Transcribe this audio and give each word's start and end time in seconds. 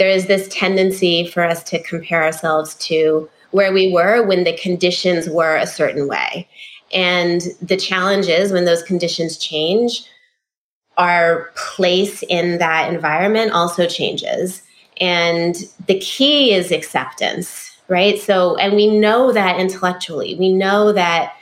there 0.00 0.08
is 0.08 0.28
this 0.28 0.48
tendency 0.48 1.26
for 1.26 1.44
us 1.44 1.62
to 1.62 1.82
compare 1.82 2.24
ourselves 2.24 2.74
to 2.76 3.28
where 3.50 3.70
we 3.70 3.92
were 3.92 4.26
when 4.26 4.44
the 4.44 4.56
conditions 4.56 5.28
were 5.28 5.56
a 5.56 5.66
certain 5.66 6.08
way. 6.08 6.48
And 6.90 7.42
the 7.60 7.76
challenge 7.76 8.26
is 8.26 8.50
when 8.50 8.64
those 8.64 8.82
conditions 8.82 9.36
change, 9.36 10.02
our 10.96 11.50
place 11.54 12.24
in 12.30 12.56
that 12.58 12.90
environment 12.90 13.52
also 13.52 13.86
changes. 13.86 14.62
And 15.02 15.56
the 15.86 16.00
key 16.00 16.54
is 16.54 16.72
acceptance, 16.72 17.70
right? 17.88 18.18
So, 18.18 18.56
and 18.56 18.76
we 18.76 18.86
know 18.86 19.32
that 19.32 19.60
intellectually, 19.60 20.34
we 20.34 20.50
know 20.50 20.92
that 20.92 21.34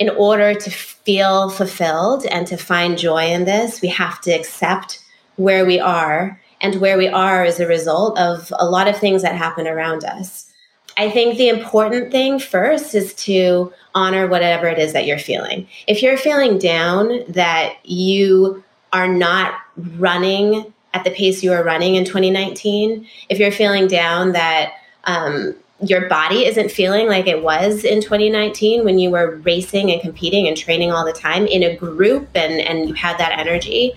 in 0.00 0.08
order 0.08 0.54
to 0.54 0.70
feel 0.70 1.50
fulfilled 1.50 2.26
and 2.26 2.48
to 2.48 2.56
find 2.56 2.98
joy 2.98 3.26
in 3.26 3.44
this, 3.44 3.80
we 3.80 3.88
have 3.88 4.20
to 4.22 4.32
accept 4.32 4.98
where 5.36 5.64
we 5.64 5.78
are. 5.78 6.40
And 6.64 6.80
where 6.80 6.96
we 6.96 7.08
are 7.08 7.44
is 7.44 7.60
a 7.60 7.66
result 7.66 8.18
of 8.18 8.50
a 8.58 8.64
lot 8.64 8.88
of 8.88 8.96
things 8.96 9.20
that 9.20 9.36
happen 9.36 9.66
around 9.66 10.02
us. 10.02 10.50
I 10.96 11.10
think 11.10 11.36
the 11.36 11.50
important 11.50 12.10
thing 12.10 12.38
first 12.38 12.94
is 12.94 13.12
to 13.26 13.70
honor 13.94 14.26
whatever 14.26 14.66
it 14.68 14.78
is 14.78 14.94
that 14.94 15.04
you're 15.04 15.18
feeling. 15.18 15.68
If 15.86 16.00
you're 16.00 16.16
feeling 16.16 16.56
down 16.56 17.22
that 17.28 17.76
you 17.84 18.64
are 18.94 19.06
not 19.06 19.60
running 19.76 20.72
at 20.94 21.04
the 21.04 21.10
pace 21.10 21.42
you 21.42 21.50
were 21.50 21.62
running 21.62 21.96
in 21.96 22.06
2019, 22.06 23.06
if 23.28 23.38
you're 23.38 23.52
feeling 23.52 23.86
down 23.86 24.32
that 24.32 24.72
um, 25.04 25.54
your 25.82 26.08
body 26.08 26.46
isn't 26.46 26.70
feeling 26.70 27.08
like 27.08 27.26
it 27.26 27.42
was 27.42 27.84
in 27.84 28.00
2019 28.00 28.86
when 28.86 28.98
you 28.98 29.10
were 29.10 29.36
racing 29.44 29.90
and 29.90 30.00
competing 30.00 30.48
and 30.48 30.56
training 30.56 30.92
all 30.92 31.04
the 31.04 31.12
time 31.12 31.46
in 31.46 31.62
a 31.62 31.76
group 31.76 32.26
and, 32.34 32.54
and 32.54 32.88
you 32.88 32.94
had 32.94 33.18
that 33.18 33.38
energy, 33.38 33.92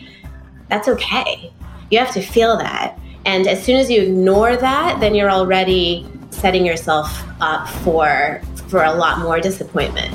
that's 0.67 0.89
okay. 0.89 1.53
You 1.89 1.99
have 1.99 2.11
to 2.15 2.21
feel 2.21 2.57
that. 2.57 2.99
And 3.25 3.47
as 3.47 3.63
soon 3.63 3.77
as 3.77 3.89
you 3.89 4.01
ignore 4.01 4.57
that, 4.57 4.99
then 4.99 5.15
you're 5.15 5.31
already 5.31 6.05
setting 6.31 6.65
yourself 6.65 7.23
up 7.39 7.65
for 7.69 8.41
for 8.67 8.83
a 8.83 8.93
lot 8.93 9.19
more 9.19 9.39
disappointment. 9.39 10.13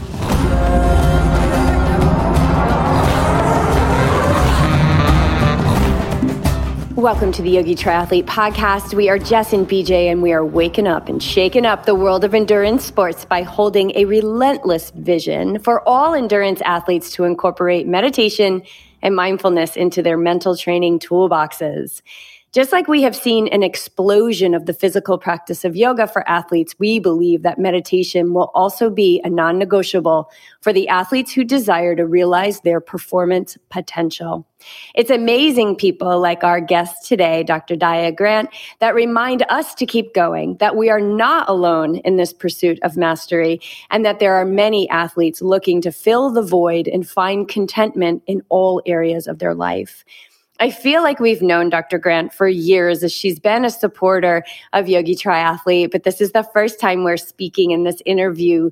Welcome 6.95 7.33
to 7.33 7.41
the 7.41 7.49
Yogi 7.49 7.75
Triathlete 7.75 8.27
Podcast. 8.27 8.93
We 8.93 9.09
are 9.09 9.19
Jess 9.19 9.55
and 9.55 9.67
BJ, 9.67 10.13
and 10.13 10.21
we 10.21 10.35
are 10.35 10.45
waking 10.45 10.87
up 10.87 11.09
and 11.09 11.23
shaking 11.23 11.65
up 11.65 11.87
the 11.87 11.95
world 11.95 12.23
of 12.23 12.35
endurance 12.35 12.85
sports 12.85 13.25
by 13.25 13.45
holding 13.45 13.97
a 13.97 14.05
relentless 14.05 14.91
vision 14.91 15.59
for 15.59 15.89
all 15.89 16.13
endurance 16.13 16.61
athletes 16.61 17.11
to 17.13 17.25
incorporate 17.25 17.87
meditation 17.87 18.63
and 19.03 19.15
mindfulness 19.17 19.77
into 19.77 20.03
their 20.03 20.17
mental 20.17 20.57
training 20.57 20.99
toolboxes. 20.99 22.03
Just 22.53 22.71
like 22.71 22.87
we 22.87 23.01
have 23.01 23.17
seen 23.17 23.49
an 23.49 23.63
explosion 23.63 24.53
of 24.53 24.67
the 24.67 24.75
physical 24.75 25.17
practice 25.17 25.65
of 25.65 25.75
yoga 25.75 26.07
for 26.07 26.29
athletes, 26.29 26.75
we 26.79 26.99
believe 26.99 27.41
that 27.45 27.59
meditation 27.59 28.35
will 28.35 28.51
also 28.55 28.91
be 28.91 29.23
a 29.25 29.31
non 29.31 29.59
negotiable 29.59 30.31
for 30.61 30.71
the 30.71 30.87
athletes 30.87 31.33
who 31.33 31.45
desire 31.45 31.97
to 31.97 32.07
realize 32.07 32.61
their 32.61 32.79
performance 32.79 33.57
potential. 33.71 34.47
It's 34.95 35.09
amazing 35.09 35.77
people 35.77 36.21
like 36.21 36.45
our 36.45 36.61
guest 36.61 37.09
today, 37.09 37.43
Dr. 37.43 37.75
Daia 37.75 38.15
Grant, 38.15 38.51
that 38.81 38.95
remind 38.95 39.47
us 39.49 39.75
to 39.77 39.87
keep 39.87 40.13
going, 40.13 40.59
that 40.59 40.77
we 40.77 40.91
are 40.91 41.01
not 41.01 41.49
alone 41.49 41.97
in 42.05 42.17
this 42.17 42.35
pursuit 42.35 42.79
of 42.83 42.99
mastery, 42.99 43.63
and 43.91 44.05
that 44.05 44.19
there 44.19 44.35
are 44.35 44.45
many 44.45 44.91
athletes 44.91 45.41
looking 45.41 45.81
to 45.81 45.91
fill 45.91 46.29
the 46.29 46.43
void 46.43 46.87
and 46.87 47.09
find 47.09 47.49
contentment 47.49 48.23
in 48.27 48.43
all 48.51 48.83
areas 48.85 49.27
of 49.27 49.39
their 49.39 49.55
life. 49.55 50.05
I 50.61 50.71
feel 50.71 51.03
like 51.03 51.19
we've 51.19 51.43
known 51.43 51.71
Dr. 51.71 51.99
Grant 51.99 52.33
for 52.33 52.49
years 52.49 53.03
as 53.03 53.13
she's 53.13 53.41
been 53.41 53.65
a 53.65 53.71
supporter 53.71 54.45
of 54.73 54.89
Yogi 54.89 55.17
Triathlete, 55.17 55.91
but 55.91 56.05
this 56.05 56.21
is 56.21 56.33
the 56.33 56.47
first 56.53 56.79
time 56.79 57.05
we're 57.05 57.17
speaking 57.17 57.71
in 57.71 57.85
this 57.85 58.03
interview 58.07 58.71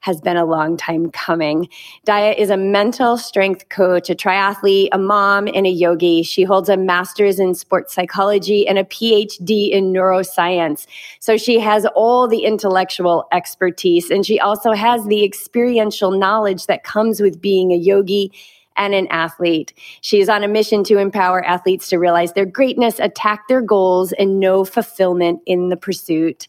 has 0.00 0.20
been 0.20 0.36
a 0.36 0.44
long 0.44 0.76
time 0.76 1.10
coming. 1.12 1.68
Daia 2.06 2.36
is 2.36 2.50
a 2.50 2.56
mental 2.56 3.16
strength 3.16 3.68
coach, 3.68 4.10
a 4.10 4.16
triathlete, 4.16 4.88
a 4.90 4.98
mom, 4.98 5.46
and 5.46 5.64
a 5.64 5.70
yogi. 5.70 6.24
She 6.24 6.42
holds 6.42 6.68
a 6.68 6.76
master's 6.76 7.38
in 7.38 7.54
sports 7.54 7.94
psychology 7.94 8.66
and 8.66 8.78
a 8.78 8.84
PhD 8.84 9.70
in 9.70 9.92
neuroscience. 9.92 10.86
So 11.20 11.36
she 11.36 11.60
has 11.60 11.86
all 11.94 12.26
the 12.26 12.44
intellectual 12.44 13.28
expertise 13.32 14.10
and 14.10 14.26
she 14.26 14.40
also 14.40 14.72
has 14.72 15.04
the 15.06 15.24
experiential 15.24 16.10
knowledge 16.10 16.66
that 16.66 16.82
comes 16.82 17.20
with 17.20 17.40
being 17.40 17.70
a 17.70 17.76
yogi 17.76 18.32
and 18.76 18.94
an 18.94 19.06
athlete. 19.10 19.72
She 20.00 20.20
is 20.20 20.28
on 20.28 20.42
a 20.44 20.48
mission 20.48 20.84
to 20.84 20.98
empower 20.98 21.44
athletes 21.44 21.88
to 21.88 21.98
realize 21.98 22.32
their 22.32 22.46
greatness, 22.46 22.98
attack 22.98 23.48
their 23.48 23.62
goals, 23.62 24.12
and 24.12 24.40
know 24.40 24.64
fulfillment 24.64 25.40
in 25.46 25.68
the 25.68 25.76
pursuit. 25.76 26.48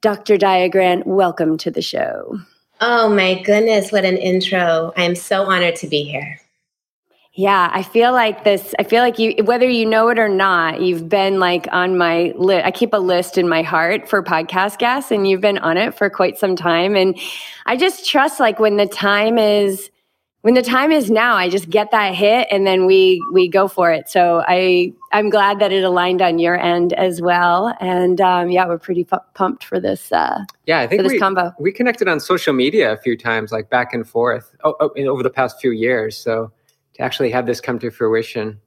Dr. 0.00 0.36
Daia 0.36 0.70
Grant, 0.70 1.06
welcome 1.06 1.56
to 1.58 1.70
the 1.70 1.82
show. 1.82 2.38
Oh 2.80 3.08
my 3.08 3.40
goodness, 3.42 3.92
what 3.92 4.04
an 4.04 4.18
intro. 4.18 4.92
I'm 4.96 5.14
so 5.14 5.44
honored 5.44 5.76
to 5.76 5.86
be 5.86 6.02
here. 6.02 6.40
Yeah, 7.36 7.68
I 7.72 7.82
feel 7.82 8.12
like 8.12 8.44
this. 8.44 8.76
I 8.78 8.84
feel 8.84 9.02
like 9.02 9.18
you, 9.18 9.42
whether 9.42 9.68
you 9.68 9.86
know 9.86 10.08
it 10.08 10.20
or 10.20 10.28
not, 10.28 10.80
you've 10.80 11.08
been 11.08 11.40
like 11.40 11.66
on 11.72 11.98
my 11.98 12.32
list. 12.36 12.64
I 12.64 12.70
keep 12.70 12.92
a 12.92 12.98
list 12.98 13.38
in 13.38 13.48
my 13.48 13.62
heart 13.62 14.08
for 14.08 14.22
podcast 14.22 14.78
guests, 14.78 15.10
and 15.10 15.26
you've 15.26 15.40
been 15.40 15.58
on 15.58 15.76
it 15.76 15.96
for 15.98 16.08
quite 16.08 16.38
some 16.38 16.54
time. 16.54 16.94
And 16.94 17.18
I 17.66 17.76
just 17.76 18.08
trust, 18.08 18.38
like, 18.38 18.60
when 18.60 18.76
the 18.76 18.86
time 18.86 19.36
is 19.36 19.90
when 20.44 20.52
the 20.52 20.62
time 20.62 20.92
is 20.92 21.10
now 21.10 21.36
i 21.36 21.48
just 21.48 21.70
get 21.70 21.90
that 21.90 22.14
hit 22.14 22.46
and 22.50 22.66
then 22.66 22.84
we 22.84 23.18
we 23.32 23.48
go 23.48 23.66
for 23.66 23.90
it. 23.90 24.10
So 24.10 24.44
i 24.46 24.92
i'm 25.10 25.30
glad 25.30 25.58
that 25.60 25.72
it 25.72 25.82
aligned 25.82 26.20
on 26.20 26.38
your 26.38 26.58
end 26.58 26.92
as 26.92 27.22
well. 27.22 27.74
And 27.80 28.20
um, 28.20 28.50
yeah 28.50 28.66
we're 28.66 28.78
pretty 28.78 29.04
pumped 29.32 29.64
for 29.64 29.80
this 29.80 30.12
uh, 30.12 30.44
yeah 30.66 30.80
i 30.80 30.86
think 30.86 31.02
this 31.02 31.12
we, 31.12 31.18
combo. 31.18 31.54
we 31.58 31.72
connected 31.72 32.08
on 32.08 32.20
social 32.20 32.52
media 32.52 32.92
a 32.92 32.98
few 32.98 33.16
times 33.16 33.52
like 33.52 33.70
back 33.70 33.94
and 33.94 34.06
forth 34.06 34.54
oh, 34.64 34.76
oh, 34.80 34.90
over 34.96 35.22
the 35.22 35.30
past 35.30 35.60
few 35.60 35.70
years. 35.70 36.14
So 36.16 36.52
to 36.94 37.02
actually 37.02 37.30
have 37.30 37.46
this 37.46 37.60
come 37.60 37.78
to 37.78 37.90
fruition. 37.90 38.60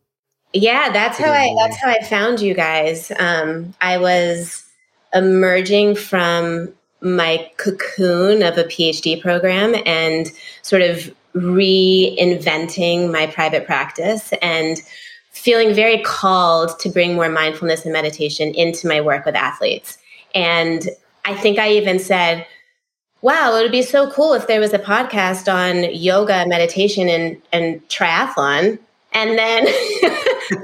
Yeah 0.53 0.89
that's 0.91 1.19
how 1.19 1.31
i 1.31 1.53
that's 1.59 1.77
how 1.77 1.89
i 1.91 2.01
found 2.01 2.41
you 2.41 2.55
guys. 2.55 3.11
Um, 3.19 3.75
i 3.81 3.99
was 3.99 4.65
emerging 5.13 5.95
from 5.95 6.73
my 7.01 7.47
cocoon 7.57 8.41
of 8.41 8.57
a 8.57 8.63
phd 8.63 9.21
program 9.21 9.75
and 9.85 10.31
sort 10.63 10.81
of 10.81 11.13
reinventing 11.37 13.11
my 13.11 13.27
private 13.27 13.65
practice 13.65 14.33
and 14.41 14.81
feeling 15.31 15.73
very 15.73 16.01
called 16.01 16.77
to 16.79 16.89
bring 16.89 17.15
more 17.15 17.29
mindfulness 17.29 17.85
and 17.85 17.93
meditation 17.93 18.53
into 18.55 18.87
my 18.87 18.99
work 18.99 19.25
with 19.25 19.35
athletes. 19.35 19.97
And 20.33 20.89
I 21.25 21.35
think 21.35 21.59
I 21.59 21.69
even 21.71 21.99
said, 21.99 22.45
wow, 23.21 23.55
it 23.55 23.61
would 23.61 23.71
be 23.71 23.81
so 23.81 24.09
cool 24.11 24.33
if 24.33 24.47
there 24.47 24.59
was 24.59 24.73
a 24.73 24.79
podcast 24.79 25.51
on 25.51 25.93
yoga, 25.93 26.45
meditation, 26.47 27.07
and, 27.09 27.41
and 27.51 27.87
triathlon. 27.87 28.79
And 29.13 29.37
then 29.37 29.65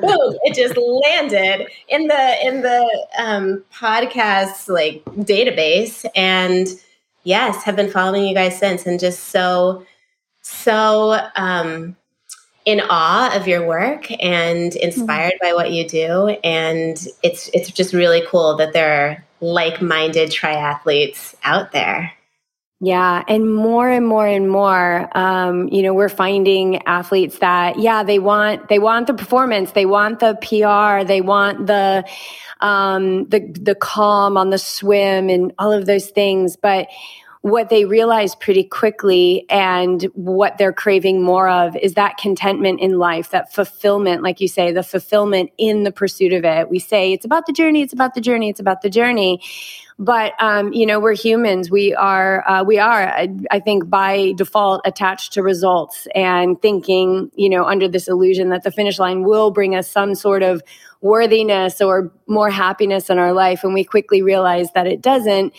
boom, 0.02 0.38
it 0.44 0.56
just 0.56 0.78
landed 0.78 1.68
in 1.88 2.08
the 2.08 2.48
in 2.48 2.62
the 2.62 3.08
um, 3.18 3.64
podcast 3.74 4.70
like 4.70 5.04
database. 5.26 6.06
And 6.16 6.68
yes, 7.24 7.64
have 7.64 7.76
been 7.76 7.90
following 7.90 8.26
you 8.26 8.36
guys 8.36 8.58
since 8.58 8.86
and 8.86 9.00
just 9.00 9.26
so 9.30 9.86
so 10.44 11.20
um, 11.36 11.96
in 12.66 12.82
awe 12.90 13.36
of 13.36 13.48
your 13.48 13.66
work 13.66 14.10
and 14.24 14.76
inspired 14.76 15.34
mm-hmm. 15.34 15.50
by 15.50 15.54
what 15.54 15.72
you 15.72 15.88
do. 15.88 16.38
And 16.44 16.98
it's 17.24 17.50
it's 17.54 17.72
just 17.72 17.94
really 17.94 18.24
cool 18.28 18.56
that 18.58 18.74
there 18.74 18.94
are 18.94 19.26
like-minded 19.42 20.30
triathletes 20.30 21.36
out 21.44 21.72
there. 21.72 22.14
Yeah, 22.80 23.24
and 23.30 23.54
more 23.54 23.90
and 23.90 24.06
more 24.06 24.28
and 24.28 24.50
more, 24.50 25.10
um, 25.18 25.70
you 25.70 25.82
know, 25.82 25.94
we're 25.94 26.10
finding 26.10 26.86
athletes 26.86 27.40
that, 27.40 27.80
yeah, 27.80 28.04
they 28.04 28.20
want 28.20 28.68
they 28.68 28.80
want 28.80 29.08
the 29.08 29.14
performance, 29.14 29.72
they 29.72 29.86
want 29.86 30.20
the 30.20 30.36
PR, 30.42 31.06
they 31.06 31.22
want 31.22 31.68
the 31.68 32.04
um, 32.60 33.26
the 33.30 33.40
the 33.54 33.76
calm 33.76 34.36
on 34.36 34.50
the 34.50 34.58
swim, 34.58 35.30
and 35.30 35.54
all 35.60 35.72
of 35.72 35.86
those 35.86 36.10
things, 36.10 36.58
but 36.58 36.88
what 37.44 37.68
they 37.68 37.84
realize 37.84 38.36
pretty 38.36 38.64
quickly 38.64 39.46
and 39.50 40.04
what 40.14 40.58
they're 40.58 40.72
craving 40.72 41.22
more 41.22 41.50
of 41.50 41.76
is 41.76 41.94
that 41.96 42.16
contentment 42.16 42.80
in 42.80 42.98
life, 42.98 43.32
that 43.32 43.54
fulfillment, 43.54 44.24
like 44.24 44.40
you 44.40 44.48
say, 44.48 44.72
the 44.72 44.82
fulfillment 44.82 45.52
in 45.58 45.84
the 45.84 45.92
pursuit 45.92 46.32
of 46.32 46.46
it. 46.46 46.70
We 46.70 46.80
say 46.80 47.12
it's 47.12 47.26
about 47.26 47.46
the 47.46 47.52
journey, 47.52 47.82
it's 47.82 47.92
about 47.92 48.14
the 48.14 48.22
journey, 48.22 48.50
it's 48.50 48.62
about 48.62 48.82
the 48.82 48.90
journey. 48.90 49.42
But 50.00 50.34
um, 50.42 50.74
you 50.74 50.86
know, 50.86 51.00
we're 51.00 51.16
humans. 51.16 51.70
We 51.70 51.94
are, 51.94 52.48
uh, 52.48 52.64
we 52.64 52.80
are, 52.80 53.08
I, 53.08 53.30
I 53.52 53.60
think, 53.60 53.90
by 53.90 54.34
default, 54.36 54.82
attached 54.86 55.34
to 55.34 55.44
results 55.44 56.08
and 56.16 56.62
thinking, 56.62 57.32
you 57.36 57.50
know, 57.50 57.66
under 57.66 57.88
this 57.88 58.08
illusion 58.08 58.50
that 58.50 58.64
the 58.64 58.72
finish 58.72 59.00
line 59.00 59.24
will 59.24 59.52
bring 59.52 59.76
us 59.76 59.90
some 59.90 60.16
sort 60.16 60.44
of 60.44 60.62
worthiness 61.02 61.82
or 61.82 62.12
more 62.28 62.50
happiness 62.50 63.10
in 63.10 63.20
our 63.20 63.34
life 63.34 63.66
and 63.66 63.74
we 63.74 63.84
quickly 63.84 64.22
realize 64.22 64.72
that 64.72 64.88
it 64.88 65.02
doesn't 65.02 65.54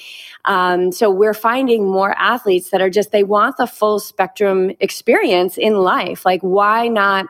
um, 0.46 0.90
so 0.90 1.10
we're 1.10 1.34
finding 1.34 1.84
more 1.84 2.18
athletes 2.18 2.70
that 2.70 2.80
are 2.80 2.88
just 2.88 3.12
they 3.12 3.22
want 3.22 3.58
the 3.58 3.66
full 3.66 4.00
spectrum 4.00 4.70
experience 4.80 5.58
in 5.58 5.74
life 5.74 6.24
like 6.24 6.40
why 6.40 6.88
not 6.88 7.26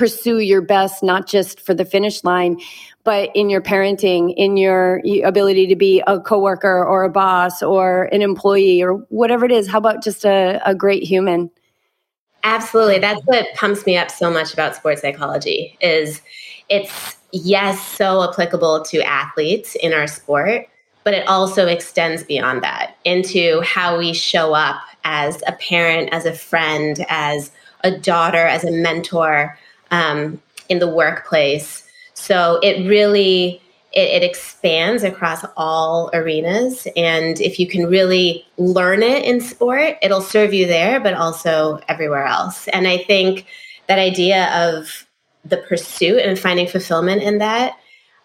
pursue 0.00 0.38
your 0.38 0.62
best, 0.62 1.02
not 1.02 1.26
just 1.26 1.60
for 1.60 1.74
the 1.74 1.84
finish 1.84 2.24
line, 2.24 2.58
but 3.04 3.30
in 3.34 3.48
your 3.48 3.60
parenting, 3.60 4.34
in 4.36 4.56
your 4.56 5.00
ability 5.24 5.66
to 5.68 5.76
be 5.76 6.02
a 6.06 6.20
coworker 6.20 6.84
or 6.84 7.04
a 7.04 7.10
boss 7.10 7.62
or 7.62 8.04
an 8.12 8.22
employee 8.22 8.82
or 8.82 8.94
whatever 9.08 9.44
it 9.44 9.52
is? 9.52 9.68
How 9.68 9.78
about 9.78 10.02
just 10.02 10.24
a, 10.24 10.60
a 10.64 10.74
great 10.74 11.02
human? 11.02 11.50
Absolutely. 12.42 12.98
That's 12.98 13.20
what 13.24 13.46
pumps 13.54 13.84
me 13.86 13.96
up 13.96 14.10
so 14.10 14.30
much 14.30 14.52
about 14.52 14.74
sports 14.74 15.02
psychology 15.02 15.76
is 15.80 16.22
it's 16.68 17.16
yes, 17.32 17.84
so 17.86 18.22
applicable 18.28 18.82
to 18.84 19.02
athletes 19.02 19.74
in 19.76 19.92
our 19.92 20.06
sport, 20.06 20.66
but 21.04 21.14
it 21.14 21.26
also 21.26 21.66
extends 21.66 22.24
beyond 22.24 22.62
that 22.62 22.96
into 23.04 23.60
how 23.62 23.98
we 23.98 24.12
show 24.12 24.54
up 24.54 24.80
as 25.04 25.42
a 25.46 25.52
parent, 25.52 26.08
as 26.12 26.26
a 26.26 26.32
friend, 26.32 27.04
as 27.08 27.50
a 27.82 27.90
daughter, 27.90 28.46
as 28.46 28.64
a 28.64 28.70
mentor 28.70 29.58
um, 29.90 30.40
in 30.68 30.78
the 30.78 30.88
workplace. 30.88 31.86
So 32.20 32.60
it 32.62 32.86
really 32.86 33.62
it, 33.92 34.22
it, 34.22 34.22
expands 34.22 35.02
across 35.02 35.44
all 35.56 36.10
arenas, 36.12 36.86
and 36.96 37.40
if 37.40 37.58
you 37.58 37.66
can 37.66 37.86
really 37.86 38.46
learn 38.56 39.02
it 39.02 39.24
in 39.24 39.40
sport, 39.40 39.96
it'll 40.00 40.20
serve 40.20 40.54
you 40.54 40.66
there, 40.66 41.00
but 41.00 41.14
also 41.14 41.80
everywhere 41.88 42.24
else. 42.24 42.68
And 42.68 42.86
I 42.86 42.98
think 42.98 43.46
that 43.88 43.98
idea 43.98 44.48
of 44.54 45.08
the 45.44 45.56
pursuit 45.56 46.20
and 46.20 46.38
finding 46.38 46.68
fulfillment 46.68 47.22
in 47.22 47.38
that 47.38 47.78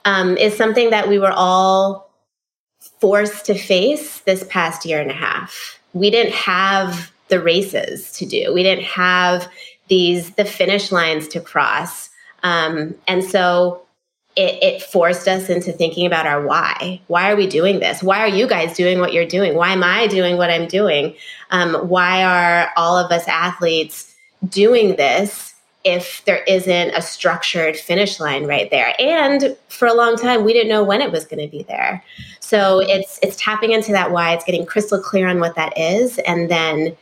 um, 0.04 0.38
is 0.38 0.56
something 0.56 0.92
that 0.92 1.08
we 1.08 1.18
were 1.18 1.34
all 1.34 2.12
forced 3.00 3.46
to 3.46 3.56
face 3.56 4.20
this 4.20 4.46
past 4.50 4.86
year 4.86 5.02
and 5.02 5.10
a 5.10 5.16
half. 5.16 5.80
We 5.94 6.12
didn't 6.12 6.34
have 6.34 7.12
the 7.30 7.42
races 7.42 8.12
to 8.14 8.26
do. 8.26 8.54
We 8.54 8.62
didn't 8.62 8.86
have 8.86 9.50
these 9.88 10.32
the 10.32 10.46
finish 10.46 10.92
lines 10.92 11.28
to 11.30 11.40
cross. 11.40 12.10
Um, 12.44 12.94
and 13.08 13.24
so 13.24 13.85
it, 14.36 14.62
it, 14.62 14.82
forced 14.82 15.28
us 15.28 15.50
into 15.50 15.72
thinking 15.72 16.06
about 16.06 16.28
our 16.28 16.46
why. 16.46 17.00
Why 17.08 17.32
are 17.32 17.36
we 17.36 17.48
doing 17.48 17.80
this? 17.80 18.04
Why 18.04 18.20
are 18.20 18.28
you 18.28 18.48
guys 18.48 18.76
doing 18.76 19.00
what 19.00 19.14
you're 19.14 19.26
doing? 19.26 19.56
Why 19.56 19.72
am 19.72 19.84
I 19.84 20.08
doing 20.08 20.38
what 20.38 20.50
I'm 20.50 20.68
doing? 20.68 21.16
Um, 21.52 21.76
why 21.88 22.24
are 22.24 22.72
all 22.76 22.98
of 22.98 23.12
us 23.12 23.28
athletes 23.28 24.14
doing 24.50 24.98
this 24.98 25.54
if 25.86 26.24
there 26.26 26.44
isn't 26.48 26.90
a 26.90 27.02
structured 27.02 27.78
finish 27.78 28.20
line 28.20 28.46
right 28.46 28.70
there? 28.72 28.94
And 29.00 29.56
for 29.70 29.88
a 29.88 29.94
long 29.94 30.18
time, 30.18 30.44
we 30.44 30.52
didn't 30.52 30.70
know 30.70 30.84
when 30.84 31.02
it 31.02 31.12
was 31.12 31.26
going 31.26 31.44
to 31.44 31.50
be 31.50 31.64
there. 31.64 32.04
So 32.42 32.80
it's 32.82 33.20
it's 33.24 33.38
tapping 33.38 33.72
into 33.72 33.94
that 33.94 34.12
why. 34.12 34.34
It's 34.34 34.44
getting 34.44 34.66
crystal 34.66 35.00
clear 35.00 35.28
on 35.30 35.40
what 35.40 35.56
that 35.56 35.78
is, 35.78 36.18
and 36.20 36.52
then 36.52 36.96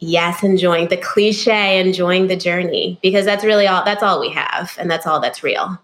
yes 0.00 0.42
enjoying 0.42 0.88
the 0.88 0.96
cliche 0.96 1.78
enjoying 1.78 2.26
the 2.26 2.36
journey 2.36 2.98
because 3.02 3.26
that's 3.26 3.44
really 3.44 3.66
all 3.66 3.84
that's 3.84 4.02
all 4.02 4.18
we 4.18 4.30
have 4.30 4.74
and 4.78 4.90
that's 4.90 5.06
all 5.06 5.20
that's 5.20 5.42
real 5.42 5.78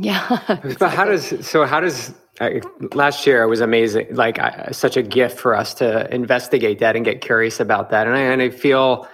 yeah 0.00 0.58
but 0.78 0.90
how 0.92 1.04
does 1.04 1.46
so 1.46 1.64
how 1.64 1.80
does 1.80 2.12
uh, 2.40 2.50
last 2.94 3.26
year 3.26 3.46
was 3.46 3.60
amazing 3.60 4.06
like 4.10 4.38
uh, 4.38 4.70
such 4.72 4.96
a 4.96 5.02
gift 5.02 5.38
for 5.38 5.54
us 5.54 5.74
to 5.74 6.12
investigate 6.14 6.78
that 6.78 6.96
and 6.96 7.04
get 7.04 7.20
curious 7.20 7.60
about 7.60 7.90
that 7.90 8.06
and 8.06 8.16
i, 8.16 8.20
and 8.20 8.42
I 8.42 8.50
feel 8.50 9.08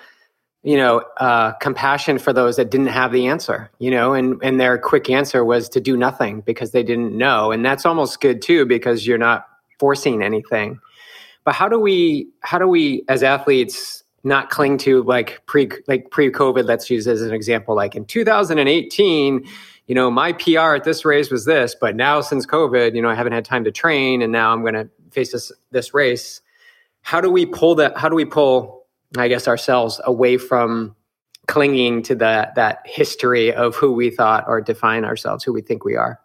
you 0.63 0.77
know 0.77 1.03
uh, 1.19 1.53
compassion 1.55 2.19
for 2.19 2.33
those 2.33 2.57
that 2.57 2.71
didn't 2.71 2.89
have 2.89 3.13
the 3.13 3.27
answer 3.27 3.71
you 3.79 3.91
know 3.91 4.15
and 4.15 4.41
and 4.43 4.61
their 4.61 4.79
quick 4.79 5.11
answer 5.11 5.45
was 5.45 5.69
to 5.71 5.81
do 5.81 5.97
nothing 5.97 6.41
because 6.41 6.71
they 6.71 6.83
didn't 6.83 7.17
know 7.17 7.53
and 7.53 7.65
that's 7.65 7.85
almost 7.85 8.21
good 8.21 8.43
too 8.43 8.65
because 8.65 9.07
you're 9.07 9.19
not 9.19 9.47
forcing 9.79 10.23
anything 10.23 10.79
but 11.45 11.55
how 11.55 11.69
do 11.69 11.79
we 11.79 12.29
how 12.41 12.59
do 12.59 12.67
we 12.67 13.05
as 13.09 13.23
athletes 13.23 14.05
not 14.27 14.51
cling 14.51 14.77
to 14.77 15.05
like 15.05 15.41
pre 15.47 15.71
like 15.87 16.11
pre 16.11 16.31
COVID. 16.31 16.67
Let's 16.67 16.91
use 16.91 17.07
as 17.07 17.23
an 17.23 17.33
example. 17.33 17.77
Like 17.77 17.95
in 17.95 18.05
2018, 18.05 19.47
you 19.87 19.95
know, 19.95 20.11
my 20.11 20.33
PR 20.33 20.75
at 20.75 20.85
this 20.85 21.05
race 21.05 21.31
was 21.31 21.45
this, 21.45 21.77
but 21.81 21.95
now 21.95 22.21
since 22.21 22.45
COVID, 22.45 22.95
you 22.95 23.03
know, 23.03 23.09
I 23.09 23.15
haven't 23.15 23.33
had 23.33 23.45
time 23.45 23.65
to 23.65 23.71
train, 23.71 24.21
and 24.21 24.33
now 24.33 24.53
I'm 24.53 24.63
going 24.63 24.75
to 24.75 24.89
face 25.11 25.33
this 25.33 25.53
this 25.71 25.95
race. 25.95 26.41
How 27.03 27.21
do 27.21 27.31
we 27.31 27.47
pull 27.47 27.77
that? 27.77 27.97
How 27.97 28.09
do 28.09 28.17
we 28.17 28.25
pull, 28.25 28.87
I 29.17 29.29
guess, 29.29 29.47
ourselves 29.47 30.01
away 30.05 30.39
from 30.39 30.97
clinging 31.47 32.03
to 32.03 32.17
that 32.17 32.57
that 32.57 32.83
history 32.85 33.53
of 33.53 33.77
who 33.77 33.93
we 33.93 34.11
thought 34.11 34.45
or 34.49 34.61
define 34.61 35.05
ourselves, 35.05 35.45
who 35.45 35.53
we 35.53 35.63
think 35.63 35.85
we 35.85 35.95
are? 35.95 36.21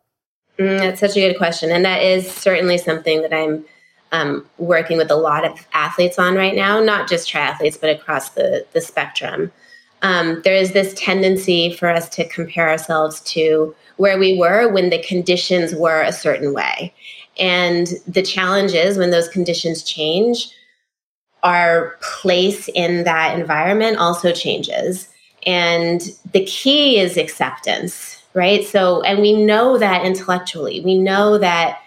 Mm, 0.57 0.79
that's 0.79 0.99
such 0.99 1.15
a 1.15 1.29
good 1.29 1.37
question, 1.37 1.71
and 1.71 1.85
that 1.85 2.01
is 2.01 2.29
certainly 2.31 2.79
something 2.79 3.21
that 3.21 3.33
I'm 3.33 3.63
um, 4.11 4.45
working 4.57 4.97
with 4.97 5.11
a 5.11 5.15
lot 5.15 5.45
of 5.45 5.67
athletes 5.73 6.19
on 6.19 6.35
right 6.35 6.55
now, 6.55 6.79
not 6.79 7.07
just 7.07 7.31
triathletes, 7.31 7.79
but 7.79 7.89
across 7.89 8.29
the, 8.29 8.65
the 8.73 8.81
spectrum. 8.81 9.51
Um, 10.01 10.41
there 10.43 10.55
is 10.55 10.71
this 10.71 10.93
tendency 10.95 11.73
for 11.73 11.89
us 11.89 12.09
to 12.09 12.27
compare 12.27 12.69
ourselves 12.69 13.21
to 13.21 13.75
where 13.97 14.17
we 14.17 14.37
were 14.37 14.71
when 14.71 14.89
the 14.89 15.03
conditions 15.03 15.75
were 15.75 16.01
a 16.01 16.13
certain 16.13 16.53
way. 16.53 16.93
And 17.37 17.87
the 18.07 18.23
challenge 18.23 18.73
is 18.73 18.97
when 18.97 19.11
those 19.11 19.29
conditions 19.29 19.83
change, 19.83 20.49
our 21.43 21.97
place 22.01 22.69
in 22.69 23.03
that 23.03 23.37
environment 23.37 23.97
also 23.97 24.31
changes. 24.31 25.07
And 25.45 26.01
the 26.33 26.45
key 26.45 26.99
is 26.99 27.17
acceptance, 27.17 28.21
right? 28.33 28.63
So, 28.65 29.01
and 29.01 29.21
we 29.21 29.33
know 29.33 29.77
that 29.77 30.05
intellectually, 30.05 30.81
we 30.81 30.97
know 30.97 31.37
that 31.37 31.79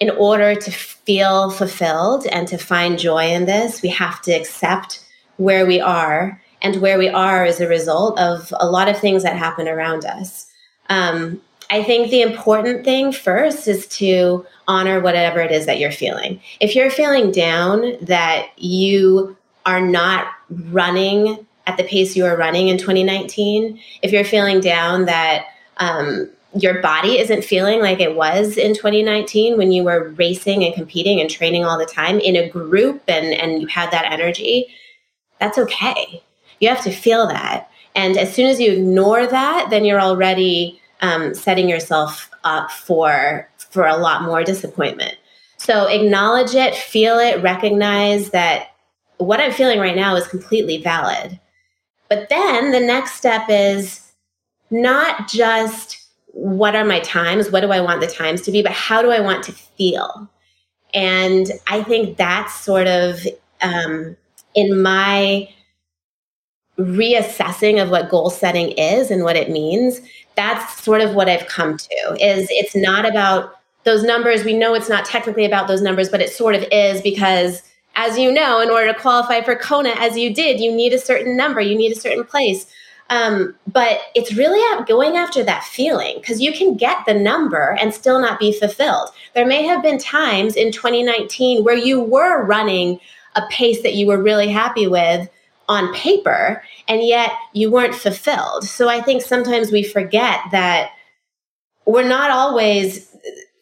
in 0.00 0.10
order 0.10 0.54
to 0.54 0.70
feel 0.70 1.50
fulfilled 1.50 2.26
and 2.26 2.48
to 2.48 2.56
find 2.56 2.98
joy 2.98 3.26
in 3.26 3.44
this, 3.44 3.82
we 3.82 3.90
have 3.90 4.22
to 4.22 4.32
accept 4.32 5.04
where 5.36 5.66
we 5.66 5.80
are. 5.80 6.40
And 6.62 6.80
where 6.80 6.98
we 6.98 7.08
are 7.08 7.44
is 7.44 7.60
a 7.60 7.68
result 7.68 8.18
of 8.18 8.52
a 8.58 8.70
lot 8.70 8.88
of 8.88 8.98
things 8.98 9.22
that 9.22 9.36
happen 9.36 9.68
around 9.68 10.04
us. 10.04 10.50
Um, 10.88 11.40
I 11.70 11.84
think 11.84 12.10
the 12.10 12.22
important 12.22 12.84
thing 12.84 13.12
first 13.12 13.68
is 13.68 13.86
to 13.88 14.44
honor 14.66 15.00
whatever 15.00 15.40
it 15.40 15.52
is 15.52 15.66
that 15.66 15.78
you're 15.78 15.92
feeling. 15.92 16.40
If 16.58 16.74
you're 16.74 16.90
feeling 16.90 17.30
down 17.30 17.96
that 18.02 18.48
you 18.56 19.36
are 19.64 19.80
not 19.80 20.26
running 20.48 21.46
at 21.66 21.76
the 21.76 21.84
pace 21.84 22.16
you 22.16 22.24
were 22.24 22.36
running 22.36 22.68
in 22.68 22.76
2019, 22.76 23.80
if 24.02 24.10
you're 24.10 24.24
feeling 24.24 24.60
down 24.60 25.04
that 25.04 25.46
um, 25.76 26.28
your 26.54 26.82
body 26.82 27.18
isn't 27.18 27.44
feeling 27.44 27.80
like 27.80 28.00
it 28.00 28.16
was 28.16 28.56
in 28.56 28.74
2019 28.74 29.56
when 29.56 29.70
you 29.70 29.84
were 29.84 30.08
racing 30.10 30.64
and 30.64 30.74
competing 30.74 31.20
and 31.20 31.30
training 31.30 31.64
all 31.64 31.78
the 31.78 31.86
time 31.86 32.18
in 32.18 32.34
a 32.34 32.48
group 32.48 33.02
and, 33.06 33.32
and 33.32 33.62
you 33.62 33.68
had 33.68 33.90
that 33.92 34.10
energy, 34.10 34.66
that's 35.38 35.58
okay. 35.58 36.22
You 36.60 36.68
have 36.68 36.82
to 36.84 36.92
feel 36.92 37.26
that. 37.26 37.70
And 37.94 38.16
as 38.16 38.32
soon 38.32 38.46
as 38.46 38.60
you 38.60 38.72
ignore 38.72 39.26
that, 39.26 39.68
then 39.70 39.84
you're 39.84 40.00
already 40.00 40.80
um, 41.00 41.34
setting 41.34 41.68
yourself 41.68 42.30
up 42.44 42.70
for, 42.70 43.48
for 43.58 43.86
a 43.86 43.96
lot 43.96 44.22
more 44.22 44.44
disappointment. 44.44 45.16
So 45.56 45.88
acknowledge 45.88 46.54
it, 46.54 46.74
feel 46.74 47.18
it, 47.18 47.42
recognize 47.42 48.30
that 48.30 48.68
what 49.18 49.40
I'm 49.40 49.52
feeling 49.52 49.78
right 49.78 49.96
now 49.96 50.16
is 50.16 50.26
completely 50.26 50.82
valid. 50.82 51.38
But 52.08 52.28
then 52.28 52.70
the 52.70 52.80
next 52.80 53.14
step 53.14 53.46
is 53.48 54.12
not 54.70 55.28
just 55.28 56.00
what 56.32 56.76
are 56.76 56.84
my 56.84 57.00
times? 57.00 57.50
What 57.50 57.60
do 57.60 57.72
I 57.72 57.80
want 57.80 58.00
the 58.00 58.06
times 58.06 58.42
to 58.42 58.52
be? 58.52 58.62
But 58.62 58.72
how 58.72 59.02
do 59.02 59.10
I 59.10 59.20
want 59.20 59.42
to 59.44 59.52
feel? 59.52 60.30
And 60.94 61.50
I 61.66 61.82
think 61.82 62.16
that's 62.16 62.54
sort 62.54 62.86
of 62.86 63.26
um, 63.60 64.16
in 64.54 64.80
my 64.80 65.48
reassessing 66.80 67.82
of 67.82 67.90
what 67.90 68.10
goal 68.10 68.30
setting 68.30 68.70
is 68.72 69.10
and 69.10 69.24
what 69.24 69.36
it 69.36 69.50
means. 69.50 70.00
That's 70.36 70.82
sort 70.82 71.00
of 71.00 71.14
what 71.14 71.28
I've 71.28 71.46
come 71.46 71.76
to. 71.76 72.16
Is 72.20 72.48
it's 72.50 72.76
not 72.76 73.06
about 73.06 73.54
those 73.84 74.02
numbers. 74.02 74.44
We 74.44 74.54
know 74.54 74.74
it's 74.74 74.88
not 74.88 75.04
technically 75.04 75.44
about 75.44 75.68
those 75.68 75.82
numbers, 75.82 76.08
but 76.08 76.20
it 76.20 76.30
sort 76.30 76.54
of 76.54 76.64
is 76.70 77.00
because, 77.02 77.62
as 77.96 78.18
you 78.18 78.32
know, 78.32 78.60
in 78.60 78.70
order 78.70 78.92
to 78.92 78.98
qualify 78.98 79.42
for 79.42 79.56
Kona, 79.56 79.94
as 79.98 80.16
you 80.16 80.34
did, 80.34 80.60
you 80.60 80.72
need 80.72 80.92
a 80.92 80.98
certain 80.98 81.36
number, 81.36 81.60
you 81.60 81.76
need 81.76 81.92
a 81.92 82.00
certain 82.00 82.24
place. 82.24 82.66
Um, 83.08 83.56
but 83.66 83.98
it's 84.14 84.34
really 84.34 84.60
going 84.86 85.16
after 85.16 85.42
that 85.42 85.64
feeling 85.64 86.18
because 86.20 86.40
you 86.40 86.52
can 86.52 86.76
get 86.76 87.04
the 87.06 87.14
number 87.14 87.76
and 87.80 87.92
still 87.92 88.20
not 88.20 88.38
be 88.38 88.52
fulfilled. 88.52 89.10
There 89.34 89.46
may 89.46 89.64
have 89.64 89.82
been 89.82 89.98
times 89.98 90.54
in 90.54 90.70
2019 90.70 91.64
where 91.64 91.76
you 91.76 92.00
were 92.00 92.44
running 92.44 93.00
a 93.34 93.42
pace 93.50 93.82
that 93.82 93.94
you 93.94 94.06
were 94.06 94.22
really 94.22 94.48
happy 94.48 94.86
with 94.86 95.28
on 95.70 95.94
paper, 95.94 96.62
and 96.88 97.02
yet 97.02 97.30
you 97.54 97.70
weren't 97.70 97.94
fulfilled. 97.94 98.64
So 98.64 98.88
I 98.88 99.00
think 99.00 99.22
sometimes 99.22 99.72
we 99.72 99.82
forget 99.82 100.40
that 100.52 100.90
we're 101.86 102.06
not 102.06 102.30
always 102.30 103.16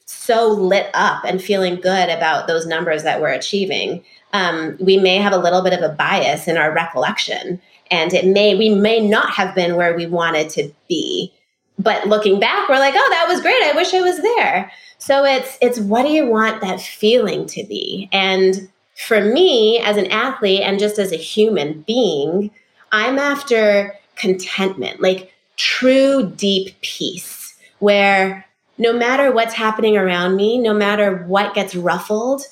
so 0.07 0.49
lit 0.49 0.91
up 0.95 1.25
and 1.25 1.41
feeling 1.41 1.77
good 1.77 2.09
about 2.09 2.49
those 2.49 2.67
numbers 2.67 3.05
that 3.05 3.21
we're 3.21 3.33
achieving. 3.33 4.05
Um, 4.33 4.77
we 4.81 4.97
may 4.97 5.19
have 5.19 5.33
a 5.33 5.39
little 5.39 5.63
bit 5.63 5.73
of 5.73 5.83
a 5.83 5.95
bias 5.95 6.49
in 6.49 6.57
our 6.57 6.73
recollection 6.73 7.61
and 7.91 8.13
it 8.13 8.27
may 8.27 8.55
we 8.55 8.71
may 8.71 9.01
not 9.01 9.31
have 9.31 9.55
been 9.55 9.77
where 9.77 9.95
we 9.95 10.07
wanted 10.07 10.49
to 10.51 10.71
be 10.89 11.33
but 11.79 12.07
looking 12.07 12.41
back 12.41 12.69
we're 12.69 12.79
like 12.79 12.95
oh 12.97 13.09
that 13.11 13.27
was 13.29 13.41
great 13.41 13.63
i 13.65 13.73
wish 13.75 13.95
i 13.95 14.01
was 14.01 14.21
there 14.21 14.71
so 14.99 15.25
it's 15.25 15.59
it's 15.61 15.79
what 15.79 16.03
do 16.03 16.11
you 16.11 16.27
want 16.27 16.61
that 16.61 16.81
feeling 16.81 17.47
to 17.47 17.65
be 17.65 18.09
and 18.13 18.69
for 19.07 19.21
me 19.21 19.81
as 19.81 19.97
an 19.97 20.07
athlete 20.07 20.61
and 20.61 20.79
just 20.79 20.99
as 20.99 21.13
a 21.13 21.17
human 21.17 21.83
being 21.83 22.51
i'm 22.93 23.19
after 23.19 23.95
contentment 24.17 25.01
like 25.01 25.33
true 25.57 26.33
deep 26.37 26.81
peace 26.81 27.55
where 27.79 28.45
no 28.79 28.93
matter 28.93 29.33
what's 29.33 29.55
happening 29.55 29.97
around 29.97 30.37
me, 30.37 30.57
no 30.57 30.73
matter 30.73 31.25
what 31.27 31.55
gets 31.55 31.75
ruffled, 31.75 32.43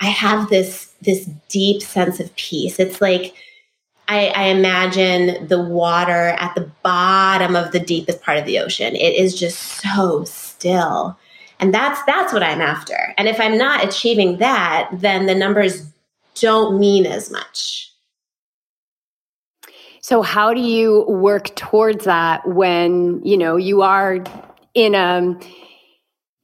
I 0.00 0.06
have 0.06 0.48
this 0.48 0.92
this 1.00 1.28
deep 1.48 1.82
sense 1.82 2.20
of 2.20 2.34
peace. 2.36 2.78
It's 2.78 3.00
like 3.00 3.34
I, 4.08 4.26
I, 4.28 4.44
imagine 4.46 5.46
the 5.46 5.62
water 5.62 6.30
at 6.30 6.54
the 6.56 6.68
bottom 6.82 7.54
of 7.54 7.70
the 7.70 7.78
deepest 7.78 8.20
part 8.22 8.38
of 8.38 8.44
the 8.44 8.58
ocean. 8.58 8.96
It 8.96 9.14
is 9.14 9.38
just 9.38 9.58
so 9.58 10.24
still. 10.24 11.16
And 11.60 11.72
that's 11.72 12.02
that's 12.04 12.32
what 12.32 12.42
I'm 12.42 12.60
after. 12.60 13.14
And 13.16 13.28
if 13.28 13.38
I'm 13.38 13.56
not 13.56 13.84
achieving 13.84 14.38
that, 14.38 14.90
then 14.92 15.26
the 15.26 15.34
numbers 15.34 15.86
don't 16.34 16.80
mean 16.80 17.06
as 17.06 17.30
much. 17.30 17.92
So 20.00 20.22
how 20.22 20.54
do 20.54 20.60
you 20.60 21.04
work 21.08 21.54
towards 21.54 22.06
that 22.06 22.48
when, 22.48 23.20
you 23.24 23.36
know, 23.36 23.56
you 23.56 23.82
are 23.82 24.24
in 24.74 24.94
a 24.94 25.38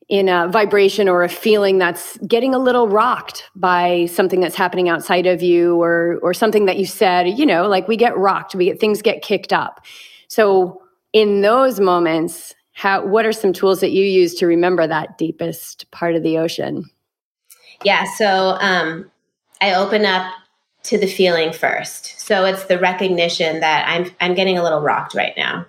in 0.08 0.28
a 0.28 0.46
vibration 0.48 1.08
or 1.08 1.24
a 1.24 1.28
feeling 1.28 1.78
that's 1.78 2.16
getting 2.18 2.54
a 2.54 2.58
little 2.58 2.86
rocked 2.86 3.44
by 3.56 4.06
something 4.06 4.40
that's 4.40 4.54
happening 4.54 4.88
outside 4.88 5.26
of 5.26 5.42
you 5.42 5.80
or 5.82 6.20
or 6.22 6.32
something 6.32 6.66
that 6.66 6.78
you 6.78 6.86
said 6.86 7.26
you 7.36 7.44
know 7.44 7.66
like 7.66 7.88
we 7.88 7.96
get 7.96 8.16
rocked 8.16 8.54
we 8.54 8.66
get 8.66 8.78
things 8.78 9.02
get 9.02 9.20
kicked 9.20 9.52
up 9.52 9.84
so 10.28 10.80
in 11.12 11.40
those 11.40 11.80
moments 11.80 12.54
how 12.76 13.04
what 13.04 13.26
are 13.26 13.32
some 13.32 13.52
tools 13.52 13.80
that 13.80 13.92
you 13.92 14.04
use 14.04 14.34
to 14.34 14.46
remember 14.46 14.86
that 14.86 15.18
deepest 15.18 15.90
part 15.90 16.14
of 16.14 16.22
the 16.22 16.38
ocean 16.38 16.84
yeah 17.84 18.04
so 18.16 18.56
um 18.60 19.10
i 19.60 19.74
open 19.74 20.04
up 20.04 20.32
to 20.82 20.96
the 20.96 21.06
feeling 21.06 21.52
first 21.52 22.20
so 22.20 22.44
it's 22.44 22.64
the 22.64 22.78
recognition 22.78 23.60
that 23.60 23.86
i'm 23.88 24.10
i'm 24.20 24.34
getting 24.34 24.58
a 24.58 24.62
little 24.62 24.80
rocked 24.80 25.14
right 25.14 25.34
now 25.36 25.64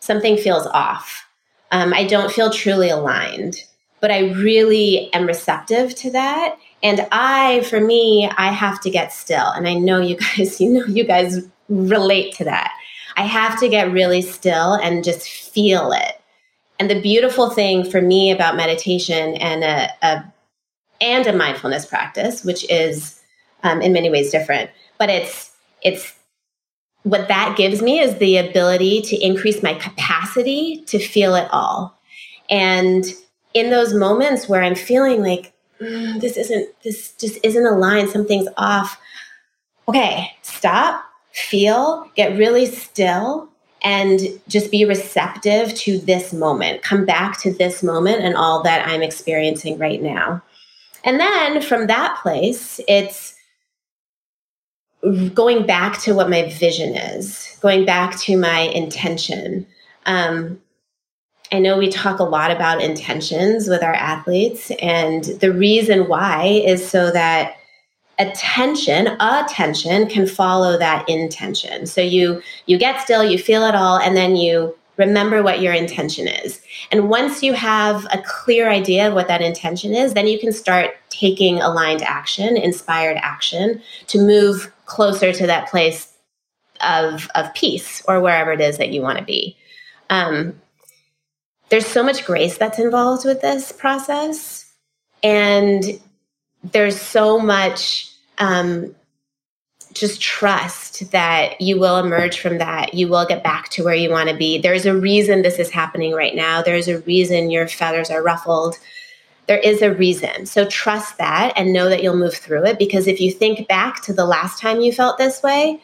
something 0.00 0.36
feels 0.36 0.66
off 0.68 1.26
um, 1.72 1.92
i 1.92 2.04
don't 2.04 2.32
feel 2.32 2.50
truly 2.50 2.88
aligned 2.88 3.62
but 4.00 4.10
I 4.10 4.30
really 4.32 5.12
am 5.12 5.26
receptive 5.26 5.94
to 5.96 6.10
that. 6.12 6.56
And 6.82 7.06
I, 7.12 7.60
for 7.62 7.80
me, 7.80 8.30
I 8.36 8.50
have 8.50 8.80
to 8.80 8.90
get 8.90 9.12
still. 9.12 9.48
And 9.48 9.68
I 9.68 9.74
know 9.74 10.00
you 10.00 10.16
guys, 10.36 10.60
you 10.60 10.70
know, 10.70 10.86
you 10.86 11.04
guys 11.04 11.46
relate 11.68 12.34
to 12.36 12.44
that. 12.44 12.72
I 13.16 13.22
have 13.22 13.60
to 13.60 13.68
get 13.68 13.92
really 13.92 14.22
still 14.22 14.74
and 14.74 15.04
just 15.04 15.28
feel 15.28 15.92
it. 15.92 16.19
And 16.80 16.90
the 16.90 17.00
beautiful 17.00 17.50
thing 17.50 17.88
for 17.88 18.00
me 18.00 18.32
about 18.32 18.56
meditation 18.56 19.36
and 19.36 19.62
a, 19.62 19.90
a 20.02 20.32
and 21.02 21.26
a 21.26 21.32
mindfulness 21.32 21.84
practice, 21.84 22.42
which 22.42 22.68
is 22.70 23.20
um, 23.62 23.82
in 23.82 23.92
many 23.92 24.10
ways 24.10 24.30
different, 24.30 24.70
but 24.98 25.10
it's 25.10 25.52
it's 25.82 26.14
what 27.02 27.28
that 27.28 27.56
gives 27.56 27.82
me 27.82 28.00
is 28.00 28.16
the 28.16 28.38
ability 28.38 29.02
to 29.02 29.16
increase 29.16 29.62
my 29.62 29.74
capacity 29.74 30.82
to 30.86 30.98
feel 30.98 31.34
it 31.34 31.48
all. 31.52 32.00
And 32.48 33.04
in 33.52 33.68
those 33.68 33.92
moments 33.92 34.48
where 34.48 34.62
I'm 34.62 34.74
feeling 34.74 35.20
like 35.20 35.52
mm, 35.80 36.18
this 36.18 36.38
isn't, 36.38 36.68
this 36.82 37.12
just 37.12 37.38
isn't 37.44 37.66
aligned, 37.66 38.08
something's 38.08 38.48
off. 38.56 38.98
Okay, 39.86 40.30
stop, 40.40 41.04
feel, 41.32 42.10
get 42.16 42.38
really 42.38 42.64
still, 42.64 43.49
and 43.82 44.20
just 44.48 44.70
be 44.70 44.84
receptive 44.84 45.74
to 45.74 45.98
this 45.98 46.32
moment. 46.32 46.82
Come 46.82 47.04
back 47.04 47.40
to 47.40 47.52
this 47.52 47.82
moment 47.82 48.22
and 48.22 48.36
all 48.36 48.62
that 48.62 48.86
I'm 48.86 49.02
experiencing 49.02 49.78
right 49.78 50.02
now. 50.02 50.42
And 51.04 51.18
then 51.18 51.62
from 51.62 51.86
that 51.86 52.18
place, 52.22 52.80
it's 52.86 53.34
going 55.32 55.66
back 55.66 55.98
to 56.02 56.14
what 56.14 56.28
my 56.28 56.50
vision 56.50 56.94
is, 56.94 57.58
going 57.60 57.86
back 57.86 58.18
to 58.20 58.36
my 58.36 58.60
intention. 58.60 59.66
Um, 60.04 60.60
I 61.52 61.58
know 61.58 61.78
we 61.78 61.88
talk 61.88 62.18
a 62.20 62.24
lot 62.24 62.50
about 62.50 62.82
intentions 62.82 63.66
with 63.66 63.82
our 63.82 63.94
athletes, 63.94 64.70
and 64.82 65.24
the 65.24 65.52
reason 65.52 66.06
why 66.06 66.62
is 66.64 66.86
so 66.86 67.10
that 67.10 67.56
attention 68.20 69.08
attention 69.20 70.06
can 70.08 70.26
follow 70.26 70.78
that 70.78 71.08
intention 71.08 71.86
so 71.86 72.00
you 72.00 72.40
you 72.66 72.78
get 72.78 73.00
still 73.00 73.24
you 73.24 73.38
feel 73.38 73.64
it 73.64 73.74
all 73.74 73.98
and 73.98 74.16
then 74.16 74.36
you 74.36 74.76
remember 74.96 75.42
what 75.42 75.60
your 75.60 75.72
intention 75.72 76.28
is 76.28 76.60
and 76.92 77.08
once 77.08 77.42
you 77.42 77.52
have 77.54 78.04
a 78.12 78.22
clear 78.24 78.68
idea 78.70 79.08
of 79.08 79.14
what 79.14 79.26
that 79.26 79.40
intention 79.40 79.94
is 79.94 80.14
then 80.14 80.26
you 80.26 80.38
can 80.38 80.52
start 80.52 80.90
taking 81.08 81.60
aligned 81.60 82.02
action 82.02 82.56
inspired 82.56 83.16
action 83.16 83.80
to 84.06 84.18
move 84.18 84.72
closer 84.84 85.32
to 85.32 85.46
that 85.46 85.68
place 85.68 86.12
of 86.82 87.28
of 87.34 87.52
peace 87.54 88.02
or 88.06 88.20
wherever 88.20 88.52
it 88.52 88.60
is 88.60 88.78
that 88.78 88.90
you 88.90 89.00
want 89.00 89.18
to 89.18 89.24
be 89.24 89.56
um, 90.10 90.60
there's 91.70 91.86
so 91.86 92.02
much 92.02 92.26
grace 92.26 92.58
that's 92.58 92.78
involved 92.78 93.24
with 93.24 93.40
this 93.40 93.72
process. 93.72 94.66
And 95.22 95.84
there's 96.64 97.00
so 97.00 97.38
much 97.38 98.09
um, 98.40 98.94
just 99.92 100.20
trust 100.20 101.10
that 101.12 101.60
you 101.60 101.78
will 101.78 101.98
emerge 101.98 102.40
from 102.40 102.58
that. 102.58 102.94
You 102.94 103.08
will 103.08 103.26
get 103.26 103.44
back 103.44 103.68
to 103.70 103.84
where 103.84 103.94
you 103.94 104.10
want 104.10 104.28
to 104.28 104.36
be. 104.36 104.58
There's 104.58 104.86
a 104.86 104.96
reason 104.96 105.42
this 105.42 105.58
is 105.58 105.70
happening 105.70 106.12
right 106.12 106.34
now. 106.34 106.62
There's 106.62 106.88
a 106.88 107.00
reason 107.00 107.50
your 107.50 107.68
feathers 107.68 108.10
are 108.10 108.22
ruffled. 108.22 108.76
There 109.46 109.58
is 109.58 109.82
a 109.82 109.94
reason. 109.94 110.46
So 110.46 110.64
trust 110.64 111.18
that 111.18 111.52
and 111.56 111.72
know 111.72 111.88
that 111.88 112.02
you'll 112.02 112.16
move 112.16 112.34
through 112.34 112.66
it 112.66 112.78
because 112.78 113.06
if 113.06 113.20
you 113.20 113.32
think 113.32 113.68
back 113.68 114.02
to 114.02 114.12
the 114.12 114.26
last 114.26 114.60
time 114.60 114.80
you 114.80 114.92
felt 114.92 115.18
this 115.18 115.42
way, 115.42 115.80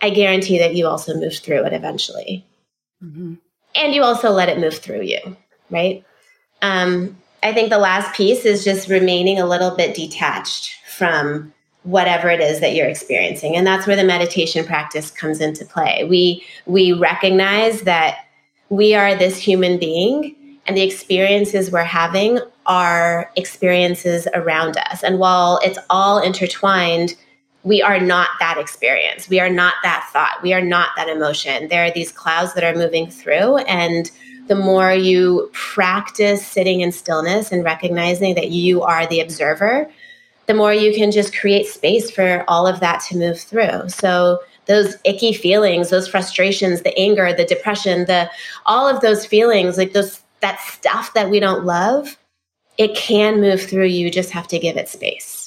I 0.00 0.10
guarantee 0.10 0.58
that 0.58 0.74
you 0.74 0.86
also 0.86 1.14
moved 1.14 1.40
through 1.40 1.64
it 1.64 1.72
eventually. 1.72 2.44
Mm-hmm 3.02 3.34
and 3.74 3.94
you 3.94 4.02
also 4.02 4.30
let 4.30 4.48
it 4.48 4.58
move 4.58 4.74
through 4.74 5.02
you, 5.02 5.36
right? 5.70 6.04
Um, 6.62 7.16
I 7.42 7.52
think 7.52 7.70
the 7.70 7.78
last 7.78 8.14
piece 8.14 8.44
is 8.44 8.64
just 8.64 8.88
remaining 8.88 9.38
a 9.38 9.46
little 9.46 9.76
bit 9.76 9.94
detached 9.94 10.74
from 10.96 11.52
whatever 11.84 12.28
it 12.28 12.40
is 12.40 12.60
that 12.60 12.74
you're 12.74 12.88
experiencing 12.88 13.56
and 13.56 13.66
that's 13.66 13.86
where 13.86 13.96
the 13.96 14.04
meditation 14.04 14.64
practice 14.64 15.10
comes 15.10 15.40
into 15.40 15.64
play 15.64 16.04
we 16.08 16.44
we 16.66 16.92
recognize 16.92 17.82
that 17.82 18.18
we 18.70 18.94
are 18.94 19.14
this 19.14 19.38
human 19.38 19.78
being 19.78 20.34
and 20.66 20.76
the 20.76 20.82
experiences 20.82 21.70
we're 21.70 21.84
having 21.84 22.38
are 22.66 23.30
experiences 23.36 24.26
around 24.34 24.76
us 24.76 25.02
and 25.02 25.18
while 25.18 25.60
it's 25.62 25.78
all 25.90 26.18
intertwined 26.18 27.14
we 27.64 27.80
are 27.80 27.98
not 27.98 28.28
that 28.40 28.58
experience. 28.58 29.28
We 29.28 29.40
are 29.40 29.48
not 29.48 29.74
that 29.82 30.08
thought. 30.12 30.42
We 30.42 30.52
are 30.52 30.60
not 30.60 30.90
that 30.96 31.08
emotion. 31.08 31.68
There 31.68 31.84
are 31.84 31.90
these 31.90 32.12
clouds 32.12 32.54
that 32.54 32.62
are 32.62 32.74
moving 32.74 33.10
through. 33.10 33.56
And 33.58 34.10
the 34.46 34.54
more 34.54 34.92
you 34.92 35.50
practice 35.52 36.46
sitting 36.46 36.82
in 36.82 36.92
stillness 36.92 37.50
and 37.50 37.64
recognizing 37.64 38.34
that 38.34 38.50
you 38.50 38.82
are 38.82 39.06
the 39.06 39.20
observer, 39.20 39.90
the 40.46 40.54
more 40.54 40.72
you 40.72 40.94
can 40.94 41.10
just 41.10 41.36
create 41.36 41.66
space 41.66 42.10
for 42.10 42.44
all 42.48 42.66
of 42.66 42.80
that 42.80 43.00
to 43.08 43.16
move 43.16 43.40
through. 43.40 43.88
So, 43.88 44.40
those 44.66 44.96
icky 45.04 45.34
feelings, 45.34 45.90
those 45.90 46.08
frustrations, 46.08 46.82
the 46.82 46.98
anger, 46.98 47.34
the 47.34 47.44
depression, 47.44 48.06
the 48.06 48.30
all 48.64 48.88
of 48.88 49.02
those 49.02 49.26
feelings, 49.26 49.76
like 49.76 49.92
those 49.92 50.22
that 50.40 50.58
stuff 50.60 51.12
that 51.14 51.30
we 51.30 51.38
don't 51.38 51.64
love, 51.64 52.16
it 52.78 52.94
can 52.96 53.40
move 53.40 53.62
through. 53.62 53.86
You 53.86 54.10
just 54.10 54.30
have 54.30 54.48
to 54.48 54.58
give 54.58 54.76
it 54.76 54.88
space. 54.88 55.43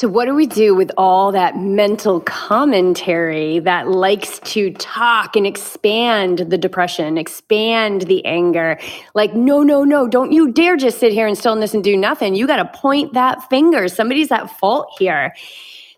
So, 0.00 0.08
what 0.08 0.24
do 0.24 0.34
we 0.34 0.46
do 0.46 0.74
with 0.74 0.90
all 0.96 1.30
that 1.32 1.58
mental 1.58 2.20
commentary 2.20 3.58
that 3.58 3.88
likes 3.88 4.38
to 4.44 4.72
talk 4.72 5.36
and 5.36 5.46
expand 5.46 6.38
the 6.38 6.56
depression, 6.56 7.18
expand 7.18 8.06
the 8.06 8.24
anger? 8.24 8.78
Like, 9.12 9.34
no, 9.34 9.62
no, 9.62 9.84
no, 9.84 10.08
don't 10.08 10.32
you 10.32 10.52
dare 10.52 10.78
just 10.78 11.00
sit 11.00 11.12
here 11.12 11.26
in 11.26 11.36
stillness 11.36 11.74
and 11.74 11.84
do 11.84 11.98
nothing. 11.98 12.34
You 12.34 12.46
got 12.46 12.56
to 12.56 12.78
point 12.78 13.12
that 13.12 13.46
finger. 13.50 13.88
Somebody's 13.88 14.32
at 14.32 14.46
fault 14.46 14.88
here. 14.98 15.34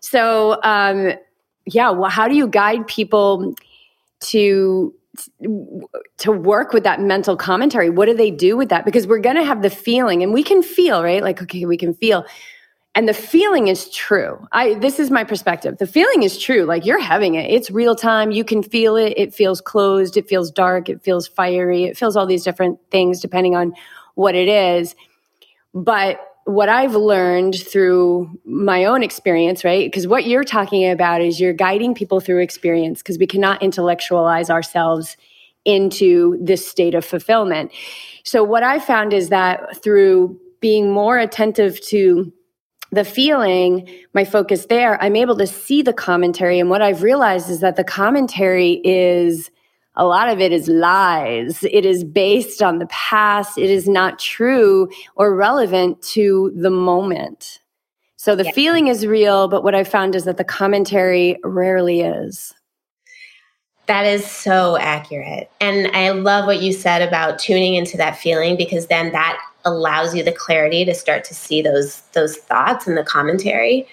So, 0.01 0.59
um, 0.63 1.13
yeah, 1.65 1.89
well, 1.89 2.09
how 2.09 2.27
do 2.27 2.35
you 2.35 2.49
guide 2.49 2.85
people 2.87 3.55
to 4.19 4.93
to 6.17 6.31
work 6.33 6.73
with 6.73 6.83
that 6.83 6.99
mental 6.99 7.37
commentary 7.37 7.87
what 7.87 8.07
do 8.07 8.15
they 8.15 8.31
do 8.31 8.57
with 8.57 8.69
that 8.69 8.83
because 8.83 9.05
we're 9.05 9.19
going 9.19 9.35
to 9.35 9.43
have 9.43 9.61
the 9.61 9.69
feeling 9.69 10.23
and 10.23 10.33
we 10.33 10.41
can 10.41 10.63
feel 10.63 11.03
right 11.03 11.21
like 11.21 11.39
okay 11.39 11.65
we 11.65 11.77
can 11.77 11.93
feel 11.93 12.25
and 12.95 13.09
the 13.09 13.13
feeling 13.13 13.67
is 13.67 13.89
true. 13.89 14.47
I 14.51 14.75
this 14.75 14.99
is 14.99 15.09
my 15.09 15.23
perspective. 15.23 15.77
The 15.77 15.87
feeling 15.87 16.23
is 16.23 16.37
true. 16.37 16.63
Like 16.65 16.85
you're 16.85 17.01
having 17.01 17.35
it. 17.35 17.49
It's 17.49 17.71
real 17.71 17.95
time. 17.95 18.31
You 18.31 18.43
can 18.43 18.61
feel 18.61 18.95
it. 18.95 19.13
It 19.17 19.33
feels 19.33 19.61
closed. 19.61 20.15
It 20.15 20.27
feels 20.27 20.51
dark. 20.51 20.89
It 20.89 21.01
feels 21.01 21.27
fiery. 21.27 21.85
It 21.85 21.97
feels 21.97 22.15
all 22.15 22.27
these 22.27 22.43
different 22.43 22.79
things 22.91 23.19
depending 23.19 23.55
on 23.55 23.73
what 24.15 24.35
it 24.35 24.47
is. 24.47 24.95
But 25.73 26.19
what 26.45 26.67
i've 26.67 26.93
learned 26.93 27.55
through 27.55 28.29
my 28.43 28.83
own 28.83 29.01
experience 29.01 29.63
right? 29.63 29.89
Because 29.89 30.05
what 30.05 30.25
you're 30.25 30.43
talking 30.43 30.89
about 30.89 31.21
is 31.21 31.39
you're 31.39 31.53
guiding 31.53 31.95
people 31.95 32.19
through 32.19 32.39
experience 32.39 33.01
because 33.01 33.17
we 33.17 33.25
cannot 33.25 33.63
intellectualize 33.63 34.49
ourselves 34.49 35.15
into 35.63 36.37
this 36.41 36.67
state 36.67 36.93
of 36.93 37.05
fulfillment. 37.05 37.71
So 38.25 38.43
what 38.43 38.61
i 38.61 38.77
found 38.77 39.13
is 39.13 39.29
that 39.29 39.81
through 39.81 40.37
being 40.59 40.91
more 40.91 41.17
attentive 41.17 41.79
to 41.87 42.31
the 42.93 43.03
feeling, 43.03 43.89
my 44.13 44.23
focus 44.23 44.67
there, 44.67 45.01
I'm 45.01 45.15
able 45.15 45.37
to 45.37 45.47
see 45.47 45.81
the 45.81 45.93
commentary. 45.93 46.59
And 46.59 46.69
what 46.69 46.81
I've 46.81 47.03
realized 47.03 47.49
is 47.49 47.59
that 47.61 47.75
the 47.75 47.83
commentary 47.83 48.81
is 48.83 49.49
a 49.95 50.05
lot 50.05 50.29
of 50.29 50.39
it 50.39 50.51
is 50.51 50.67
lies. 50.67 51.63
It 51.63 51.85
is 51.85 52.03
based 52.03 52.63
on 52.63 52.79
the 52.79 52.87
past. 52.87 53.57
It 53.57 53.69
is 53.69 53.87
not 53.87 54.19
true 54.19 54.89
or 55.15 55.35
relevant 55.35 56.01
to 56.13 56.51
the 56.55 56.71
moment. 56.71 57.59
So 58.15 58.35
the 58.35 58.45
yeah. 58.45 58.51
feeling 58.51 58.87
is 58.87 59.05
real, 59.05 59.47
but 59.47 59.63
what 59.63 59.75
I 59.75 59.83
found 59.83 60.15
is 60.15 60.23
that 60.23 60.37
the 60.37 60.43
commentary 60.43 61.37
rarely 61.43 62.01
is. 62.01 62.53
That 63.87 64.05
is 64.05 64.25
so 64.25 64.77
accurate. 64.77 65.51
And 65.59 65.87
I 65.87 66.09
love 66.11 66.45
what 66.45 66.61
you 66.61 66.71
said 66.71 67.01
about 67.01 67.37
tuning 67.37 67.75
into 67.75 67.97
that 67.97 68.17
feeling 68.17 68.55
because 68.55 68.87
then 68.87 69.11
that 69.11 69.37
allows 69.65 70.15
you 70.15 70.23
the 70.23 70.31
clarity 70.31 70.85
to 70.85 70.93
start 70.93 71.23
to 71.25 71.33
see 71.33 71.61
those 71.61 72.01
those 72.13 72.37
thoughts 72.37 72.87
and 72.87 72.97
the 72.97 73.03
commentary. 73.03 73.87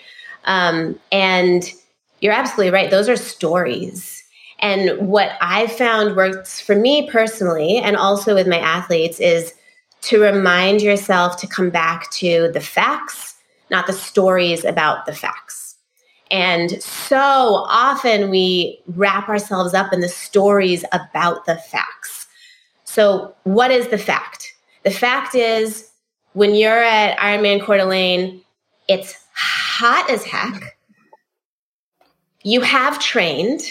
Um, 0.44 0.98
and 1.12 1.72
you're 2.20 2.32
absolutely 2.32 2.70
right. 2.70 2.90
Those 2.90 3.08
are 3.08 3.16
stories. 3.16 4.22
And 4.60 5.08
what 5.08 5.32
I 5.40 5.66
found 5.68 6.16
works 6.16 6.60
for 6.60 6.76
me 6.76 7.10
personally, 7.10 7.78
and 7.78 7.96
also 7.96 8.34
with 8.34 8.46
my 8.46 8.58
athletes, 8.58 9.18
is 9.18 9.54
to 10.02 10.20
remind 10.20 10.82
yourself 10.82 11.36
to 11.38 11.46
come 11.46 11.70
back 11.70 12.10
to 12.12 12.50
the 12.52 12.60
facts, 12.60 13.36
not 13.70 13.86
the 13.86 13.92
stories 13.92 14.64
about 14.64 15.06
the 15.06 15.14
facts. 15.14 15.76
And 16.30 16.82
so 16.82 17.64
often 17.68 18.30
we 18.30 18.80
wrap 18.86 19.28
ourselves 19.28 19.74
up 19.74 19.92
in 19.92 20.00
the 20.00 20.08
stories 20.08 20.84
about 20.92 21.44
the 21.46 21.56
facts. 21.56 22.26
So, 22.84 23.34
what 23.44 23.70
is 23.70 23.88
the 23.88 23.98
fact? 23.98 24.49
The 24.82 24.90
fact 24.90 25.34
is, 25.34 25.90
when 26.32 26.54
you're 26.54 26.82
at 26.82 27.18
Ironman 27.18 27.62
Coeur 27.62 27.78
d'Alene, 27.78 28.40
it's 28.88 29.14
hot 29.34 30.08
as 30.10 30.24
heck. 30.24 30.76
You 32.42 32.60
have 32.60 32.98
trained. 32.98 33.62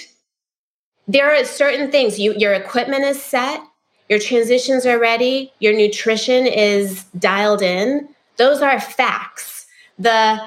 There 1.07 1.33
are 1.33 1.43
certain 1.43 1.89
things. 1.89 2.19
You, 2.19 2.33
your 2.35 2.53
equipment 2.53 3.03
is 3.03 3.21
set. 3.21 3.61
Your 4.09 4.19
transitions 4.19 4.85
are 4.85 4.99
ready. 4.99 5.51
Your 5.59 5.73
nutrition 5.73 6.45
is 6.45 7.03
dialed 7.17 7.61
in. 7.61 8.09
Those 8.37 8.61
are 8.61 8.79
facts. 8.79 9.65
The 9.97 10.39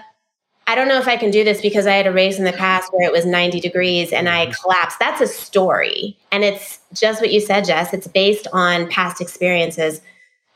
I 0.66 0.76
don't 0.76 0.88
know 0.88 0.98
if 0.98 1.08
I 1.08 1.16
can 1.16 1.30
do 1.30 1.42
this 1.42 1.60
because 1.60 1.86
I 1.86 1.94
had 1.94 2.06
a 2.06 2.12
race 2.12 2.38
in 2.38 2.44
the 2.44 2.52
past 2.52 2.92
where 2.92 3.06
it 3.06 3.12
was 3.12 3.26
90 3.26 3.60
degrees 3.60 4.12
and 4.12 4.28
I 4.28 4.46
mm-hmm. 4.46 4.52
collapsed. 4.62 4.98
That's 4.98 5.20
a 5.20 5.26
story. 5.26 6.16
And 6.30 6.44
it's 6.44 6.78
just 6.94 7.20
what 7.20 7.32
you 7.32 7.40
said, 7.40 7.64
Jess. 7.64 7.92
It's 7.92 8.06
based 8.06 8.46
on 8.52 8.88
past 8.88 9.20
experiences. 9.20 10.00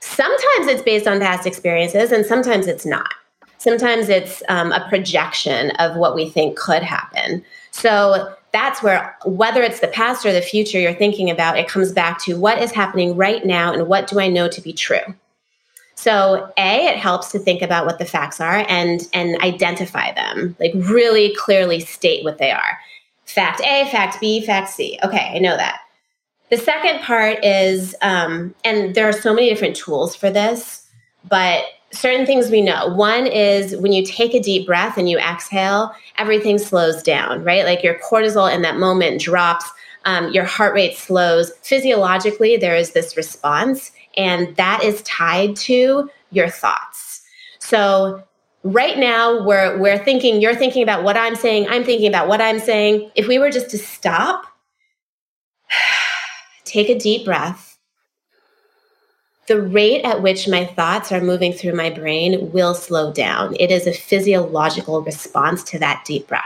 Sometimes 0.06 0.68
it's 0.68 0.82
based 0.82 1.06
on 1.06 1.20
past 1.20 1.46
experiences 1.46 2.12
and 2.12 2.24
sometimes 2.24 2.66
it's 2.66 2.86
not. 2.86 3.12
Sometimes 3.58 4.08
it's 4.08 4.42
um, 4.48 4.70
a 4.72 4.88
projection 4.88 5.70
of 5.72 5.96
what 5.96 6.14
we 6.14 6.28
think 6.30 6.56
could 6.56 6.82
happen. 6.82 7.44
So 7.72 8.32
that's 8.52 8.82
where, 8.82 9.16
whether 9.24 9.62
it's 9.62 9.80
the 9.80 9.88
past 9.88 10.24
or 10.24 10.32
the 10.32 10.40
future 10.40 10.78
you're 10.78 10.94
thinking 10.94 11.28
about, 11.28 11.58
it 11.58 11.68
comes 11.68 11.92
back 11.92 12.22
to 12.24 12.38
what 12.38 12.62
is 12.62 12.70
happening 12.70 13.16
right 13.16 13.44
now 13.44 13.72
and 13.72 13.88
what 13.88 14.06
do 14.06 14.20
I 14.20 14.28
know 14.28 14.48
to 14.48 14.60
be 14.60 14.72
true. 14.72 15.14
So, 15.96 16.52
A, 16.56 16.86
it 16.86 16.96
helps 16.96 17.32
to 17.32 17.38
think 17.38 17.60
about 17.60 17.84
what 17.84 17.98
the 17.98 18.04
facts 18.04 18.40
are 18.40 18.64
and 18.68 19.08
and 19.12 19.40
identify 19.42 20.12
them, 20.12 20.54
like 20.60 20.72
really 20.74 21.34
clearly 21.36 21.80
state 21.80 22.22
what 22.22 22.38
they 22.38 22.52
are. 22.52 22.78
Fact 23.24 23.60
A, 23.62 23.88
fact 23.90 24.20
B, 24.20 24.44
fact 24.44 24.68
C. 24.70 24.98
Okay, 25.02 25.32
I 25.34 25.38
know 25.38 25.56
that. 25.56 25.80
The 26.50 26.56
second 26.56 27.00
part 27.00 27.44
is, 27.44 27.94
um, 28.02 28.54
and 28.64 28.94
there 28.94 29.08
are 29.08 29.12
so 29.12 29.34
many 29.34 29.48
different 29.48 29.76
tools 29.76 30.14
for 30.14 30.30
this, 30.30 30.86
but 31.28 31.64
certain 31.92 32.26
things 32.26 32.50
we 32.50 32.60
know. 32.60 32.88
One 32.88 33.26
is 33.26 33.76
when 33.76 33.92
you 33.92 34.04
take 34.04 34.34
a 34.34 34.40
deep 34.40 34.66
breath 34.66 34.96
and 34.96 35.08
you 35.08 35.18
exhale, 35.18 35.92
everything 36.18 36.58
slows 36.58 37.02
down, 37.02 37.42
right? 37.42 37.64
Like 37.64 37.82
your 37.82 37.98
cortisol 37.98 38.52
in 38.52 38.62
that 38.62 38.76
moment 38.76 39.20
drops, 39.20 39.64
um, 40.04 40.30
your 40.32 40.44
heart 40.44 40.74
rate 40.74 40.96
slows. 40.96 41.50
Physiologically, 41.62 42.56
there 42.56 42.76
is 42.76 42.92
this 42.92 43.16
response 43.16 43.90
and 44.16 44.54
that 44.56 44.82
is 44.82 45.02
tied 45.02 45.56
to 45.56 46.10
your 46.30 46.48
thoughts. 46.48 47.22
So 47.58 48.22
right 48.62 48.98
now 48.98 49.44
we're 49.44 49.78
we're 49.78 49.98
thinking 49.98 50.40
you're 50.40 50.54
thinking 50.54 50.82
about 50.82 51.04
what 51.04 51.16
I'm 51.16 51.36
saying, 51.36 51.68
I'm 51.68 51.84
thinking 51.84 52.08
about 52.08 52.28
what 52.28 52.40
I'm 52.40 52.58
saying. 52.58 53.10
If 53.14 53.26
we 53.26 53.38
were 53.38 53.50
just 53.50 53.70
to 53.70 53.78
stop, 53.78 54.44
take 56.76 56.90
a 56.90 56.98
deep 56.98 57.24
breath, 57.24 57.78
the 59.48 59.62
rate 59.62 60.04
at 60.04 60.22
which 60.22 60.46
my 60.46 60.66
thoughts 60.66 61.10
are 61.10 61.22
moving 61.22 61.52
through 61.52 61.72
my 61.72 61.88
brain 61.88 62.52
will 62.52 62.74
slow 62.74 63.12
down. 63.12 63.56
It 63.58 63.70
is 63.70 63.86
a 63.86 63.92
physiological 63.92 65.00
response 65.00 65.62
to 65.64 65.78
that 65.78 66.04
deep 66.04 66.26
breath. 66.26 66.42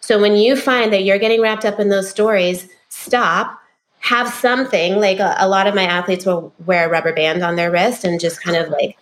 So 0.00 0.20
when 0.20 0.36
you 0.36 0.56
find 0.56 0.92
that 0.92 1.04
you're 1.04 1.18
getting 1.18 1.40
wrapped 1.40 1.64
up 1.64 1.80
in 1.80 1.88
those 1.88 2.10
stories, 2.10 2.68
stop, 2.90 3.58
have 4.00 4.28
something 4.28 4.96
like 4.96 5.20
a, 5.20 5.34
a, 5.38 5.48
lot 5.48 5.66
of 5.66 5.74
my 5.74 5.84
athletes 5.84 6.26
will 6.26 6.52
wear 6.66 6.86
a 6.86 6.90
rubber 6.90 7.14
band 7.14 7.42
on 7.42 7.56
their 7.56 7.70
wrist 7.70 8.04
and 8.04 8.20
just 8.20 8.42
kind 8.42 8.56
of 8.56 8.68
like, 8.68 8.96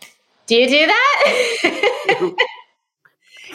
do 0.47 0.55
you 0.55 0.69
do 0.69 0.87
that? 0.87 2.35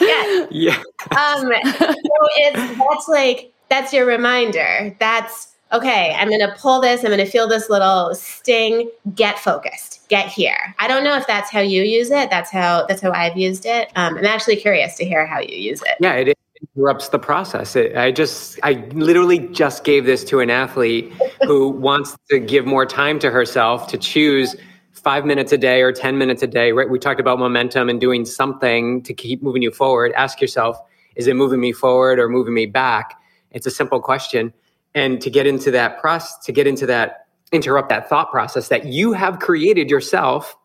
yeah. 0.00 0.46
Yeah. 0.50 0.82
Um, 1.12 1.50
so 1.78 1.94
it's 2.36 2.78
that's 2.78 3.08
like 3.08 3.52
that's 3.68 3.92
your 3.92 4.06
reminder. 4.06 4.96
That's 4.98 5.53
okay. 5.74 6.14
I'm 6.18 6.28
going 6.28 6.40
to 6.40 6.54
pull 6.58 6.80
this. 6.80 7.00
I'm 7.00 7.10
going 7.10 7.18
to 7.18 7.30
feel 7.30 7.48
this 7.48 7.68
little 7.68 8.14
sting. 8.14 8.90
Get 9.14 9.38
focused. 9.38 10.06
Get 10.08 10.28
here. 10.28 10.74
I 10.78 10.88
don't 10.88 11.04
know 11.04 11.16
if 11.16 11.26
that's 11.26 11.50
how 11.50 11.60
you 11.60 11.82
use 11.82 12.10
it. 12.10 12.30
That's 12.30 12.50
how 12.50 12.86
that's 12.86 13.00
how 13.00 13.12
I've 13.12 13.36
used 13.36 13.66
it. 13.66 13.90
Um, 13.96 14.16
I'm 14.16 14.26
actually 14.26 14.56
curious 14.56 14.96
to 14.96 15.04
hear 15.04 15.26
how 15.26 15.40
you 15.40 15.56
use 15.56 15.82
it. 15.82 15.96
Yeah, 16.00 16.14
it 16.14 16.36
interrupts 16.76 17.08
the 17.08 17.18
process. 17.18 17.76
It, 17.76 17.96
I 17.96 18.10
just, 18.12 18.58
I 18.62 18.72
literally 18.92 19.40
just 19.48 19.84
gave 19.84 20.04
this 20.04 20.24
to 20.24 20.40
an 20.40 20.50
athlete 20.50 21.12
who 21.42 21.68
wants 21.88 22.16
to 22.30 22.38
give 22.38 22.66
more 22.66 22.86
time 22.86 23.18
to 23.20 23.30
herself 23.30 23.88
to 23.88 23.98
choose 23.98 24.56
five 24.92 25.26
minutes 25.26 25.52
a 25.52 25.58
day 25.58 25.82
or 25.82 25.92
10 25.92 26.16
minutes 26.18 26.42
a 26.42 26.46
day, 26.46 26.72
right? 26.72 26.88
We 26.88 26.98
talked 26.98 27.20
about 27.20 27.38
momentum 27.38 27.88
and 27.88 28.00
doing 28.00 28.24
something 28.24 29.02
to 29.02 29.12
keep 29.12 29.42
moving 29.42 29.62
you 29.62 29.70
forward. 29.70 30.12
Ask 30.12 30.40
yourself, 30.40 30.78
is 31.16 31.26
it 31.26 31.34
moving 31.34 31.60
me 31.60 31.72
forward 31.72 32.18
or 32.18 32.28
moving 32.28 32.54
me 32.54 32.66
back? 32.66 33.14
It's 33.50 33.66
a 33.66 33.70
simple 33.70 34.00
question. 34.00 34.52
And 34.94 35.20
to 35.22 35.30
get 35.30 35.46
into 35.46 35.70
that 35.72 36.00
process, 36.00 36.44
to 36.44 36.52
get 36.52 36.66
into 36.66 36.86
that, 36.86 37.26
interrupt 37.52 37.88
that 37.88 38.08
thought 38.08 38.30
process 38.30 38.68
that 38.68 38.86
you 38.86 39.12
have 39.12 39.38
created 39.38 39.90
yourself 39.90 40.56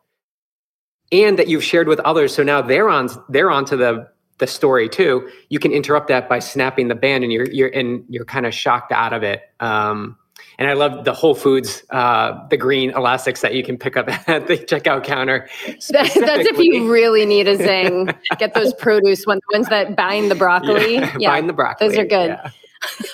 and 1.12 1.40
that 1.40 1.48
you've 1.48 1.64
shared 1.64 1.88
with 1.88 2.00
others. 2.02 2.36
So 2.36 2.44
now 2.44 2.62
they're 2.62 2.90
on, 2.90 3.10
they're 3.30 3.50
onto 3.50 3.76
the 3.76 4.08
the 4.40 4.48
story 4.48 4.90
too, 4.90 5.30
you 5.50 5.60
can 5.60 5.72
interrupt 5.72 6.08
that 6.08 6.28
by 6.28 6.40
snapping 6.40 6.88
the 6.88 6.96
band, 6.96 7.24
and 7.24 7.32
you're 7.32 7.50
you're 7.52 7.70
and 7.70 8.04
you're 8.10 8.26
kind 8.26 8.46
of 8.46 8.54
shocked 8.54 8.92
out 8.92 9.14
of 9.14 9.22
it. 9.22 9.44
Um, 9.60 10.18
and 10.58 10.70
I 10.70 10.74
love 10.74 11.06
the 11.06 11.14
Whole 11.14 11.36
Foods, 11.36 11.84
uh, 11.90 12.48
the 12.50 12.58
green 12.58 12.92
elastics 12.92 13.42
that 13.42 13.54
you 13.54 13.64
can 13.64 13.78
pick 13.78 13.96
up 13.96 14.08
at 14.30 14.48
the 14.48 14.58
checkout 14.58 15.04
counter. 15.04 15.48
that's 15.90 16.16
if 16.16 16.58
you 16.58 16.92
really 16.92 17.26
need 17.26 17.48
a 17.48 17.56
zing. 17.56 18.10
Get 18.40 18.54
those 18.54 18.74
produce 18.74 19.26
ones, 19.26 19.42
the 19.50 19.58
ones 19.58 19.70
that 19.70 19.96
bind 19.96 20.32
the 20.32 20.36
broccoli. 20.36 20.96
Yeah, 20.96 21.16
yeah. 21.20 21.30
bind 21.30 21.48
the 21.48 21.54
broccoli. 21.54 21.88
Those 21.88 21.98
are 21.98 22.06
good. 22.06 22.30
Yeah. 22.30 22.52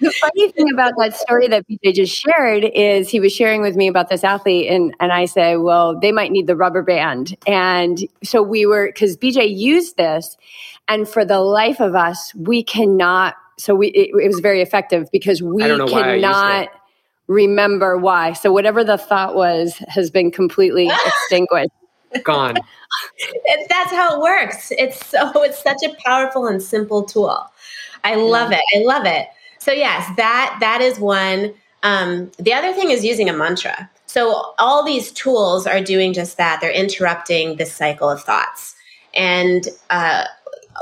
the 0.00 0.14
funny 0.20 0.52
thing 0.52 0.72
about 0.72 0.92
that 0.98 1.16
story 1.16 1.48
that 1.48 1.66
BJ 1.68 1.94
just 1.94 2.14
shared 2.14 2.64
is 2.64 3.08
he 3.08 3.20
was 3.20 3.32
sharing 3.32 3.62
with 3.62 3.76
me 3.76 3.88
about 3.88 4.08
this 4.08 4.22
athlete, 4.24 4.70
and, 4.70 4.94
and 5.00 5.12
I 5.12 5.24
say, 5.24 5.56
well, 5.56 5.98
they 5.98 6.12
might 6.12 6.30
need 6.30 6.46
the 6.46 6.56
rubber 6.56 6.82
band. 6.82 7.36
And 7.46 7.98
so 8.22 8.42
we 8.42 8.66
were, 8.66 8.86
because 8.88 9.16
BJ 9.16 9.56
used 9.56 9.96
this, 9.96 10.36
and 10.86 11.08
for 11.08 11.24
the 11.24 11.40
life 11.40 11.80
of 11.80 11.94
us, 11.94 12.34
we 12.34 12.62
cannot, 12.62 13.34
so 13.58 13.74
we, 13.74 13.88
it, 13.88 14.10
it 14.22 14.28
was 14.28 14.40
very 14.40 14.62
effective 14.62 15.08
because 15.10 15.42
we 15.42 15.62
cannot 15.62 16.68
remember 17.26 17.96
why. 17.98 18.32
So 18.32 18.52
whatever 18.52 18.82
the 18.82 18.98
thought 18.98 19.34
was 19.34 19.76
has 19.88 20.10
been 20.10 20.30
completely 20.30 20.90
extinguished. 21.06 21.70
Gone. 22.22 22.56
That's 23.68 23.90
how 23.90 24.16
it 24.16 24.22
works. 24.22 24.72
It's 24.72 25.04
so 25.06 25.30
it's 25.42 25.62
such 25.62 25.82
a 25.84 25.94
powerful 26.04 26.46
and 26.46 26.62
simple 26.62 27.02
tool. 27.04 27.46
I 28.04 28.14
love 28.14 28.52
it. 28.52 28.62
I 28.74 28.80
love 28.84 29.06
it. 29.06 29.26
So 29.58 29.72
yes, 29.72 30.08
that 30.16 30.56
that 30.60 30.80
is 30.80 30.98
one. 30.98 31.54
Um, 31.82 32.30
the 32.38 32.52
other 32.52 32.72
thing 32.72 32.90
is 32.90 33.04
using 33.04 33.28
a 33.28 33.32
mantra. 33.32 33.90
So 34.06 34.54
all 34.58 34.84
these 34.84 35.12
tools 35.12 35.66
are 35.66 35.82
doing 35.82 36.12
just 36.12 36.38
that. 36.38 36.60
They're 36.60 36.70
interrupting 36.70 37.56
this 37.56 37.72
cycle 37.72 38.08
of 38.08 38.22
thoughts. 38.22 38.74
And 39.14 39.68
uh, 39.90 40.24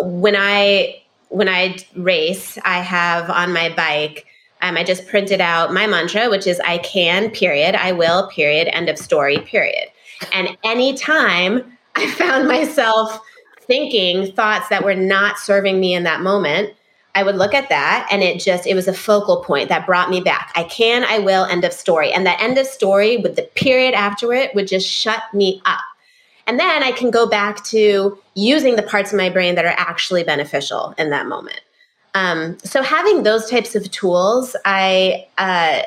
when 0.00 0.36
I 0.36 1.02
when 1.28 1.48
I 1.48 1.76
race, 1.96 2.58
I 2.64 2.80
have 2.80 3.28
on 3.30 3.52
my 3.52 3.70
bike. 3.70 4.26
Um, 4.62 4.76
I 4.76 4.84
just 4.84 5.06
printed 5.06 5.40
out 5.40 5.72
my 5.72 5.86
mantra, 5.86 6.30
which 6.30 6.46
is 6.46 6.60
I 6.60 6.78
can, 6.78 7.30
period, 7.30 7.74
I 7.74 7.92
will, 7.92 8.28
period, 8.28 8.68
end 8.68 8.88
of 8.88 8.96
story, 8.96 9.38
period. 9.40 9.88
And 10.32 10.56
anytime 10.64 11.76
I 11.94 12.10
found 12.10 12.48
myself 12.48 13.20
thinking 13.62 14.32
thoughts 14.32 14.68
that 14.68 14.84
were 14.84 14.94
not 14.94 15.38
serving 15.38 15.80
me 15.80 15.94
in 15.94 16.04
that 16.04 16.20
moment, 16.20 16.74
I 17.14 17.22
would 17.22 17.36
look 17.36 17.54
at 17.54 17.70
that 17.70 18.06
and 18.10 18.22
it 18.22 18.38
just, 18.38 18.66
it 18.66 18.74
was 18.74 18.86
a 18.86 18.92
focal 18.92 19.42
point 19.42 19.70
that 19.70 19.86
brought 19.86 20.10
me 20.10 20.20
back. 20.20 20.52
I 20.54 20.64
can, 20.64 21.02
I 21.04 21.18
will, 21.18 21.46
end 21.46 21.64
of 21.64 21.72
story. 21.72 22.12
And 22.12 22.26
that 22.26 22.40
end 22.40 22.58
of 22.58 22.66
story 22.66 23.16
with 23.16 23.36
the 23.36 23.42
period 23.54 23.94
after 23.94 24.34
it 24.34 24.54
would 24.54 24.68
just 24.68 24.86
shut 24.86 25.22
me 25.32 25.62
up. 25.64 25.80
And 26.46 26.60
then 26.60 26.82
I 26.82 26.92
can 26.92 27.10
go 27.10 27.26
back 27.26 27.64
to 27.66 28.18
using 28.34 28.76
the 28.76 28.82
parts 28.82 29.12
of 29.12 29.16
my 29.16 29.30
brain 29.30 29.54
that 29.54 29.64
are 29.64 29.74
actually 29.76 30.24
beneficial 30.24 30.94
in 30.98 31.10
that 31.10 31.26
moment. 31.26 31.60
Um, 32.14 32.58
so 32.60 32.82
having 32.82 33.24
those 33.24 33.50
types 33.50 33.74
of 33.74 33.90
tools, 33.90 34.56
I 34.64 35.26
uh, 35.36 35.82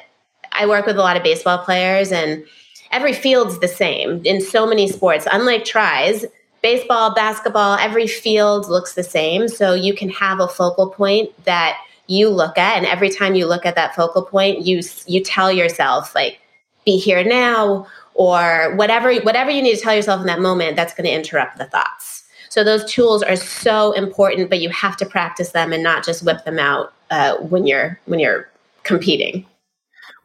I 0.51 0.65
work 0.67 0.85
with 0.85 0.97
a 0.97 1.01
lot 1.01 1.17
of 1.17 1.23
baseball 1.23 1.59
players, 1.59 2.11
and 2.11 2.45
every 2.91 3.13
field's 3.13 3.59
the 3.59 3.67
same 3.67 4.21
in 4.25 4.41
so 4.41 4.65
many 4.65 4.87
sports. 4.87 5.27
Unlike 5.31 5.65
tries, 5.65 6.25
baseball, 6.61 7.13
basketball, 7.13 7.77
every 7.77 8.07
field 8.07 8.67
looks 8.67 8.93
the 8.93 9.03
same. 9.03 9.47
So 9.47 9.73
you 9.73 9.93
can 9.93 10.09
have 10.09 10.39
a 10.39 10.47
focal 10.47 10.89
point 10.89 11.29
that 11.45 11.77
you 12.07 12.29
look 12.29 12.57
at, 12.57 12.77
and 12.77 12.85
every 12.85 13.09
time 13.09 13.35
you 13.35 13.45
look 13.45 13.65
at 13.65 13.75
that 13.75 13.95
focal 13.95 14.23
point, 14.23 14.65
you 14.65 14.81
you 15.05 15.23
tell 15.23 15.51
yourself 15.51 16.15
like, 16.15 16.39
"Be 16.85 16.97
here 16.97 17.23
now," 17.23 17.87
or 18.15 18.73
whatever 18.75 19.13
whatever 19.21 19.51
you 19.51 19.61
need 19.61 19.75
to 19.75 19.81
tell 19.81 19.93
yourself 19.95 20.19
in 20.19 20.27
that 20.27 20.39
moment. 20.39 20.75
That's 20.75 20.93
going 20.93 21.05
to 21.05 21.13
interrupt 21.13 21.57
the 21.57 21.65
thoughts. 21.65 22.23
So 22.49 22.63
those 22.63 22.83
tools 22.91 23.21
are 23.21 23.35
so 23.35 23.91
important, 23.91 24.49
but 24.49 24.59
you 24.59 24.69
have 24.69 24.97
to 24.97 25.05
practice 25.05 25.51
them 25.51 25.71
and 25.71 25.83
not 25.83 26.03
just 26.03 26.23
whip 26.23 26.43
them 26.45 26.57
out 26.57 26.93
uh, 27.11 27.37
when 27.37 27.67
you're 27.67 27.99
when 28.05 28.19
you're 28.19 28.49
competing. 28.83 29.45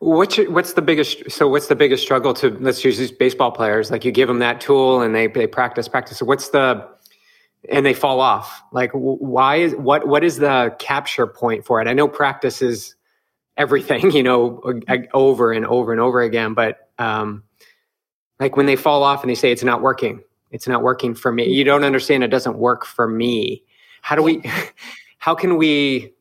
What's 0.05 0.37
your, 0.37 0.51
what's 0.51 0.75
the 0.75 0.83
biggest? 0.83 1.31
So 1.31 1.49
what's 1.49 1.69
the 1.69 1.75
biggest 1.75 2.03
struggle 2.03 2.35
to 2.35 2.51
let's 2.61 2.85
use 2.85 2.99
these 2.99 3.11
baseball 3.11 3.51
players? 3.51 3.90
Like 3.90 4.05
you 4.05 4.12
give 4.12 4.29
them 4.29 4.38
that 4.40 4.61
tool 4.61 5.01
and 5.01 5.14
they 5.14 5.29
they 5.29 5.47
practice 5.47 5.88
practice. 5.88 6.19
So 6.19 6.27
what's 6.27 6.51
the 6.51 6.87
and 7.71 7.87
they 7.87 7.95
fall 7.95 8.21
off? 8.21 8.62
Like 8.71 8.90
why 8.93 9.57
is 9.57 9.75
what 9.77 10.07
what 10.07 10.23
is 10.23 10.37
the 10.37 10.77
capture 10.79 11.27
point 11.27 11.64
for 11.64 11.81
it? 11.81 11.88
I 11.88 11.95
know 11.95 12.07
practice 12.07 12.61
is 12.61 12.97
everything, 13.57 14.11
you 14.12 14.23
know, 14.23 14.62
over 15.14 15.53
and 15.53 15.64
over 15.64 15.90
and 15.93 16.01
over 16.03 16.21
again. 16.21 16.53
But 16.53 16.90
um, 16.99 17.43
like 18.38 18.59
when 18.59 18.67
they 18.67 18.77
fall 18.77 19.05
off 19.05 19.23
and 19.23 19.31
they 19.31 19.35
say 19.35 19.53
it's 19.53 19.64
not 19.64 19.81
working, 19.81 20.23
it's 20.51 20.69
not 20.69 20.83
working 20.83 21.14
for 21.14 21.33
me. 21.33 21.49
You 21.49 21.64
don't 21.64 21.83
understand. 21.83 22.23
It 22.23 22.29
doesn't 22.29 22.59
work 22.59 22.85
for 22.85 23.09
me. 23.09 23.64
How 24.03 24.17
do 24.17 24.23
we? 24.23 24.43
How 25.19 25.35
can 25.35 25.57
we? 25.57 26.12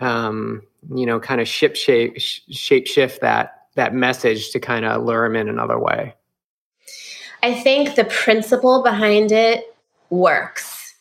Um, 0.00 0.62
you 0.94 1.06
know, 1.06 1.20
kind 1.20 1.40
of 1.40 1.48
ship 1.48 1.76
shape 1.76 2.18
shape 2.18 2.86
shift 2.86 3.20
that 3.20 3.66
that 3.74 3.94
message 3.94 4.50
to 4.50 4.60
kind 4.60 4.84
of 4.84 5.04
lure 5.04 5.28
them 5.28 5.36
in 5.36 5.48
another 5.48 5.78
way? 5.78 6.14
I 7.42 7.54
think 7.54 7.94
the 7.94 8.04
principle 8.04 8.82
behind 8.82 9.32
it 9.32 9.76
works. 10.10 10.94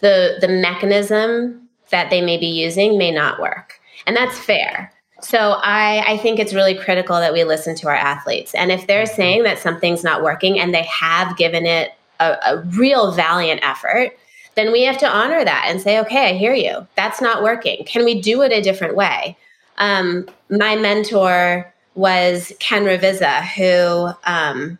The 0.00 0.38
the 0.40 0.48
mechanism 0.48 1.68
that 1.90 2.10
they 2.10 2.20
may 2.20 2.36
be 2.36 2.46
using 2.46 2.98
may 2.98 3.10
not 3.10 3.40
work. 3.40 3.80
And 4.06 4.16
that's 4.16 4.38
fair. 4.38 4.92
So 5.20 5.58
I, 5.62 6.12
I 6.12 6.16
think 6.18 6.38
it's 6.38 6.54
really 6.54 6.74
critical 6.74 7.16
that 7.16 7.32
we 7.32 7.44
listen 7.44 7.74
to 7.76 7.88
our 7.88 7.94
athletes. 7.94 8.54
And 8.54 8.70
if 8.70 8.86
they're 8.86 9.06
saying 9.06 9.42
that 9.42 9.58
something's 9.58 10.04
not 10.04 10.22
working 10.22 10.60
and 10.60 10.72
they 10.72 10.84
have 10.84 11.36
given 11.36 11.66
it 11.66 11.92
a, 12.20 12.36
a 12.46 12.62
real 12.76 13.12
valiant 13.12 13.60
effort, 13.64 14.16
then 14.58 14.72
we 14.72 14.82
have 14.82 14.98
to 14.98 15.08
honor 15.08 15.44
that 15.44 15.66
and 15.68 15.80
say, 15.80 16.00
okay, 16.00 16.30
I 16.30 16.32
hear 16.32 16.52
you. 16.52 16.86
That's 16.96 17.20
not 17.20 17.42
working. 17.42 17.84
Can 17.84 18.04
we 18.04 18.20
do 18.20 18.42
it 18.42 18.52
a 18.52 18.60
different 18.60 18.96
way? 18.96 19.36
Um, 19.76 20.26
my 20.50 20.74
mentor 20.74 21.72
was 21.94 22.52
Ken 22.58 22.84
Ravizza, 22.84 23.42
who 23.42 24.10
um, 24.30 24.78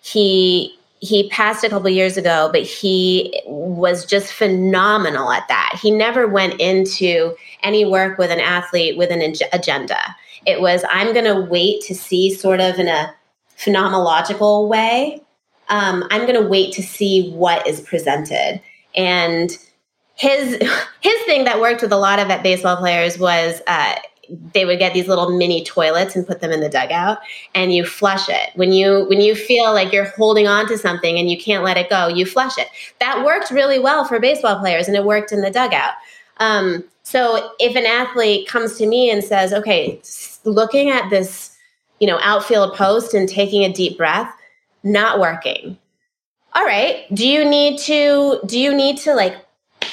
he 0.00 0.74
he 1.00 1.28
passed 1.28 1.62
a 1.62 1.68
couple 1.68 1.88
years 1.90 2.16
ago, 2.16 2.50
but 2.52 2.62
he 2.62 3.40
was 3.46 4.04
just 4.04 4.32
phenomenal 4.32 5.30
at 5.30 5.46
that. 5.46 5.78
He 5.80 5.92
never 5.92 6.26
went 6.26 6.60
into 6.60 7.36
any 7.62 7.84
work 7.84 8.18
with 8.18 8.32
an 8.32 8.40
athlete 8.40 8.98
with 8.98 9.10
an 9.10 9.22
agenda. 9.52 10.00
It 10.44 10.60
was 10.60 10.84
I'm 10.90 11.12
going 11.12 11.26
to 11.26 11.40
wait 11.40 11.82
to 11.82 11.94
see, 11.94 12.34
sort 12.34 12.60
of 12.60 12.78
in 12.78 12.88
a 12.88 13.14
phenomenological 13.58 14.68
way. 14.68 15.20
Um, 15.68 16.04
I'm 16.10 16.22
going 16.22 16.42
to 16.42 16.48
wait 16.48 16.72
to 16.74 16.82
see 16.82 17.30
what 17.32 17.66
is 17.66 17.80
presented. 17.80 18.60
And 18.98 19.56
his 20.16 20.60
his 21.00 21.22
thing 21.24 21.44
that 21.44 21.60
worked 21.60 21.80
with 21.80 21.92
a 21.92 21.96
lot 21.96 22.18
of 22.18 22.42
baseball 22.42 22.76
players 22.76 23.18
was 23.18 23.62
uh, 23.66 23.94
they 24.52 24.64
would 24.64 24.78
get 24.78 24.92
these 24.92 25.08
little 25.08 25.38
mini 25.38 25.64
toilets 25.64 26.14
and 26.14 26.26
put 26.26 26.40
them 26.40 26.50
in 26.50 26.60
the 26.60 26.68
dugout 26.68 27.18
and 27.54 27.72
you 27.72 27.84
flush 27.84 28.28
it. 28.28 28.50
When 28.56 28.72
you 28.72 29.06
when 29.08 29.20
you 29.20 29.34
feel 29.34 29.72
like 29.72 29.92
you're 29.92 30.10
holding 30.10 30.46
on 30.46 30.66
to 30.68 30.76
something 30.76 31.18
and 31.18 31.30
you 31.30 31.38
can't 31.38 31.64
let 31.64 31.78
it 31.78 31.88
go 31.88 32.08
you 32.08 32.26
flush 32.26 32.58
it. 32.58 32.68
That 33.00 33.24
worked 33.24 33.50
really 33.50 33.78
well 33.78 34.04
for 34.04 34.20
baseball 34.20 34.58
players 34.58 34.88
and 34.88 34.96
it 34.96 35.04
worked 35.04 35.32
in 35.32 35.40
the 35.40 35.50
dugout. 35.50 35.94
Um, 36.38 36.84
so 37.04 37.52
if 37.58 37.74
an 37.74 37.86
athlete 37.86 38.46
comes 38.46 38.76
to 38.78 38.86
me 38.86 39.10
and 39.10 39.24
says 39.24 39.52
okay 39.52 40.00
looking 40.44 40.90
at 40.90 41.08
this 41.08 41.56
you 42.00 42.06
know 42.06 42.18
outfield 42.22 42.74
post 42.74 43.14
and 43.14 43.28
taking 43.28 43.64
a 43.64 43.72
deep 43.72 43.96
breath 43.96 44.32
not 44.82 45.18
working 45.18 45.78
all 46.54 46.64
right. 46.64 47.04
Do 47.14 47.28
you 47.28 47.44
need 47.48 47.78
to 47.80 48.40
do 48.46 48.58
you 48.58 48.74
need 48.74 48.98
to 48.98 49.14
like 49.14 49.36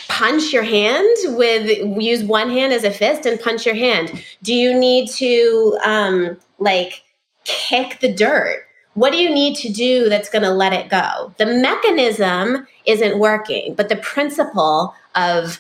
punch 0.08 0.54
your 0.54 0.64
hand 0.64 1.16
with 1.36 1.70
use 2.02 2.24
one 2.24 2.50
hand 2.50 2.74
as 2.74 2.84
a 2.84 2.92
fist 2.92 3.26
and 3.26 3.40
punch 3.40 3.66
your 3.66 3.76
hand? 3.76 4.24
Do 4.44 4.54
you 4.54 4.78
need 4.78 5.10
to 5.12 5.78
um 5.84 6.38
like 6.60 7.04
kick 7.44 8.00
the 8.00 8.14
dirt? 8.14 8.66
What 8.94 9.12
do 9.12 9.18
you 9.18 9.30
need 9.30 9.58
to 9.58 9.70
do 9.72 10.08
that's 10.08 10.30
going 10.30 10.44
to 10.44 10.52
let 10.52 10.72
it 10.72 10.90
go? 10.90 11.34
The 11.38 11.46
mechanism 11.46 12.66
isn't 12.86 13.20
working 13.20 13.76
but 13.76 13.90
the 13.90 13.98
principle 13.98 14.96
of 15.16 15.60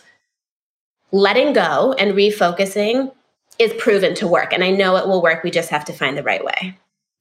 letting 1.11 1.53
go 1.53 1.93
and 1.99 2.13
refocusing 2.13 3.11
is 3.59 3.73
proven 3.77 4.13
to 4.15 4.27
work 4.27 4.51
and 4.51 4.63
i 4.63 4.69
know 4.69 4.97
it 4.97 5.07
will 5.07 5.21
work. 5.21 5.43
We 5.43 5.51
just 5.51 5.69
have 5.69 5.85
to 5.85 5.93
find 5.93 6.17
the 6.17 6.23
right 6.23 6.43
way 6.43 6.77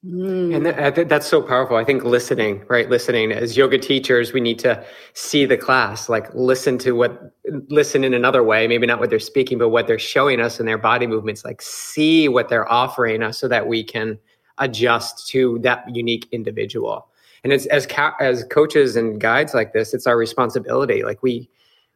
Mm. 0.07 0.55
And 0.55 0.67
that, 0.67 1.09
that's 1.09 1.27
so 1.27 1.41
powerful. 1.41 1.77
I 1.77 1.85
think 1.85 2.05
listening, 2.05 2.63
right? 2.69 2.91
Listening 2.91 3.33
as 3.33 3.57
yoga 3.57 3.79
teachers, 3.79 4.35
we 4.35 4.41
need 4.41 4.59
to 4.59 4.85
see 5.15 5.47
the 5.47 5.57
class, 5.57 6.11
like 6.11 6.33
listen 6.35 6.77
to 6.79 6.93
what, 6.93 7.33
listen 7.71 8.05
in 8.05 8.13
another 8.13 8.43
way, 8.43 8.69
maybe 8.69 8.87
not 8.87 9.01
what 9.01 9.09
they're 9.09 9.19
speaking, 9.19 9.57
but 9.57 9.71
what 9.71 9.87
they're 9.87 9.99
showing 9.99 10.41
us 10.41 10.61
in 10.61 10.67
their 10.67 10.77
body 10.77 11.07
movements, 11.07 11.45
like 11.45 11.63
see 11.63 12.29
what 12.29 12.51
they're 12.51 12.71
offering 12.71 13.23
us 13.23 13.39
so 13.39 13.49
that 13.49 13.67
we 13.67 13.83
can 13.83 14.19
adjust 14.59 15.27
to 15.29 15.59
that 15.61 15.85
unique 15.95 16.29
individual. 16.33 17.09
And 17.43 17.53
it's 17.53 17.65
as, 17.67 17.87
as 18.21 18.45
coaches 18.45 18.97
and 18.97 19.19
guides 19.19 19.55
like 19.55 19.73
this, 19.73 19.95
it's 19.95 20.07
our 20.07 20.19
responsibility. 20.19 21.03
Like 21.03 21.23
we, 21.23 21.49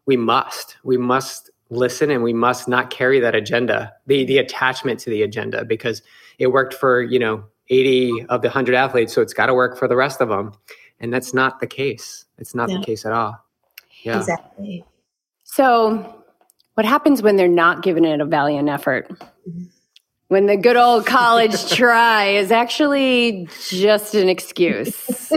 we 0.06 0.16
must, 0.16 0.76
we 0.82 0.96
must 0.96 1.50
listen 1.68 2.10
and 2.10 2.22
we 2.22 2.32
must 2.32 2.68
not 2.68 2.88
carry 2.88 3.20
that 3.20 3.34
agenda, 3.34 3.92
the, 4.06 4.24
the 4.24 4.38
attachment 4.38 4.98
to 5.00 5.10
the 5.10 5.22
agenda 5.22 5.66
because 5.66 6.00
it 6.38 6.48
worked 6.48 6.72
for, 6.72 7.02
you 7.02 7.18
know, 7.18 7.44
80 7.70 8.26
of 8.28 8.42
the 8.42 8.48
100 8.48 8.74
athletes, 8.74 9.12
so 9.12 9.22
it's 9.22 9.34
got 9.34 9.46
to 9.46 9.54
work 9.54 9.78
for 9.78 9.88
the 9.88 9.96
rest 9.96 10.20
of 10.20 10.28
them. 10.28 10.52
And 11.00 11.12
that's 11.12 11.32
not 11.32 11.60
the 11.60 11.66
case. 11.66 12.24
It's 12.38 12.54
not 12.54 12.68
yeah. 12.68 12.78
the 12.78 12.84
case 12.84 13.04
at 13.04 13.12
all. 13.12 13.38
Yeah. 14.02 14.18
Exactly. 14.18 14.84
So, 15.44 16.24
what 16.74 16.86
happens 16.86 17.22
when 17.22 17.36
they're 17.36 17.48
not 17.48 17.82
giving 17.82 18.04
it 18.04 18.20
a 18.20 18.24
valiant 18.24 18.68
effort? 18.68 19.08
Mm-hmm. 19.08 19.64
When 20.28 20.46
the 20.46 20.56
good 20.56 20.76
old 20.76 21.06
college 21.06 21.70
try 21.74 22.26
is 22.26 22.52
actually 22.52 23.48
just 23.70 24.14
an 24.14 24.28
excuse. 24.28 25.32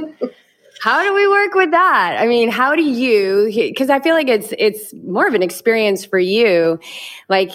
how 0.81 1.03
do 1.03 1.13
we 1.13 1.27
work 1.27 1.53
with 1.53 1.71
that? 1.71 2.17
I 2.19 2.27
mean, 2.27 2.49
how 2.49 2.75
do 2.75 2.83
you 2.83 3.45
because 3.53 3.89
I 3.89 3.99
feel 3.99 4.15
like 4.15 4.27
it's 4.27 4.53
it's 4.57 4.93
more 4.93 5.27
of 5.27 5.33
an 5.33 5.43
experience 5.43 6.05
for 6.05 6.19
you. 6.19 6.79
Like 7.29 7.51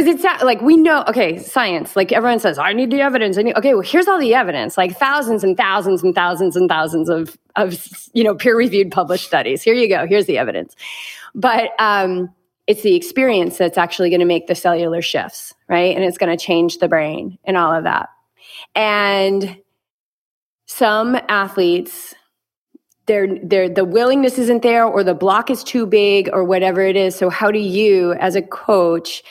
because 0.00 0.14
it's 0.14 0.24
not, 0.24 0.44
like 0.44 0.62
we 0.62 0.76
know 0.76 1.04
okay 1.06 1.38
science 1.38 1.94
like 1.94 2.10
everyone 2.10 2.40
says 2.40 2.58
i 2.58 2.72
need 2.72 2.90
the 2.90 3.00
evidence 3.00 3.36
I 3.36 3.42
need, 3.42 3.56
okay 3.56 3.74
well 3.74 3.82
here's 3.82 4.08
all 4.08 4.18
the 4.18 4.34
evidence 4.34 4.78
like 4.78 4.96
thousands 4.98 5.44
and 5.44 5.56
thousands 5.56 6.02
and 6.02 6.14
thousands 6.14 6.56
and 6.56 6.68
thousands 6.68 7.08
of 7.10 7.36
of 7.56 7.86
you 8.14 8.24
know 8.24 8.34
peer 8.34 8.56
reviewed 8.56 8.90
published 8.90 9.26
studies. 9.26 9.62
Here 9.62 9.74
you 9.74 9.88
go 9.88 10.06
here's 10.06 10.26
the 10.26 10.38
evidence. 10.38 10.74
But 11.34 11.70
um 11.78 12.32
it's 12.66 12.82
the 12.82 12.94
experience 12.94 13.58
that's 13.58 13.76
actually 13.76 14.10
going 14.10 14.20
to 14.20 14.26
make 14.26 14.46
the 14.46 14.54
cellular 14.54 15.02
shifts 15.02 15.54
right? 15.68 15.94
And 15.94 16.04
it's 16.04 16.18
going 16.18 16.36
to 16.36 16.42
change 16.42 16.78
the 16.78 16.88
brain 16.88 17.38
and 17.44 17.56
all 17.56 17.74
of 17.74 17.84
that. 17.84 18.08
And 18.74 19.58
some 20.66 21.16
athletes 21.28 22.14
they're, 23.06 23.26
they're, 23.42 23.68
the 23.68 23.84
willingness 23.84 24.38
isn't 24.38 24.62
there 24.62 24.84
or 24.84 25.02
the 25.02 25.14
block 25.14 25.50
is 25.50 25.64
too 25.64 25.84
big 25.84 26.30
or 26.32 26.44
whatever 26.44 26.80
it 26.82 26.94
is. 26.94 27.16
So 27.16 27.28
how 27.28 27.50
do 27.50 27.58
you 27.58 28.12
as 28.14 28.36
a 28.36 28.42
coach 28.42 29.24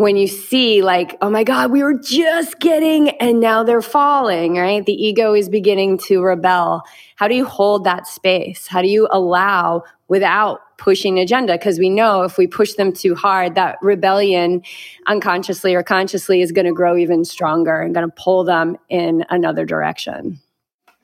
when 0.00 0.16
you 0.16 0.26
see 0.26 0.82
like, 0.82 1.16
oh 1.20 1.28
my 1.28 1.44
God, 1.44 1.70
we 1.70 1.82
were 1.82 1.98
just 1.98 2.58
getting 2.58 3.10
and 3.20 3.38
now 3.38 3.62
they're 3.62 3.82
falling, 3.82 4.56
right? 4.56 4.84
The 4.86 4.92
ego 4.92 5.34
is 5.34 5.48
beginning 5.48 5.98
to 6.06 6.22
rebel. 6.22 6.82
How 7.16 7.28
do 7.28 7.34
you 7.34 7.44
hold 7.44 7.84
that 7.84 8.06
space? 8.06 8.66
How 8.66 8.80
do 8.80 8.88
you 8.88 9.08
allow 9.10 9.84
without 10.08 10.60
pushing 10.78 11.18
agenda? 11.18 11.52
Because 11.52 11.78
we 11.78 11.90
know 11.90 12.22
if 12.22 12.38
we 12.38 12.46
push 12.46 12.72
them 12.74 12.92
too 12.92 13.14
hard, 13.14 13.54
that 13.56 13.76
rebellion 13.82 14.62
unconsciously 15.06 15.74
or 15.74 15.82
consciously 15.82 16.40
is 16.40 16.50
going 16.50 16.66
to 16.66 16.72
grow 16.72 16.96
even 16.96 17.24
stronger 17.24 17.80
and 17.80 17.94
going 17.94 18.08
to 18.08 18.14
pull 18.16 18.42
them 18.42 18.78
in 18.88 19.24
another 19.28 19.66
direction. 19.66 20.40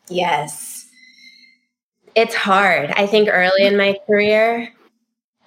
Yes. 0.09 0.87
It's 2.15 2.35
hard. 2.35 2.93
I 2.97 3.07
think 3.07 3.29
early 3.31 3.67
in 3.67 3.77
my 3.77 3.99
career, 4.07 4.73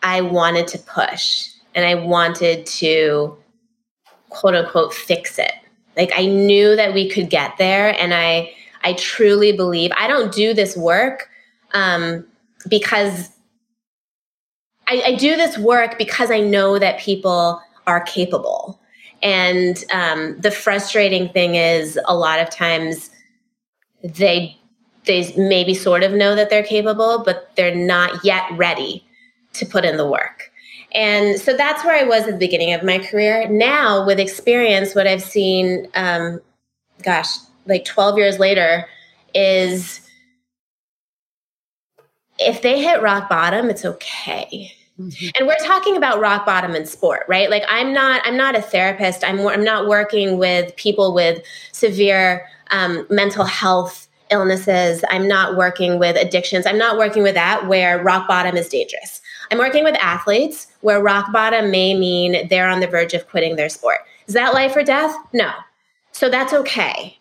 I 0.03 0.21
wanted 0.21 0.67
to 0.67 0.77
push 0.77 1.47
and 1.75 1.85
I 1.85 1.95
wanted 1.95 2.65
to 2.65 3.37
quote 4.29 4.55
unquote 4.55 4.93
fix 4.93 5.39
it. 5.39 5.53
Like 5.97 6.11
I 6.15 6.25
knew 6.25 6.75
that 6.75 6.93
we 6.93 7.09
could 7.09 7.29
get 7.29 7.57
there 7.57 7.99
and 7.99 8.13
I 8.13 8.53
I 8.83 8.93
truly 8.93 9.51
believe 9.51 9.91
I 9.97 10.07
don't 10.07 10.33
do 10.33 10.53
this 10.53 10.77
work 10.77 11.29
um, 11.73 12.25
because 12.69 13.29
I, 14.87 15.01
I 15.07 15.15
do 15.15 15.35
this 15.35 15.57
work 15.57 15.97
because 15.97 16.31
I 16.31 16.39
know 16.39 16.79
that 16.79 16.99
people 16.99 17.61
are 17.87 18.01
capable. 18.01 18.79
And 19.21 19.83
um, 19.91 20.39
the 20.39 20.51
frustrating 20.51 21.29
thing 21.29 21.55
is, 21.55 21.99
a 22.05 22.15
lot 22.15 22.39
of 22.39 22.49
times 22.49 23.09
they 24.03 24.55
they 25.05 25.33
maybe 25.37 25.73
sort 25.73 26.03
of 26.03 26.13
know 26.13 26.35
that 26.35 26.49
they're 26.49 26.63
capable, 26.63 27.23
but 27.25 27.51
they're 27.55 27.75
not 27.75 28.23
yet 28.23 28.45
ready 28.51 29.03
to 29.53 29.65
put 29.65 29.83
in 29.83 29.97
the 29.97 30.07
work. 30.07 30.48
And 30.93 31.39
so 31.39 31.55
that's 31.55 31.83
where 31.83 31.95
I 31.95 32.07
was 32.07 32.23
at 32.23 32.31
the 32.31 32.37
beginning 32.37 32.73
of 32.73 32.83
my 32.83 32.99
career. 32.99 33.47
Now, 33.47 34.05
with 34.05 34.19
experience, 34.19 34.95
what 34.95 35.07
I've 35.07 35.21
seen, 35.21 35.87
um, 35.93 36.41
gosh, 37.03 37.27
like 37.67 37.85
12 37.85 38.17
years 38.17 38.39
later, 38.39 38.87
is 39.35 40.01
if 42.39 42.61
they 42.61 42.81
hit 42.81 43.01
rock 43.01 43.29
bottom, 43.29 43.69
it's 43.69 43.85
okay. 43.85 44.73
Mm-hmm. 44.99 45.27
And 45.35 45.47
we're 45.47 45.55
talking 45.65 45.95
about 45.95 46.19
rock 46.19 46.45
bottom 46.45 46.75
in 46.75 46.85
sport, 46.85 47.23
right? 47.27 47.49
Like 47.49 47.63
I'm 47.69 47.93
not 47.93 48.21
I'm 48.25 48.35
not 48.35 48.55
a 48.55 48.61
therapist. 48.61 49.23
I'm 49.23 49.39
I'm 49.47 49.63
not 49.63 49.87
working 49.87 50.37
with 50.37 50.75
people 50.75 51.13
with 51.13 51.41
severe 51.71 52.45
um, 52.71 53.05
mental 53.09 53.45
health 53.45 54.07
illnesses. 54.29 55.03
I'm 55.09 55.27
not 55.27 55.55
working 55.55 55.99
with 55.99 56.17
addictions. 56.17 56.65
I'm 56.65 56.77
not 56.77 56.97
working 56.97 57.23
with 57.23 57.35
that 57.35 57.67
where 57.67 58.03
rock 58.03 58.27
bottom 58.27 58.57
is 58.57 58.67
dangerous. 58.67 59.21
I'm 59.51 59.57
working 59.57 59.83
with 59.83 59.95
athletes 59.95 60.67
where 60.81 61.01
rock 61.01 61.31
bottom 61.31 61.71
may 61.71 61.97
mean 61.97 62.47
they're 62.49 62.69
on 62.69 62.79
the 62.79 62.87
verge 62.87 63.13
of 63.13 63.27
quitting 63.27 63.55
their 63.55 63.69
sport. 63.69 63.99
Is 64.27 64.33
that 64.33 64.53
life 64.53 64.75
or 64.75 64.83
death? 64.83 65.15
No. 65.33 65.51
So 66.11 66.29
that's 66.29 66.53
okay. 66.53 67.17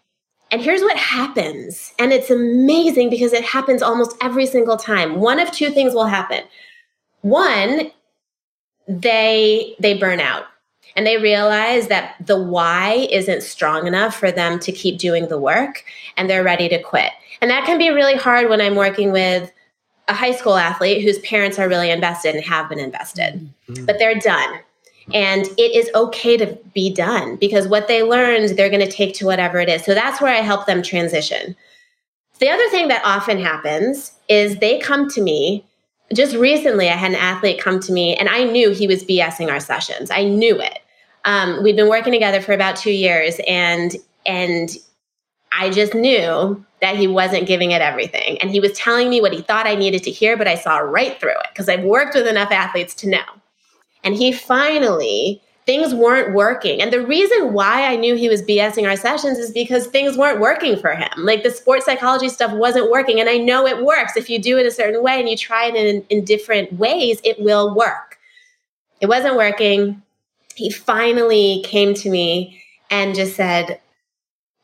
And 0.50 0.62
here's 0.62 0.80
what 0.80 0.96
happens. 0.96 1.92
And 1.98 2.12
it's 2.12 2.30
amazing 2.30 3.10
because 3.10 3.32
it 3.32 3.44
happens 3.44 3.82
almost 3.82 4.16
every 4.22 4.46
single 4.46 4.76
time. 4.76 5.16
One 5.20 5.38
of 5.38 5.50
two 5.50 5.70
things 5.70 5.94
will 5.94 6.06
happen. 6.06 6.42
One, 7.20 7.90
they 8.86 9.74
they 9.78 9.94
burn 9.98 10.20
out 10.20 10.44
and 10.96 11.06
they 11.06 11.18
realize 11.18 11.88
that 11.88 12.14
the 12.26 12.40
why 12.42 13.06
isn't 13.10 13.42
strong 13.42 13.86
enough 13.86 14.16
for 14.16 14.32
them 14.32 14.58
to 14.60 14.72
keep 14.72 14.98
doing 14.98 15.28
the 15.28 15.38
work 15.38 15.84
and 16.16 16.28
they're 16.28 16.44
ready 16.44 16.68
to 16.70 16.82
quit. 16.82 17.12
And 17.40 17.50
that 17.50 17.66
can 17.66 17.78
be 17.78 17.90
really 17.90 18.16
hard 18.16 18.48
when 18.48 18.60
I'm 18.60 18.74
working 18.74 19.12
with 19.12 19.52
a 20.08 20.14
high 20.14 20.32
school 20.32 20.56
athlete 20.56 21.02
whose 21.02 21.18
parents 21.20 21.58
are 21.58 21.68
really 21.68 21.90
invested 21.90 22.34
and 22.34 22.44
have 22.44 22.68
been 22.68 22.78
invested, 22.78 23.34
mm-hmm. 23.68 23.84
but 23.84 23.98
they're 23.98 24.18
done. 24.18 24.58
And 25.14 25.46
it 25.56 25.74
is 25.74 25.90
okay 25.94 26.36
to 26.36 26.58
be 26.74 26.92
done 26.92 27.36
because 27.36 27.66
what 27.66 27.88
they 27.88 28.02
learned, 28.02 28.50
they're 28.50 28.68
going 28.68 28.84
to 28.84 28.90
take 28.90 29.14
to 29.14 29.26
whatever 29.26 29.58
it 29.58 29.68
is. 29.68 29.84
So 29.84 29.94
that's 29.94 30.20
where 30.20 30.34
I 30.34 30.40
help 30.40 30.66
them 30.66 30.82
transition. 30.82 31.56
The 32.40 32.50
other 32.50 32.68
thing 32.68 32.88
that 32.88 33.02
often 33.04 33.38
happens 33.38 34.12
is 34.28 34.58
they 34.58 34.78
come 34.78 35.08
to 35.10 35.22
me. 35.22 35.64
Just 36.14 36.36
recently, 36.36 36.88
I 36.88 36.96
had 36.96 37.12
an 37.12 37.16
athlete 37.16 37.60
come 37.60 37.80
to 37.80 37.92
me 37.92 38.16
and 38.16 38.28
I 38.28 38.44
knew 38.44 38.70
he 38.70 38.86
was 38.86 39.04
BSing 39.04 39.50
our 39.50 39.60
sessions. 39.60 40.10
I 40.10 40.24
knew 40.24 40.60
it. 40.60 40.78
Um, 41.24 41.62
we've 41.62 41.76
been 41.76 41.88
working 41.88 42.12
together 42.12 42.40
for 42.40 42.52
about 42.52 42.76
two 42.76 42.92
years 42.92 43.40
and 43.46 43.96
and 44.24 44.70
I 45.52 45.70
just 45.70 45.94
knew 45.94 46.64
that 46.80 46.96
he 46.96 47.06
wasn't 47.06 47.46
giving 47.46 47.72
it 47.72 47.82
everything. 47.82 48.38
And 48.38 48.50
he 48.50 48.60
was 48.60 48.72
telling 48.72 49.10
me 49.10 49.20
what 49.20 49.32
he 49.32 49.42
thought 49.42 49.66
I 49.66 49.74
needed 49.74 50.02
to 50.04 50.10
hear, 50.10 50.36
but 50.36 50.46
I 50.46 50.54
saw 50.54 50.78
right 50.78 51.18
through 51.20 51.30
it 51.30 51.46
because 51.52 51.68
I've 51.68 51.82
worked 51.82 52.14
with 52.14 52.26
enough 52.26 52.52
athletes 52.52 52.94
to 52.96 53.08
know. 53.08 53.24
And 54.04 54.14
he 54.14 54.32
finally, 54.32 55.42
things 55.66 55.92
weren't 55.92 56.34
working. 56.34 56.80
And 56.80 56.92
the 56.92 57.04
reason 57.04 57.52
why 57.52 57.86
I 57.86 57.96
knew 57.96 58.14
he 58.14 58.28
was 58.28 58.42
BSing 58.42 58.88
our 58.88 58.96
sessions 58.96 59.38
is 59.38 59.50
because 59.50 59.86
things 59.86 60.16
weren't 60.16 60.40
working 60.40 60.78
for 60.78 60.94
him. 60.94 61.10
Like 61.16 61.42
the 61.42 61.50
sports 61.50 61.84
psychology 61.84 62.28
stuff 62.28 62.52
wasn't 62.52 62.90
working. 62.90 63.20
And 63.20 63.28
I 63.28 63.38
know 63.38 63.66
it 63.66 63.84
works. 63.84 64.16
If 64.16 64.30
you 64.30 64.40
do 64.40 64.56
it 64.56 64.66
a 64.66 64.70
certain 64.70 65.02
way 65.02 65.18
and 65.20 65.28
you 65.28 65.36
try 65.36 65.66
it 65.66 65.74
in, 65.74 66.02
in 66.08 66.24
different 66.24 66.72
ways, 66.74 67.20
it 67.24 67.40
will 67.40 67.74
work. 67.74 68.18
It 69.00 69.08
wasn't 69.08 69.36
working. 69.36 70.00
He 70.54 70.70
finally 70.70 71.62
came 71.66 71.92
to 71.94 72.08
me 72.08 72.62
and 72.90 73.14
just 73.14 73.36
said, 73.36 73.80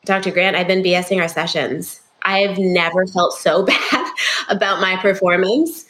Dr. 0.04 0.30
Grant, 0.30 0.56
I've 0.56 0.68
been 0.68 0.82
BSing 0.82 1.20
our 1.20 1.28
sessions. 1.28 2.00
I've 2.22 2.58
never 2.58 3.06
felt 3.06 3.34
so 3.34 3.62
bad 3.66 4.12
about 4.48 4.80
my 4.80 4.96
performance. 4.96 5.86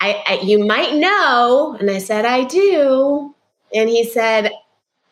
I, 0.00 0.22
I, 0.26 0.40
you 0.42 0.64
might 0.64 0.94
know 0.94 1.76
and 1.80 1.90
i 1.90 1.98
said 1.98 2.24
i 2.24 2.44
do 2.44 3.34
and 3.74 3.88
he 3.88 4.04
said 4.04 4.50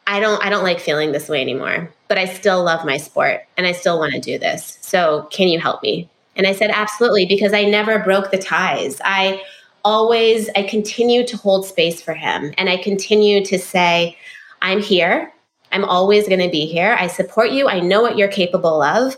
i 0.07 0.21
don't 0.21 0.45
i 0.45 0.51
don't 0.51 0.63
like 0.63 0.81
feeling 0.81 1.13
this 1.13 1.29
way 1.29 1.41
anymore 1.41 1.93
but 2.09 2.19
i 2.19 2.27
still 2.27 2.63
love 2.63 2.85
my 2.85 2.97
sport 2.97 3.43
and 3.57 3.67
i 3.67 3.73
still 3.73 3.99
want 3.99 4.13
to 4.13 4.21
do 4.21 4.39
this 4.39 4.79
so 4.81 5.27
can 5.31 5.49
you 5.49 5.59
help 5.59 5.83
me 5.83 6.09
and 6.37 6.47
i 6.47 6.53
said 6.53 6.71
absolutely 6.71 7.25
because 7.27 7.53
i 7.53 7.65
never 7.65 7.99
broke 7.99 8.31
the 8.31 8.39
ties 8.39 9.01
i 9.05 9.41
always 9.85 10.51
i 10.57 10.63
continue 10.63 11.27
to 11.27 11.37
hold 11.37 11.67
space 11.67 12.03
for 12.03 12.15
him 12.15 12.53
and 12.59 12.69
i 12.69 12.77
continue 12.77 13.45
to 13.45 13.59
say 13.59 14.17
i'm 14.61 14.81
here 14.81 15.33
i'm 15.75 15.85
always 15.85 16.27
going 16.27 16.41
to 16.41 16.51
be 16.51 16.65
here 16.65 16.97
i 16.99 17.07
support 17.07 17.51
you 17.51 17.69
i 17.69 17.81
know 17.81 18.01
what 18.01 18.17
you're 18.17 18.29
capable 18.29 18.81
of 18.83 19.17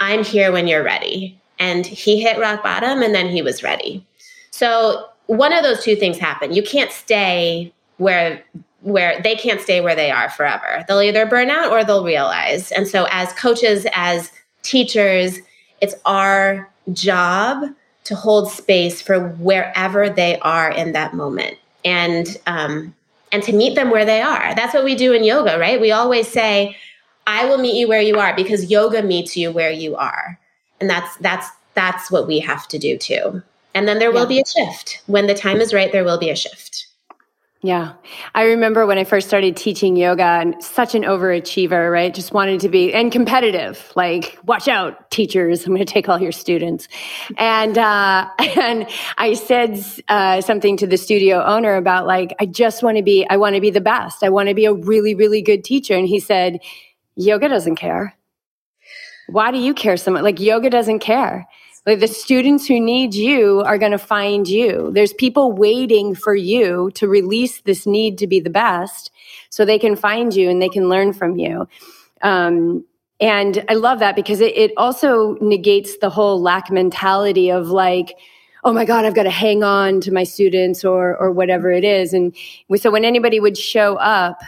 i'm 0.00 0.24
here 0.24 0.50
when 0.50 0.66
you're 0.66 0.82
ready 0.82 1.38
and 1.58 1.84
he 1.84 2.22
hit 2.22 2.38
rock 2.40 2.62
bottom 2.62 3.02
and 3.02 3.14
then 3.14 3.28
he 3.28 3.42
was 3.42 3.62
ready 3.62 4.04
so 4.50 5.08
one 5.26 5.52
of 5.52 5.62
those 5.62 5.82
two 5.82 5.96
things 5.96 6.18
happen. 6.18 6.52
You 6.52 6.62
can't 6.62 6.92
stay 6.92 7.72
where 7.96 8.44
where 8.82 9.20
they 9.22 9.34
can't 9.34 9.60
stay 9.60 9.80
where 9.80 9.94
they 9.94 10.10
are 10.10 10.28
forever. 10.28 10.84
They'll 10.86 11.00
either 11.00 11.24
burn 11.24 11.48
out 11.48 11.72
or 11.72 11.84
they'll 11.84 12.04
realize. 12.04 12.70
And 12.70 12.86
so 12.86 13.06
as 13.10 13.32
coaches, 13.32 13.86
as 13.94 14.30
teachers, 14.62 15.38
it's 15.80 15.94
our 16.04 16.70
job 16.92 17.64
to 18.04 18.14
hold 18.14 18.50
space 18.50 19.00
for 19.00 19.28
wherever 19.28 20.10
they 20.10 20.38
are 20.40 20.70
in 20.70 20.92
that 20.92 21.14
moment. 21.14 21.56
And 21.82 22.36
um, 22.46 22.94
and 23.34 23.42
to 23.42 23.52
meet 23.52 23.74
them 23.74 23.90
where 23.90 24.04
they 24.04 24.22
are. 24.22 24.54
That's 24.54 24.72
what 24.72 24.84
we 24.84 24.94
do 24.94 25.12
in 25.12 25.24
yoga, 25.24 25.58
right? 25.58 25.80
We 25.80 25.90
always 25.90 26.28
say, 26.28 26.76
I 27.26 27.44
will 27.46 27.58
meet 27.58 27.76
you 27.76 27.88
where 27.88 28.00
you 28.00 28.20
are 28.20 28.32
because 28.36 28.70
yoga 28.70 29.02
meets 29.02 29.36
you 29.36 29.50
where 29.50 29.72
you 29.72 29.96
are. 29.96 30.38
And 30.80 30.88
that's 30.88 31.16
that's 31.16 31.48
that's 31.74 32.12
what 32.12 32.28
we 32.28 32.38
have 32.38 32.68
to 32.68 32.78
do 32.78 32.96
too. 32.96 33.42
And 33.74 33.88
then 33.88 33.98
there 33.98 34.12
will 34.12 34.26
be 34.26 34.40
a 34.40 34.46
shift. 34.46 35.02
When 35.06 35.26
the 35.26 35.34
time 35.34 35.60
is 35.60 35.74
right, 35.74 35.90
there 35.90 36.04
will 36.04 36.18
be 36.18 36.30
a 36.30 36.36
shift. 36.36 36.83
Yeah. 37.64 37.94
I 38.34 38.42
remember 38.42 38.84
when 38.84 38.98
I 38.98 39.04
first 39.04 39.26
started 39.26 39.56
teaching 39.56 39.96
yoga 39.96 40.22
and 40.22 40.62
such 40.62 40.94
an 40.94 41.00
overachiever, 41.00 41.90
right? 41.90 42.12
Just 42.12 42.30
wanted 42.34 42.60
to 42.60 42.68
be 42.68 42.92
and 42.92 43.10
competitive, 43.10 43.90
like, 43.96 44.38
watch 44.44 44.68
out, 44.68 45.10
teachers, 45.10 45.64
I'm 45.64 45.74
going 45.74 45.78
to 45.78 45.90
take 45.90 46.06
all 46.06 46.20
your 46.20 46.30
students. 46.30 46.88
And, 47.38 47.78
uh, 47.78 48.28
and 48.38 48.86
I 49.16 49.32
said, 49.32 49.82
uh, 50.08 50.42
something 50.42 50.76
to 50.76 50.86
the 50.86 50.98
studio 50.98 51.42
owner 51.42 51.76
about 51.76 52.06
like, 52.06 52.34
I 52.38 52.44
just 52.44 52.82
want 52.82 52.98
to 52.98 53.02
be, 53.02 53.26
I 53.30 53.38
want 53.38 53.54
to 53.54 53.62
be 53.62 53.70
the 53.70 53.80
best. 53.80 54.22
I 54.22 54.28
want 54.28 54.50
to 54.50 54.54
be 54.54 54.66
a 54.66 54.74
really, 54.74 55.14
really 55.14 55.40
good 55.40 55.64
teacher. 55.64 55.94
And 55.94 56.06
he 56.06 56.20
said, 56.20 56.60
yoga 57.16 57.48
doesn't 57.48 57.76
care. 57.76 58.14
Why 59.28 59.52
do 59.52 59.56
you 59.56 59.72
care 59.72 59.96
so 59.96 60.10
much? 60.10 60.22
Like, 60.22 60.38
yoga 60.38 60.68
doesn't 60.68 60.98
care. 60.98 61.48
Like 61.86 62.00
the 62.00 62.08
students 62.08 62.66
who 62.66 62.80
need 62.80 63.14
you 63.14 63.60
are 63.60 63.76
going 63.76 63.92
to 63.92 63.98
find 63.98 64.48
you. 64.48 64.90
There's 64.92 65.12
people 65.12 65.52
waiting 65.52 66.14
for 66.14 66.34
you 66.34 66.90
to 66.94 67.06
release 67.06 67.60
this 67.60 67.86
need 67.86 68.16
to 68.18 68.26
be 68.26 68.40
the 68.40 68.50
best 68.50 69.10
so 69.50 69.64
they 69.64 69.78
can 69.78 69.94
find 69.94 70.34
you 70.34 70.48
and 70.48 70.62
they 70.62 70.70
can 70.70 70.88
learn 70.88 71.12
from 71.12 71.36
you. 71.36 71.68
Um, 72.22 72.84
and 73.20 73.64
I 73.68 73.74
love 73.74 73.98
that 73.98 74.16
because 74.16 74.40
it, 74.40 74.56
it 74.56 74.72
also 74.76 75.36
negates 75.40 75.98
the 75.98 76.10
whole 76.10 76.40
lack 76.40 76.70
mentality 76.70 77.50
of 77.50 77.68
like, 77.68 78.16
oh 78.64 78.72
my 78.72 78.84
god 78.84 79.04
i've 79.04 79.14
got 79.14 79.24
to 79.24 79.30
hang 79.30 79.62
on 79.62 80.00
to 80.00 80.10
my 80.10 80.24
students 80.24 80.84
or 80.84 81.16
or 81.18 81.30
whatever 81.30 81.70
it 81.70 81.84
is 81.84 82.14
and 82.14 82.34
so 82.76 82.90
when 82.90 83.04
anybody 83.04 83.38
would 83.38 83.56
show 83.56 83.96
up 83.96 84.40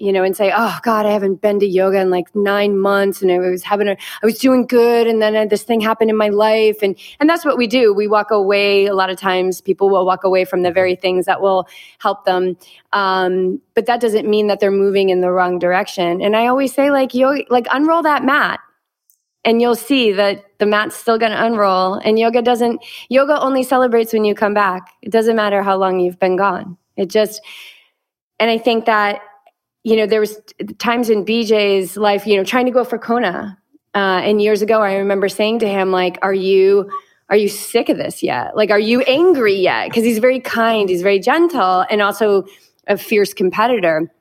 you 0.00 0.12
know, 0.12 0.24
and 0.24 0.34
say, 0.34 0.50
"Oh 0.56 0.78
God, 0.82 1.04
I 1.04 1.12
haven't 1.12 1.42
been 1.42 1.60
to 1.60 1.66
yoga 1.66 2.00
in 2.00 2.10
like 2.10 2.34
nine 2.34 2.78
months, 2.78 3.20
and 3.20 3.30
I 3.30 3.38
was 3.38 3.62
having 3.62 3.86
a, 3.86 3.96
I 4.22 4.26
was 4.26 4.38
doing 4.38 4.66
good, 4.66 5.06
and 5.06 5.20
then 5.20 5.48
this 5.48 5.62
thing 5.62 5.80
happened 5.80 6.08
in 6.08 6.16
my 6.16 6.30
life," 6.30 6.78
and 6.82 6.96
and 7.20 7.28
that's 7.28 7.44
what 7.44 7.58
we 7.58 7.66
do. 7.66 7.92
We 7.92 8.08
walk 8.08 8.30
away. 8.30 8.86
A 8.86 8.94
lot 8.94 9.10
of 9.10 9.18
times, 9.18 9.60
people 9.60 9.90
will 9.90 10.06
walk 10.06 10.24
away 10.24 10.46
from 10.46 10.62
the 10.62 10.72
very 10.72 10.96
things 10.96 11.26
that 11.26 11.42
will 11.42 11.68
help 11.98 12.24
them, 12.24 12.56
um, 12.94 13.60
but 13.74 13.84
that 13.86 14.00
doesn't 14.00 14.28
mean 14.28 14.46
that 14.46 14.58
they're 14.58 14.70
moving 14.70 15.10
in 15.10 15.20
the 15.20 15.30
wrong 15.30 15.58
direction. 15.58 16.22
And 16.22 16.34
I 16.34 16.46
always 16.46 16.72
say, 16.72 16.90
like, 16.90 17.14
yoga, 17.14 17.44
like 17.50 17.66
unroll 17.70 18.02
that 18.02 18.24
mat, 18.24 18.58
and 19.44 19.60
you'll 19.60 19.76
see 19.76 20.12
that 20.12 20.44
the 20.58 20.66
mat's 20.66 20.96
still 20.96 21.18
going 21.18 21.32
to 21.32 21.44
unroll. 21.44 21.94
And 21.94 22.18
yoga 22.18 22.40
doesn't. 22.40 22.82
Yoga 23.10 23.38
only 23.40 23.62
celebrates 23.62 24.14
when 24.14 24.24
you 24.24 24.34
come 24.34 24.54
back. 24.54 24.94
It 25.02 25.12
doesn't 25.12 25.36
matter 25.36 25.62
how 25.62 25.76
long 25.76 26.00
you've 26.00 26.18
been 26.18 26.36
gone. 26.36 26.78
It 26.96 27.10
just, 27.10 27.40
and 28.38 28.50
I 28.50 28.58
think 28.58 28.86
that 28.86 29.20
you 29.82 29.96
know, 29.96 30.06
there 30.06 30.20
was 30.20 30.40
times 30.78 31.08
in 31.08 31.24
BJ's 31.24 31.96
life, 31.96 32.26
you 32.26 32.36
know, 32.36 32.44
trying 32.44 32.66
to 32.66 32.72
go 32.72 32.84
for 32.84 32.98
Kona. 32.98 33.58
Uh, 33.94 34.20
and 34.22 34.40
years 34.40 34.62
ago, 34.62 34.80
I 34.82 34.94
remember 34.94 35.28
saying 35.28 35.60
to 35.60 35.68
him, 35.68 35.90
like, 35.90 36.18
are 36.22 36.34
you, 36.34 36.90
are 37.28 37.36
you 37.36 37.48
sick 37.48 37.88
of 37.88 37.96
this 37.96 38.22
yet? 38.22 38.56
Like, 38.56 38.70
are 38.70 38.78
you 38.78 39.00
angry 39.02 39.54
yet? 39.54 39.88
Because 39.88 40.04
he's 40.04 40.18
very 40.18 40.40
kind, 40.40 40.88
he's 40.88 41.02
very 41.02 41.18
gentle, 41.18 41.84
and 41.90 42.02
also 42.02 42.46
a 42.86 42.96
fierce 42.96 43.32
competitor. 43.32 44.12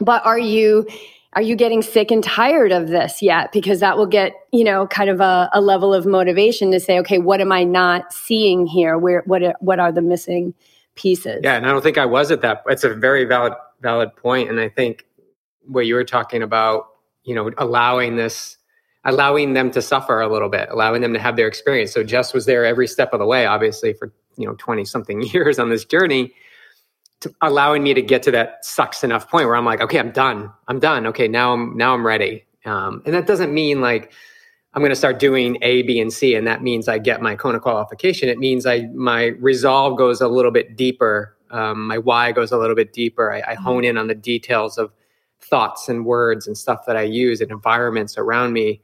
But 0.00 0.26
are 0.26 0.38
you, 0.38 0.86
are 1.34 1.42
you 1.42 1.54
getting 1.54 1.82
sick 1.82 2.10
and 2.10 2.22
tired 2.22 2.72
of 2.72 2.88
this 2.88 3.22
yet? 3.22 3.52
Because 3.52 3.80
that 3.80 3.96
will 3.96 4.06
get, 4.06 4.32
you 4.52 4.64
know, 4.64 4.86
kind 4.86 5.08
of 5.08 5.20
a, 5.20 5.48
a 5.52 5.60
level 5.60 5.94
of 5.94 6.04
motivation 6.04 6.72
to 6.72 6.80
say, 6.80 6.98
okay, 6.98 7.18
what 7.18 7.40
am 7.40 7.52
I 7.52 7.64
not 7.64 8.12
seeing 8.12 8.66
here? 8.66 8.98
Where, 8.98 9.22
what, 9.26 9.42
what 9.60 9.78
are 9.78 9.92
the 9.92 10.02
missing 10.02 10.52
pieces. 10.96 11.40
Yeah, 11.44 11.56
and 11.56 11.66
I 11.66 11.70
don't 11.70 11.82
think 11.82 11.98
I 11.98 12.06
was 12.06 12.30
at 12.30 12.40
that. 12.40 12.62
It's 12.66 12.82
a 12.82 12.92
very 12.92 13.24
valid 13.24 13.52
valid 13.80 14.14
point, 14.16 14.48
and 14.48 14.60
I 14.60 14.68
think 14.68 15.06
what 15.66 15.86
you 15.86 15.94
were 15.94 16.04
talking 16.04 16.42
about, 16.42 16.86
you 17.24 17.34
know, 17.34 17.50
allowing 17.58 18.16
this, 18.16 18.56
allowing 19.04 19.54
them 19.54 19.70
to 19.72 19.82
suffer 19.82 20.20
a 20.20 20.32
little 20.32 20.48
bit, 20.48 20.68
allowing 20.70 21.02
them 21.02 21.12
to 21.12 21.18
have 21.18 21.36
their 21.36 21.48
experience. 21.48 21.92
So 21.92 22.02
Jess 22.02 22.32
was 22.32 22.46
there 22.46 22.64
every 22.64 22.86
step 22.86 23.12
of 23.12 23.18
the 23.18 23.26
way, 23.26 23.46
obviously 23.46 23.92
for 23.92 24.12
you 24.36 24.46
know 24.46 24.54
twenty 24.54 24.84
something 24.84 25.22
years 25.32 25.58
on 25.58 25.70
this 25.70 25.84
journey, 25.84 26.32
allowing 27.42 27.82
me 27.82 27.94
to 27.94 28.02
get 28.02 28.22
to 28.24 28.30
that 28.32 28.64
sucks 28.64 29.02
enough 29.02 29.30
point 29.30 29.46
where 29.46 29.56
I'm 29.56 29.64
like, 29.64 29.80
okay, 29.80 29.98
I'm 29.98 30.12
done. 30.12 30.52
I'm 30.68 30.78
done. 30.78 31.06
Okay, 31.08 31.28
now 31.28 31.52
I'm 31.52 31.76
now 31.76 31.94
I'm 31.94 32.06
ready. 32.06 32.44
Um, 32.64 33.02
and 33.06 33.14
that 33.14 33.26
doesn't 33.26 33.54
mean 33.54 33.80
like 33.80 34.12
I'm 34.74 34.82
going 34.82 34.90
to 34.90 34.96
start 34.96 35.18
doing 35.18 35.56
A, 35.62 35.82
B, 35.82 35.98
and 36.00 36.12
C, 36.12 36.34
and 36.34 36.46
that 36.46 36.62
means 36.62 36.86
I 36.86 36.98
get 36.98 37.22
my 37.22 37.34
Kona 37.34 37.58
qualification. 37.58 38.28
It 38.28 38.38
means 38.38 38.66
I 38.66 38.82
my 38.94 39.26
resolve 39.38 39.96
goes 39.96 40.20
a 40.20 40.28
little 40.28 40.50
bit 40.50 40.76
deeper. 40.76 41.35
Um, 41.50 41.86
my 41.86 41.98
why 41.98 42.32
goes 42.32 42.52
a 42.52 42.58
little 42.58 42.76
bit 42.76 42.92
deeper. 42.92 43.32
I, 43.32 43.38
I 43.38 43.54
mm-hmm. 43.54 43.62
hone 43.62 43.84
in 43.84 43.98
on 43.98 44.06
the 44.06 44.14
details 44.14 44.78
of 44.78 44.92
thoughts 45.40 45.88
and 45.88 46.04
words 46.04 46.46
and 46.46 46.56
stuff 46.56 46.86
that 46.86 46.96
I 46.96 47.02
use 47.02 47.40
and 47.40 47.50
environments 47.50 48.18
around 48.18 48.52
me 48.52 48.80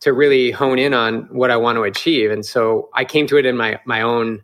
to 0.00 0.12
really 0.12 0.50
hone 0.50 0.78
in 0.78 0.92
on 0.92 1.22
what 1.30 1.50
I 1.50 1.56
want 1.56 1.76
to 1.76 1.82
achieve. 1.82 2.30
And 2.30 2.44
so 2.44 2.90
I 2.94 3.04
came 3.04 3.26
to 3.28 3.36
it 3.36 3.46
in 3.46 3.56
my 3.56 3.80
my 3.84 4.02
own 4.02 4.42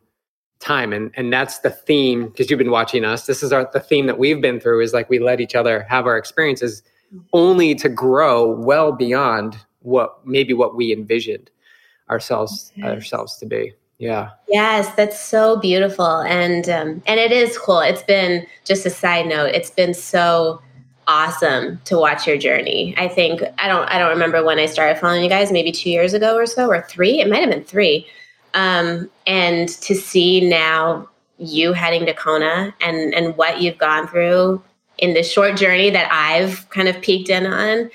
time, 0.58 0.92
and 0.92 1.10
and 1.16 1.32
that's 1.32 1.60
the 1.60 1.70
theme 1.70 2.26
because 2.26 2.50
you've 2.50 2.58
been 2.58 2.70
watching 2.70 3.04
us. 3.04 3.26
This 3.26 3.42
is 3.42 3.52
our 3.52 3.68
the 3.72 3.80
theme 3.80 4.06
that 4.06 4.18
we've 4.18 4.40
been 4.40 4.60
through 4.60 4.80
is 4.80 4.92
like 4.92 5.10
we 5.10 5.18
let 5.18 5.40
each 5.40 5.54
other 5.54 5.82
have 5.88 6.06
our 6.06 6.16
experiences, 6.16 6.82
mm-hmm. 7.12 7.24
only 7.32 7.74
to 7.74 7.88
grow 7.88 8.50
well 8.50 8.92
beyond 8.92 9.56
what 9.80 10.26
maybe 10.26 10.52
what 10.54 10.76
we 10.76 10.92
envisioned 10.92 11.50
ourselves 12.10 12.72
okay. 12.78 12.88
ourselves 12.88 13.36
to 13.38 13.46
be 13.46 13.72
yeah. 14.00 14.30
Yes 14.48 14.92
that's 14.94 15.20
so 15.20 15.58
beautiful 15.58 16.22
and 16.22 16.68
um, 16.70 17.02
and 17.06 17.20
it 17.20 17.30
is 17.30 17.56
cool. 17.58 17.80
It's 17.80 18.02
been 18.02 18.46
just 18.64 18.86
a 18.86 18.90
side 18.90 19.26
note 19.26 19.54
it's 19.54 19.70
been 19.70 19.92
so 19.92 20.62
awesome 21.06 21.78
to 21.84 21.98
watch 21.98 22.26
your 22.26 22.38
journey. 22.38 22.94
I 22.96 23.08
think 23.08 23.42
i 23.58 23.68
don't 23.68 23.86
i 23.90 23.98
don't 23.98 24.08
remember 24.08 24.42
when 24.42 24.58
i 24.58 24.64
started 24.64 24.98
following 24.98 25.22
you 25.22 25.28
guys 25.28 25.52
maybe 25.52 25.70
two 25.70 25.90
years 25.90 26.14
ago 26.14 26.34
or 26.34 26.46
so 26.46 26.68
or 26.68 26.82
three 26.88 27.20
it 27.20 27.28
might 27.28 27.40
have 27.40 27.50
been 27.50 27.62
three. 27.64 28.06
Um, 28.54 29.08
and 29.26 29.68
to 29.68 29.94
see 29.94 30.48
now 30.48 31.06
you 31.36 31.74
heading 31.74 32.06
to 32.06 32.14
kona 32.14 32.74
and 32.80 33.14
and 33.14 33.36
what 33.36 33.60
you've 33.60 33.78
gone 33.78 34.08
through 34.08 34.62
in 34.96 35.12
this 35.12 35.30
short 35.30 35.56
journey 35.56 35.90
that 35.90 36.08
i've 36.10 36.68
kind 36.70 36.88
of 36.88 37.00
peeked 37.02 37.28
in 37.28 37.46
on 37.46 37.90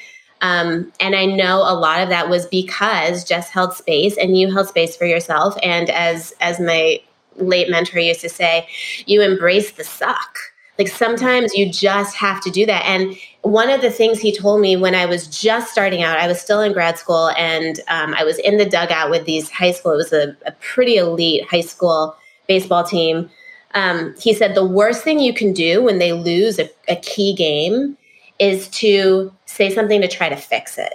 um, 0.45 0.91
and 0.99 1.15
I 1.15 1.25
know 1.25 1.57
a 1.57 1.73
lot 1.73 2.01
of 2.01 2.09
that 2.09 2.29
was 2.29 2.45
because 2.45 3.23
Jess 3.23 3.49
held 3.49 3.73
space 3.73 4.15
and 4.15 4.37
you 4.37 4.53
held 4.53 4.67
space 4.67 4.95
for 4.95 5.05
yourself. 5.05 5.57
And 5.63 5.89
as 5.89 6.33
as 6.39 6.59
my 6.59 7.01
late 7.37 7.69
mentor 7.69 7.99
used 7.99 8.21
to 8.21 8.29
say, 8.29 8.67
you 9.07 9.23
embrace 9.23 9.71
the 9.71 9.83
suck. 9.83 10.37
Like 10.77 10.87
sometimes 10.87 11.55
you 11.55 11.71
just 11.71 12.15
have 12.17 12.41
to 12.43 12.51
do 12.51 12.65
that. 12.67 12.85
And 12.85 13.17
one 13.41 13.71
of 13.71 13.81
the 13.81 13.89
things 13.89 14.19
he 14.19 14.35
told 14.35 14.61
me 14.61 14.77
when 14.77 14.93
I 14.93 15.07
was 15.07 15.25
just 15.25 15.71
starting 15.71 16.03
out, 16.03 16.19
I 16.19 16.27
was 16.27 16.39
still 16.39 16.61
in 16.61 16.73
grad 16.73 16.99
school 16.99 17.29
and 17.31 17.79
um, 17.87 18.13
I 18.13 18.23
was 18.23 18.37
in 18.39 18.57
the 18.57 18.69
dugout 18.69 19.09
with 19.09 19.25
these 19.25 19.49
high 19.49 19.71
school, 19.71 19.93
it 19.93 19.97
was 19.97 20.13
a, 20.13 20.37
a 20.45 20.51
pretty 20.61 20.97
elite 20.97 21.45
high 21.45 21.61
school 21.61 22.15
baseball 22.47 22.83
team. 22.83 23.31
Um, 23.73 24.13
he 24.19 24.33
said 24.33 24.53
the 24.53 24.65
worst 24.65 25.03
thing 25.03 25.19
you 25.19 25.33
can 25.33 25.53
do 25.53 25.81
when 25.81 25.97
they 25.97 26.13
lose 26.13 26.59
a, 26.59 26.69
a 26.87 26.97
key 26.97 27.33
game 27.33 27.97
is 28.37 28.67
to 28.67 29.31
say 29.55 29.73
something 29.73 30.01
to 30.01 30.07
try 30.07 30.29
to 30.29 30.35
fix 30.35 30.77
it. 30.77 30.93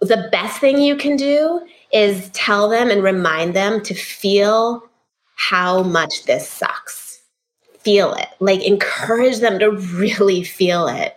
The 0.00 0.28
best 0.32 0.60
thing 0.60 0.78
you 0.78 0.96
can 0.96 1.16
do 1.16 1.66
is 1.92 2.30
tell 2.30 2.68
them 2.68 2.90
and 2.90 3.02
remind 3.02 3.54
them 3.54 3.82
to 3.82 3.94
feel 3.94 4.82
how 5.34 5.82
much 5.82 6.24
this 6.24 6.48
sucks. 6.48 7.20
Feel 7.80 8.14
it. 8.14 8.28
Like 8.38 8.62
encourage 8.62 9.38
them 9.38 9.58
to 9.58 9.70
really 9.70 10.42
feel 10.44 10.86
it. 10.86 11.16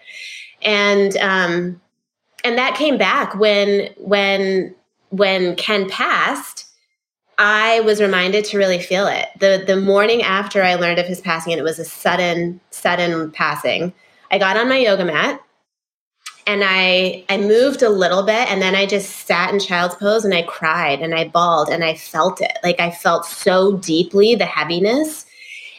And 0.62 1.16
um 1.18 1.82
and 2.44 2.58
that 2.58 2.76
came 2.76 2.98
back 2.98 3.36
when 3.36 3.94
when 3.98 4.74
when 5.10 5.56
Ken 5.56 5.88
passed, 5.90 6.66
I 7.38 7.82
was 7.82 8.02
reminded 8.02 8.46
to 8.46 8.58
really 8.58 8.80
feel 8.80 9.08
it. 9.08 9.28
The 9.40 9.64
the 9.66 9.80
morning 9.80 10.24
after 10.24 10.64
I 10.64 10.76
learned 10.76 11.00
of 11.00 11.06
his 11.06 11.22
passing 11.22 11.54
and 11.54 11.60
it 11.60 11.64
was 11.64 11.80
a 11.80 11.86
sudden 11.86 12.60
sudden 12.72 13.32
passing. 13.32 13.94
I 14.32 14.40
got 14.40 14.58
on 14.58 14.68
my 14.68 14.78
yoga 14.78 15.06
mat 15.06 15.42
and 16.46 16.62
I 16.64 17.24
I 17.30 17.38
moved 17.38 17.82
a 17.82 17.90
little 17.90 18.24
bit 18.24 18.50
and 18.52 18.62
then 18.62 18.76
I 18.76 18.86
just 18.86 19.28
sat 19.28 19.54
in 19.54 19.60
child's 19.60 19.96
pose 19.96 20.26
and 20.26 20.34
I 20.34 20.44
cried 20.44 21.02
and 21.02 21.16
I 21.16 21.28
bawled 21.28 21.70
and 21.70 21.84
I 21.84 21.96
felt 21.96 22.42
it. 22.42 22.58
Like 22.64 22.80
I 22.80 22.92
felt 22.92 23.26
so 23.26 23.78
deeply 23.78 24.36
the 24.36 24.46
heaviness. 24.46 25.26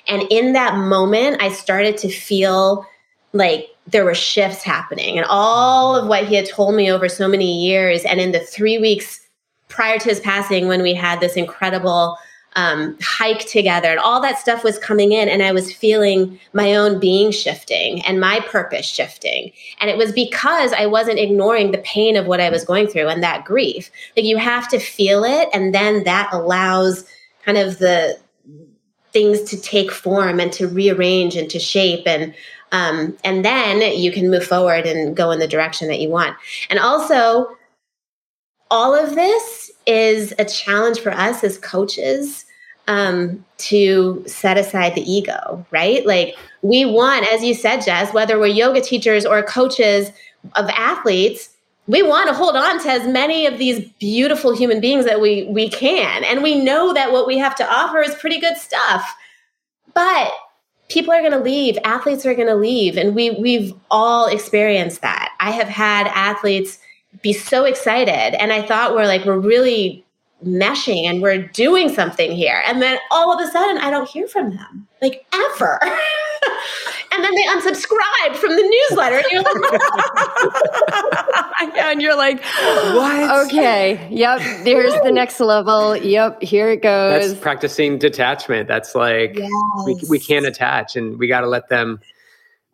And 0.07 0.23
in 0.31 0.53
that 0.53 0.77
moment 0.77 1.43
I 1.43 1.51
started 1.51 1.97
to 1.99 2.09
feel 2.09 2.87
like 3.33 3.69
there 3.87 4.05
were 4.05 4.15
shifts 4.15 4.63
happening 4.63 5.19
and 5.19 5.27
all 5.29 5.97
of 5.97 6.07
what 6.07 6.27
he 6.27 6.37
had 6.37 6.49
told 6.49 6.75
me 6.75 6.91
over 6.91 7.09
so 7.09 7.29
many 7.29 7.67
years 7.67 8.05
and 8.05 8.21
in 8.21 8.33
the 8.33 8.41
3 8.41 8.79
weeks 8.79 9.21
prior 9.69 9.99
to 9.99 10.09
his 10.09 10.21
passing 10.21 10.69
when 10.69 10.83
we 10.83 10.95
had 10.95 11.21
this 11.21 11.35
incredible 11.35 12.17
um, 12.57 12.97
hike 13.03 13.47
together 13.47 13.89
and 13.89 13.99
all 13.99 14.21
that 14.21 14.39
stuff 14.39 14.63
was 14.63 14.79
coming 14.79 15.13
in 15.13 15.29
and 15.29 15.43
i 15.43 15.53
was 15.53 15.73
feeling 15.73 16.39
my 16.53 16.75
own 16.75 17.01
being 17.01 17.31
shifting 17.31 18.01
and 18.03 18.21
my 18.21 18.41
purpose 18.41 18.87
shifting. 18.87 19.51
And 19.81 19.91
it 19.91 19.97
was 19.97 20.13
because 20.13 20.73
i 20.73 20.87
wasn't 20.87 21.19
ignoring 21.19 21.73
the 21.73 21.79
pain 21.79 22.17
of 22.17 22.27
what 22.27 22.41
i 22.41 22.51
was 22.51 22.65
going 22.65 22.87
through 22.87 23.09
and 23.09 23.23
that 23.23 23.45
grief. 23.45 23.91
Like 24.17 24.27
you 24.27 24.37
have 24.37 24.69
to 24.69 24.79
feel 24.79 25.25
it 25.25 25.49
and 25.53 25.75
then 25.75 26.05
that 26.05 26.31
allows 26.33 27.05
kind 27.45 27.59
of 27.59 27.79
the 27.79 28.19
things 29.13 29.43
to 29.43 29.61
take 29.61 29.91
form 29.91 30.41
and 30.41 30.53
to 30.53 30.67
rearrange 30.67 31.37
and 31.37 31.49
to 31.51 31.59
shape 31.59 32.07
and 32.07 32.35
um, 32.73 33.17
and 33.23 33.45
then 33.45 33.97
you 33.97 34.11
can 34.11 34.29
move 34.29 34.45
forward 34.45 34.85
and 34.85 35.17
go 35.17 35.31
in 35.31 35.39
the 35.39 35.47
direction 35.47 35.87
that 35.87 36.01
you 36.01 36.09
want. 36.09 36.37
And 36.69 36.81
also 36.81 37.57
all 38.75 38.93
of 38.93 39.15
this 39.15 39.71
is 39.87 40.35
a 40.41 40.45
challenge 40.45 40.99
for 40.99 41.13
us 41.13 41.45
as 41.45 41.59
coaches 41.59 42.45
um, 42.89 43.45
to 43.57 44.25
set 44.27 44.59
aside 44.59 44.97
the 44.97 45.11
ego, 45.11 45.65
right? 45.71 46.05
Like 46.05 46.35
we 46.63 46.85
want, 46.85 47.25
as 47.33 47.45
you 47.45 47.55
said, 47.55 47.83
Jess, 47.85 48.13
whether 48.13 48.37
we're 48.37 48.49
yoga 48.49 48.81
teachers 48.81 49.25
or 49.25 49.45
coaches 49.45 50.11
of 50.57 50.69
athletes, 50.71 51.51
we 51.87 52.03
want 52.03 52.29
to 52.29 52.35
hold 52.35 52.57
on 52.57 52.83
to 52.83 52.91
as 52.91 53.07
many 53.07 53.47
of 53.47 53.59
these 53.59 53.89
beautiful 54.01 54.57
human 54.57 54.81
beings 54.81 55.05
that 55.05 55.21
we 55.21 55.45
we 55.45 55.69
can, 55.69 56.25
and 56.25 56.43
we 56.43 56.61
know 56.61 56.93
that 56.95 57.13
what 57.13 57.29
we 57.29 57.39
have 57.39 57.55
to 57.57 57.73
offer 57.73 58.01
is 58.01 58.17
pretty 58.17 58.41
good 58.41 58.57
stuff. 58.57 59.15
But 59.95 60.33
people 60.89 61.13
are 61.13 61.21
going 61.21 61.31
to 61.31 61.39
leave, 61.39 61.79
athletes 61.85 62.27
are 62.27 62.35
going 62.35 62.49
to 62.49 62.57
leave, 62.57 62.97
and 62.97 63.15
we 63.15 63.31
we've 63.39 63.73
all 63.89 64.27
experienced 64.27 65.01
that. 65.03 65.31
I 65.39 65.53
have 65.53 65.69
had 65.69 66.09
athletes 66.09 66.79
be 67.23 67.33
so 67.33 67.65
excited, 67.65 68.41
and 68.41 68.53
I 68.53 68.63
thought 68.63 68.95
we're 68.95 69.07
like 69.07 69.25
we're 69.25 69.39
really 69.39 70.05
meshing 70.47 71.05
and 71.05 71.23
we're 71.23 71.39
doing 71.39 71.89
something 71.89 72.31
here. 72.33 72.63
And 72.67 72.83
then 72.83 72.99
all 73.11 73.33
of 73.33 73.41
a 73.47 73.51
sudden, 73.51 73.79
I 73.79 73.91
don't 73.91 74.09
hear 74.09 74.29
from 74.29 74.51
them, 74.51 74.87
like 75.01 75.27
ever. 75.33 75.79
and 77.13 77.25
then 77.25 77.35
they 77.35 77.45
unsubscribe 77.45 78.37
from 78.37 78.57
the 78.57 78.63
newsletter. 78.91 79.17
And 79.17 79.25
you're 79.31 79.43
like, 79.43 79.81
and 81.79 82.03
you're 82.03 82.17
like, 82.17 82.43
what? 82.95 83.47
Okay, 83.47 84.09
yep. 84.11 84.41
There's 84.65 84.95
the 85.03 85.13
next 85.13 85.41
level. 85.41 85.97
Yep, 85.97 86.43
here 86.43 86.71
it 86.71 86.83
goes. 86.83 87.29
That's 87.29 87.41
practicing 87.41 87.99
detachment. 87.99 88.69
That's 88.69 88.95
like 88.95 89.37
yes. 89.37 89.51
we 89.87 90.01
we 90.09 90.19
can't 90.19 90.47
attach, 90.47 90.97
and 90.97 91.19
we 91.19 91.27
got 91.29 91.41
to 91.41 91.49
let 91.49 91.69
them. 91.69 92.01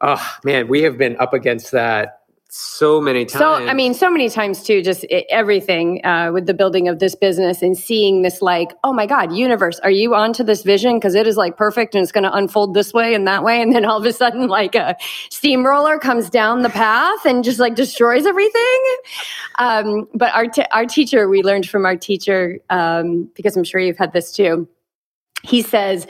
Oh 0.01 0.37
man, 0.45 0.69
we 0.69 0.83
have 0.83 0.97
been 0.97 1.17
up 1.19 1.35
against 1.35 1.73
that 1.73 2.20
so 2.53 3.01
many 3.01 3.25
times. 3.25 3.39
So, 3.39 3.53
I 3.55 3.75
mean, 3.75 3.95
so 3.95 4.11
many 4.11 4.29
times 4.29 4.65
too, 4.65 4.83
just 4.83 5.05
it, 5.05 5.25
everything 5.31 6.05
uh, 6.05 6.31
with 6.33 6.47
the 6.47 6.55
building 6.55 6.89
of 6.89 6.99
this 6.99 7.15
business 7.15 7.63
and 7.63 7.79
seeing 7.79 8.23
this, 8.23 8.43
like, 8.43 8.73
oh 8.83 8.93
my 8.93 9.07
God, 9.07 9.33
universe, 9.33 9.79
are 9.81 9.91
you 9.91 10.15
onto 10.17 10.43
this 10.43 10.65
vision? 10.65 10.97
Because 10.97 11.15
it 11.15 11.29
is 11.29 11.37
like 11.37 11.57
perfect 11.57 11.95
and 11.95 12.03
it's 12.03 12.11
going 12.11 12.25
to 12.25 12.35
unfold 12.35 12.75
this 12.75 12.93
way 12.93 13.15
and 13.15 13.27
that 13.29 13.45
way. 13.45 13.63
And 13.63 13.73
then 13.73 13.85
all 13.85 13.99
of 13.99 14.05
a 14.05 14.13
sudden, 14.13 14.49
like 14.49 14.75
a 14.75 14.97
steamroller 15.31 15.99
comes 15.99 16.29
down 16.29 16.63
the 16.63 16.71
path 16.71 17.25
and 17.25 17.45
just 17.45 17.61
like 17.61 17.77
destroys 17.77 18.27
everything. 18.27 18.97
Um, 19.59 20.09
but 20.15 20.35
our, 20.35 20.47
t- 20.47 20.65
our 20.73 20.87
teacher, 20.87 21.29
we 21.29 21.43
learned 21.43 21.69
from 21.69 21.87
our 21.87 21.97
teacher, 21.97 22.59
um, 22.69 23.31
because 23.37 23.57
I'm 23.57 23.65
sure 23.65 23.81
you've 23.81 23.99
had 23.99 24.13
this 24.13 24.33
too. 24.33 24.69
He 25.43 25.63
says, 25.63 26.07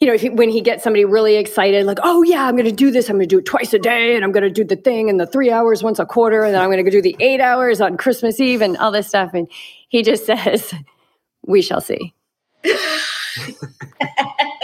you 0.00 0.06
know, 0.06 0.16
he, 0.16 0.30
when 0.30 0.48
he 0.48 0.60
gets 0.60 0.84
somebody 0.84 1.04
really 1.04 1.36
excited, 1.36 1.84
like, 1.84 1.98
oh 2.02 2.22
yeah, 2.22 2.44
I'm 2.44 2.54
going 2.54 2.66
to 2.66 2.72
do 2.72 2.90
this. 2.90 3.08
I'm 3.08 3.16
going 3.16 3.28
to 3.28 3.34
do 3.34 3.38
it 3.38 3.46
twice 3.46 3.72
a 3.72 3.78
day, 3.78 4.14
and 4.14 4.24
I'm 4.24 4.30
going 4.30 4.44
to 4.44 4.50
do 4.50 4.64
the 4.64 4.76
thing 4.76 5.10
and 5.10 5.18
the 5.18 5.26
three 5.26 5.50
hours 5.50 5.82
once 5.82 5.98
a 5.98 6.06
quarter, 6.06 6.44
and 6.44 6.54
then 6.54 6.62
I'm 6.62 6.70
going 6.70 6.84
to 6.84 6.90
do 6.90 7.02
the 7.02 7.16
eight 7.18 7.40
hours 7.40 7.80
on 7.80 7.96
Christmas 7.96 8.40
Eve 8.40 8.62
and 8.62 8.76
all 8.76 8.92
this 8.92 9.08
stuff. 9.08 9.32
And 9.34 9.48
he 9.88 10.02
just 10.02 10.24
says, 10.26 10.72
"We 11.46 11.62
shall 11.62 11.80
see. 11.80 12.14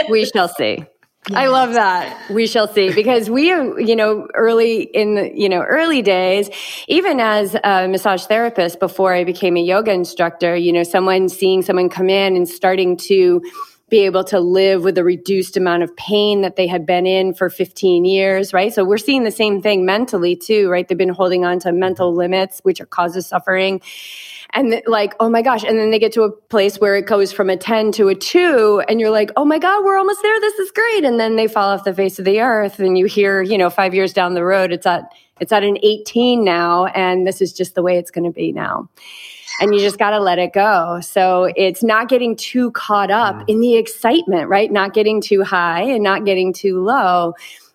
we 0.09 0.25
shall 0.25 0.49
see." 0.49 0.85
Yes. 1.31 1.39
I 1.39 1.47
love 1.47 1.73
that. 1.73 2.31
We 2.31 2.47
shall 2.47 2.69
see 2.69 2.93
because 2.93 3.31
we, 3.31 3.47
you 3.47 3.97
know, 3.97 4.29
early 4.35 4.83
in 4.83 5.15
the, 5.15 5.33
you 5.35 5.49
know, 5.49 5.63
early 5.63 6.03
days, 6.03 6.51
even 6.87 7.19
as 7.19 7.57
a 7.65 7.89
massage 7.89 8.27
therapist 8.27 8.79
before 8.79 9.15
I 9.15 9.25
became 9.25 9.57
a 9.57 9.63
yoga 9.63 9.91
instructor, 9.91 10.55
you 10.55 10.71
know, 10.71 10.83
someone 10.83 11.31
seeing 11.31 11.63
someone 11.63 11.89
come 11.89 12.11
in 12.11 12.37
and 12.37 12.47
starting 12.47 12.99
to 13.09 13.41
be 13.95 14.07
able 14.07 14.25
to 14.25 14.41
live 14.41 14.83
with 14.83 14.99
a 14.99 15.05
reduced 15.05 15.57
amount 15.57 15.85
of 15.85 15.97
pain 15.97 16.41
that 16.41 16.57
they 16.57 16.67
had 16.67 16.85
been 16.85 17.07
in 17.07 17.33
for 17.33 17.49
15 17.49 18.05
years, 18.05 18.53
right? 18.53 18.75
So 18.75 18.85
we're 18.85 18.99
seeing 18.99 19.23
the 19.23 19.31
same 19.31 19.63
thing 19.63 19.87
mentally 19.87 20.35
too, 20.35 20.69
right? 20.69 20.89
They've 20.89 20.99
been 20.99 21.11
holding 21.11 21.45
on 21.45 21.61
to 21.61 21.71
mental 21.71 22.11
mm-hmm. 22.11 22.19
limits, 22.19 22.59
which 22.65 22.81
causes 22.91 23.25
suffering. 23.25 23.81
And 24.53 24.83
like, 24.87 25.15
oh 25.21 25.31
my 25.31 25.43
gosh. 25.43 25.63
And 25.63 25.79
then 25.79 25.93
they 25.93 26.01
get 26.01 26.13
to 26.15 26.23
a 26.23 26.33
place 26.33 26.81
where 26.81 26.97
it 26.97 27.07
goes 27.07 27.33
from 27.33 27.49
a 27.49 27.57
10 27.57 27.93
to 27.93 28.09
a 28.09 28.17
two, 28.17 28.83
and 28.89 28.99
you're 28.99 29.11
like, 29.11 29.31
oh 29.37 29.45
my 29.45 29.61
God, 29.61 29.85
we're 29.85 29.97
almost 29.97 30.23
there. 30.23 30.41
This 30.41 30.59
is 30.59 30.73
great. 30.73 31.05
And 31.05 31.21
then 31.21 31.37
they 31.37 31.47
fall 31.47 31.69
off 31.69 31.85
the 31.85 31.95
face 31.95 32.19
of 32.19 32.25
the 32.25 32.41
earth. 32.41 32.81
And 32.81 32.99
you 32.99 33.05
hear, 33.05 33.43
you 33.43 33.57
know, 33.57 33.71
five 33.71 33.95
years 33.95 34.13
down 34.13 34.35
the 34.35 34.43
road, 34.43 34.73
it's 34.73 34.87
at, 34.87 35.05
it's 35.39 35.53
at 35.53 35.63
an 35.63 35.79
18 35.85 36.43
now. 36.43 36.87
And 36.87 37.29
this 37.29 37.41
is 37.41 37.53
just 37.53 37.77
the 37.77 37.83
way 37.85 37.97
it's 37.97 38.11
going 38.11 38.25
to 38.25 38.35
be 38.35 38.51
now 38.51 38.89
and 39.61 39.75
you 39.75 39.81
just 39.81 39.99
got 39.99 40.11
to 40.11 40.21
let 40.21 40.39
it 40.39 40.53
go. 40.53 41.01
So 41.01 41.53
it's 41.57 41.83
not 41.83 42.09
getting 42.09 42.37
too 42.37 42.71
caught 42.73 43.11
up 43.11 43.37
mm. 43.37 43.45
in 43.49 43.61
the 43.61 43.77
excitement, 43.77 44.49
right? 44.49 44.71
Not 44.71 44.95
getting 44.95 45.21
too 45.21 45.43
high 45.43 45.83
and 45.83 46.03
not 46.03 46.25
getting 46.25 46.53
too 46.53 46.83
low, 46.83 47.35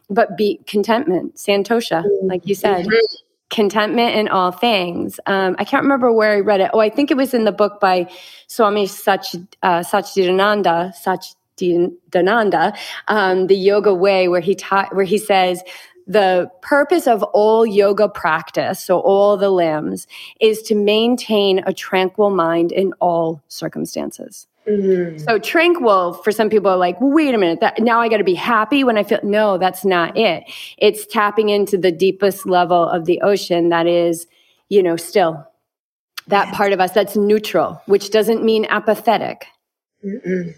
but 0.10 0.38
be 0.38 0.60
contentment, 0.66 1.36
santosha, 1.36 2.04
like 2.24 2.46
you 2.48 2.56
said. 2.56 2.86
Mm-hmm. 2.86 3.16
Contentment 3.50 4.16
in 4.16 4.28
all 4.28 4.52
things. 4.52 5.20
Um, 5.26 5.56
I 5.58 5.64
can't 5.64 5.82
remember 5.82 6.14
where 6.14 6.34
I 6.34 6.40
read 6.40 6.62
it. 6.62 6.70
Oh, 6.72 6.80
I 6.80 6.90
think 6.90 7.10
it 7.10 7.18
was 7.18 7.34
in 7.34 7.46
the 7.46 7.52
book 7.52 7.80
by 7.80 8.08
Swami 8.46 8.86
Sach, 8.86 9.26
uh, 9.64 9.80
Satchidananda, 9.80 10.94
Satchidananda, 10.96 12.78
um, 13.08 13.48
the 13.48 13.56
Yoga 13.56 13.92
Way, 13.92 14.28
where 14.28 14.40
he 14.40 14.54
taught, 14.54 14.96
where 14.96 15.04
he 15.04 15.18
says 15.18 15.64
the 16.10 16.50
purpose 16.62 17.06
of 17.08 17.22
all 17.22 17.66
yoga 17.66 18.10
practice, 18.10 18.84
so 18.84 19.00
all 19.00 19.38
the 19.38 19.52
limbs, 19.52 20.08
is 20.42 20.64
to 20.64 20.76
maintain 20.76 21.60
a 21.68 21.72
tranquil 21.72 22.32
mind 22.32 22.72
in 22.72 22.94
all 23.00 23.42
circumstances. 23.48 24.48
Mm-hmm. 24.68 25.20
So 25.20 25.38
tranquil 25.38 26.14
for 26.14 26.32
some 26.32 26.50
people 26.50 26.72
are 26.72 26.78
like, 26.78 27.00
well, 27.00 27.12
wait 27.12 27.34
a 27.34 27.38
minute, 27.38 27.60
that, 27.62 27.80
now 27.80 28.02
I 28.02 28.10
got 28.10 28.18
to 28.18 28.24
be 28.24 28.34
happy 28.34 28.84
when 28.84 28.98
I 28.98 29.04
feel. 29.04 29.20
No, 29.24 29.60
that's 29.60 29.86
not 29.86 30.18
it. 30.18 30.44
It's 30.80 31.06
tapping 31.06 31.50
into 31.50 31.78
the 31.78 31.92
deepest 31.92 32.48
level 32.48 32.90
of 32.90 33.06
the 33.06 33.22
ocean 33.22 33.70
that 33.70 33.86
is, 33.86 34.26
you 34.68 34.82
know, 34.82 34.98
still 34.98 35.46
that 36.28 36.54
part 36.54 36.74
of 36.74 36.80
us 36.80 36.92
that's 36.92 37.16
neutral, 37.16 37.82
which 37.86 38.10
doesn't 38.10 38.44
mean 38.44 38.66
apathetic. 38.70 39.46
It, 40.02 40.56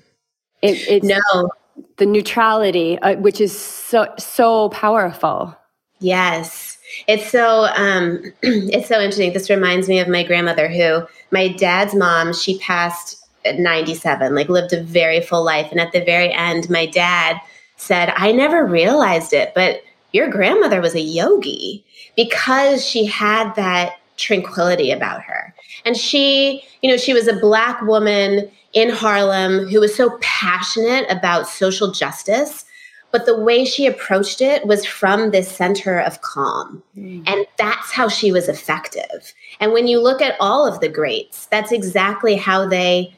it's 0.62 1.06
no, 1.06 1.50
the 1.98 2.06
neutrality, 2.06 2.98
uh, 3.00 3.16
which 3.16 3.42
is 3.42 3.58
so 3.58 4.08
so 4.18 4.70
powerful. 4.70 5.56
Yes, 6.00 6.78
it's 7.08 7.30
so 7.30 7.68
um, 7.76 8.22
it's 8.42 8.88
so 8.88 9.00
interesting. 9.00 9.34
This 9.34 9.50
reminds 9.50 9.88
me 9.88 10.00
of 10.00 10.08
my 10.08 10.24
grandmother, 10.24 10.68
who 10.68 11.06
my 11.32 11.48
dad's 11.50 11.94
mom. 11.94 12.34
She 12.34 12.60
passed 12.60 13.18
at 13.46 13.60
ninety 13.60 13.96
seven, 13.96 14.36
like 14.36 14.50
lived 14.50 14.74
a 14.74 14.84
very 14.84 15.22
full 15.22 15.44
life, 15.44 15.72
and 15.72 15.80
at 15.80 15.92
the 15.92 16.04
very 16.04 16.32
end, 16.32 16.70
my 16.70 16.86
dad 16.86 17.40
said, 17.78 18.14
"I 18.16 18.32
never 18.32 18.66
realized 18.66 19.34
it, 19.34 19.54
but 19.54 19.82
your 20.12 20.30
grandmother 20.30 20.82
was 20.82 20.96
a 20.96 21.02
yogi 21.02 21.86
because 22.16 22.86
she 22.86 23.06
had 23.06 23.54
that 23.56 23.94
tranquility 24.18 24.92
about 24.92 25.22
her." 25.22 25.54
And 25.86 25.98
she, 25.98 26.64
you 26.82 26.90
know, 26.90 26.98
she 26.98 27.14
was 27.14 27.28
a 27.28 27.40
black 27.40 27.82
woman 27.82 28.50
in 28.74 28.90
Harlem 28.90 29.68
who 29.68 29.80
was 29.80 29.96
so 29.96 30.18
passionate 30.22 31.06
about 31.10 31.48
social 31.48 31.92
justice. 31.92 32.66
But 33.12 33.26
the 33.26 33.38
way 33.38 33.66
she 33.66 33.88
approached 33.88 34.40
it 34.40 34.66
was 34.66 34.86
from 34.86 35.32
this 35.32 35.52
center 35.52 36.00
of 36.00 36.22
calm. 36.22 36.82
Mm. 36.98 37.24
And 37.28 37.46
that's 37.58 37.92
how 37.92 38.08
she 38.08 38.32
was 38.32 38.48
effective. 38.48 39.34
And 39.60 39.74
when 39.74 39.88
you 39.88 40.02
look 40.02 40.22
at 40.22 40.38
all 40.40 40.66
of 40.66 40.80
the 40.80 40.88
greats, 40.88 41.46
that's 41.48 41.74
exactly 41.74 42.36
how 42.36 42.68
they 42.68 43.14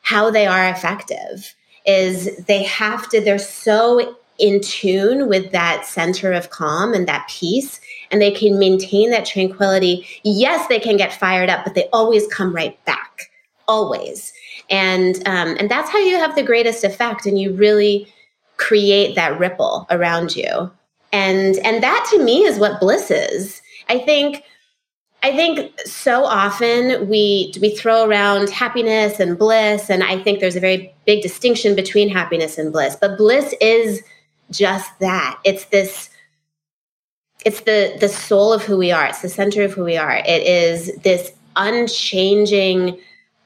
how 0.00 0.30
they 0.30 0.46
are 0.46 0.68
effective 0.68 1.54
is 1.84 2.36
they 2.46 2.62
have 2.62 3.08
to 3.08 3.20
they're 3.20 3.38
so 3.38 4.16
in 4.38 4.60
tune 4.60 5.28
with 5.28 5.50
that 5.52 5.84
center 5.84 6.32
of 6.32 6.50
calm 6.50 6.94
and 6.94 7.08
that 7.08 7.28
peace 7.28 7.80
and 8.10 8.20
they 8.20 8.30
can 8.30 8.58
maintain 8.58 9.10
that 9.10 9.26
tranquility. 9.26 10.06
Yes 10.24 10.66
they 10.68 10.80
can 10.80 10.96
get 10.96 11.12
fired 11.12 11.48
up 11.48 11.64
but 11.64 11.74
they 11.74 11.88
always 11.92 12.26
come 12.28 12.54
right 12.54 12.82
back 12.84 13.30
always. 13.68 14.32
And 14.70 15.16
um, 15.26 15.56
and 15.58 15.70
that's 15.70 15.90
how 15.90 15.98
you 15.98 16.16
have 16.16 16.34
the 16.34 16.42
greatest 16.42 16.84
effect 16.84 17.26
and 17.26 17.38
you 17.38 17.52
really 17.52 18.12
create 18.56 19.14
that 19.16 19.38
ripple 19.38 19.86
around 19.90 20.34
you. 20.36 20.70
And 21.12 21.56
and 21.58 21.82
that 21.82 22.06
to 22.10 22.22
me 22.22 22.44
is 22.44 22.58
what 22.58 22.80
bliss 22.80 23.10
is. 23.10 23.62
I 23.88 23.98
think 23.98 24.42
i 25.22 25.34
think 25.34 25.72
so 25.86 26.24
often 26.24 27.08
we 27.08 27.50
we 27.62 27.74
throw 27.74 28.06
around 28.06 28.50
happiness 28.50 29.18
and 29.18 29.38
bliss 29.38 29.88
and 29.88 30.02
i 30.02 30.18
think 30.18 30.40
there's 30.40 30.56
a 30.56 30.60
very 30.60 30.94
big 31.06 31.22
distinction 31.22 31.74
between 31.74 32.06
happiness 32.10 32.58
and 32.58 32.70
bliss 32.70 32.96
but 33.00 33.16
bliss 33.16 33.54
is 33.62 34.02
just 34.50 34.98
that. 35.00 35.38
It's 35.44 35.66
this 35.66 36.10
it's 37.44 37.60
the 37.60 37.96
the 38.00 38.08
soul 38.08 38.52
of 38.52 38.62
who 38.62 38.76
we 38.76 38.90
are. 38.90 39.06
It's 39.06 39.22
the 39.22 39.28
center 39.28 39.62
of 39.62 39.72
who 39.72 39.84
we 39.84 39.96
are. 39.96 40.16
It 40.26 40.42
is 40.42 40.94
this 41.02 41.32
unchanging 41.56 42.98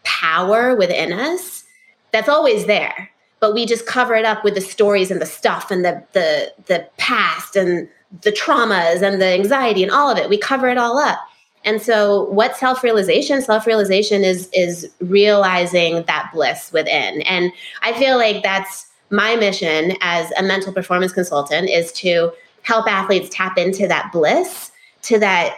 power 0.04 0.74
within 0.74 1.12
us 1.12 1.64
that's 2.12 2.28
always 2.28 2.66
there 2.66 3.10
but 3.40 3.54
we 3.54 3.66
just 3.66 3.86
cover 3.86 4.14
it 4.14 4.24
up 4.24 4.44
with 4.44 4.54
the 4.54 4.60
stories 4.60 5.10
and 5.10 5.20
the 5.20 5.26
stuff 5.26 5.70
and 5.70 5.84
the 5.84 6.04
the 6.12 6.52
the 6.66 6.86
past 6.98 7.56
and 7.56 7.88
the 8.22 8.30
traumas 8.30 9.02
and 9.02 9.20
the 9.20 9.26
anxiety 9.26 9.82
and 9.82 9.90
all 9.90 10.10
of 10.10 10.18
it. 10.18 10.28
We 10.28 10.36
cover 10.36 10.68
it 10.68 10.76
all 10.78 10.98
up. 10.98 11.18
And 11.64 11.80
so 11.80 12.24
what 12.24 12.56
self-realization 12.56 13.42
self-realization 13.42 14.22
is 14.22 14.48
is 14.52 14.90
realizing 15.00 16.04
that 16.04 16.30
bliss 16.32 16.72
within. 16.72 17.22
And 17.22 17.52
i 17.82 17.92
feel 17.94 18.16
like 18.16 18.42
that's 18.42 18.86
my 19.10 19.34
mission 19.34 19.96
as 20.02 20.30
a 20.38 20.42
mental 20.42 20.72
performance 20.72 21.12
consultant 21.12 21.68
is 21.68 21.90
to 21.92 22.30
help 22.62 22.86
athletes 22.86 23.28
tap 23.30 23.58
into 23.58 23.86
that 23.88 24.10
bliss 24.12 24.70
to 25.02 25.18
that 25.18 25.56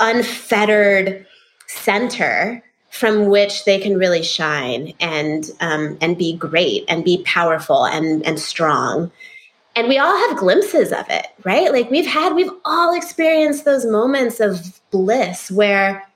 unfettered 0.00 1.26
center 1.66 2.62
from 2.90 3.26
which 3.26 3.64
they 3.64 3.78
can 3.78 3.98
really 3.98 4.22
shine 4.22 4.92
and 5.00 5.50
um, 5.60 5.98
and 6.00 6.16
be 6.16 6.36
great 6.36 6.84
and 6.88 7.04
be 7.04 7.22
powerful 7.24 7.84
and 7.84 8.24
and 8.24 8.40
strong. 8.40 9.10
And 9.74 9.88
we 9.88 9.98
all 9.98 10.16
have 10.28 10.38
glimpses 10.38 10.92
of 10.92 11.04
it 11.10 11.26
right? 11.44 11.72
Like 11.72 11.90
we've 11.90 12.06
had 12.06 12.34
we've 12.34 12.50
all 12.64 12.96
experienced 12.96 13.64
those 13.64 13.84
moments 13.84 14.40
of 14.40 14.80
bliss 14.90 15.50
where 15.50 16.06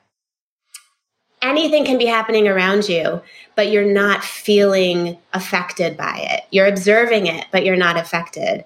anything 1.42 1.84
can 1.84 1.98
be 1.98 2.06
happening 2.06 2.48
around 2.48 2.88
you 2.88 3.20
but 3.56 3.70
you're 3.70 3.92
not 3.92 4.24
feeling 4.24 5.18
affected 5.34 5.96
by 5.96 6.16
it. 6.30 6.44
You're 6.50 6.66
observing 6.66 7.26
it 7.26 7.46
but 7.52 7.64
you're 7.64 7.76
not 7.76 7.98
affected 7.98 8.64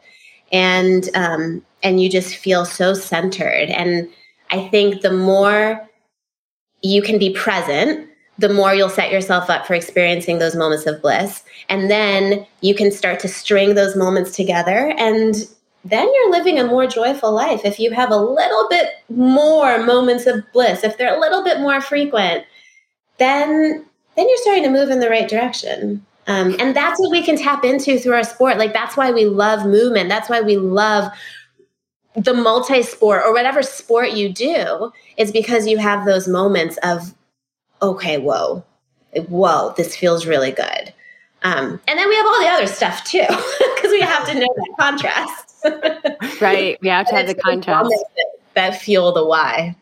and 0.55 1.11
um, 1.14 1.62
and 1.82 2.00
you 2.00 2.09
just 2.09 2.36
feel 2.36 2.64
so 2.64 2.94
centered. 2.94 3.68
And 3.68 4.09
i 4.50 4.68
think 4.68 5.02
the 5.02 5.12
more 5.12 5.86
you 6.82 7.02
can 7.02 7.18
be 7.18 7.32
present, 7.32 8.09
the 8.38 8.52
more 8.52 8.74
you'll 8.74 8.90
set 8.90 9.11
yourself 9.11 9.50
up 9.50 9.66
for 9.66 9.74
experiencing 9.74 10.38
those 10.38 10.55
moments 10.55 10.86
of 10.86 11.00
bliss. 11.00 11.42
And 11.68 11.90
then 11.90 12.46
you 12.61 12.74
can 12.74 12.90
start 12.92 13.20
to 13.20 13.28
string 13.28 13.74
those 13.74 13.96
moments 13.96 14.36
together 14.36 14.94
and 14.98 15.34
then 15.86 16.11
you're 16.14 16.30
living 16.30 16.59
a 16.59 16.64
more 16.64 16.86
joyful 16.86 17.32
life. 17.32 17.62
If 17.64 17.78
you 17.78 17.90
have 17.90 18.11
a 18.11 18.16
little 18.16 18.66
bit 18.70 18.88
more 19.11 19.84
moments 19.84 20.26
of 20.26 20.42
bliss 20.52 20.84
if 20.84 20.96
they're 20.96 21.16
a 21.16 21.20
little 21.20 21.42
bit 21.44 21.61
more 21.61 21.80
frequent 21.80 22.44
then 23.18 23.84
then 24.16 24.28
you're 24.28 24.38
starting 24.38 24.64
to 24.64 24.70
move 24.70 24.90
in 24.90 25.00
the 25.00 25.11
right 25.11 25.28
direction 25.28 26.05
um, 26.27 26.57
and 26.59 26.75
that's 26.75 26.99
what 26.99 27.11
we 27.11 27.22
can 27.22 27.37
tap 27.37 27.64
into 27.64 27.99
through 27.99 28.14
our 28.14 28.25
sport 28.25 28.59
like 28.59 28.72
that's 28.72 28.97
why 28.97 29.11
we 29.11 29.27
love 29.27 29.66
movement 29.66 30.09
that's 30.09 30.29
why 30.29 30.41
we 30.41 30.57
love 30.57 31.12
the 32.16 32.35
multi 32.35 32.83
sport 32.83 33.22
or 33.25 33.33
whatever 33.33 33.62
sport 33.62 34.12
you 34.12 34.29
do 34.29 34.93
is 35.16 35.33
because 35.33 35.66
you 35.66 35.79
have 35.79 36.07
those 36.07 36.29
moments 36.29 36.79
of, 36.83 37.14
okay, 37.83 38.18
whoa, 38.18 38.64
whoa, 39.29 39.75
this 39.77 39.97
feels 39.97 40.27
really 40.27 40.53
good. 40.53 40.93
Um, 41.43 41.81
and 41.87 41.99
then 41.99 42.09
we 42.09 42.16
have 42.16 42.27
all 42.27 42.41
the 42.41 42.49
other 42.49 42.66
stuff 42.66 43.05
too, 43.05 43.27
because 43.75 43.91
we 43.91 44.01
have 44.01 44.27
to 44.29 44.35
know 44.35 44.49
that 44.55 44.75
contrast. 44.79 45.51
right. 46.41 46.79
We 46.81 46.89
have 46.89 47.07
to 47.09 47.16
have 47.16 47.27
the 47.27 47.35
contrast 47.35 47.91
that, 47.91 48.27
that 48.55 48.81
fuel 48.81 49.12
the 49.12 49.25
why. 49.25 49.77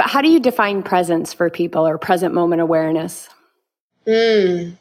How 0.00 0.20
do 0.20 0.28
you 0.28 0.40
define 0.40 0.82
presence 0.82 1.32
for 1.32 1.50
people 1.50 1.86
or 1.86 1.98
present 1.98 2.32
moment 2.34 2.60
awareness? 2.60 3.28
Mm. 4.06 4.76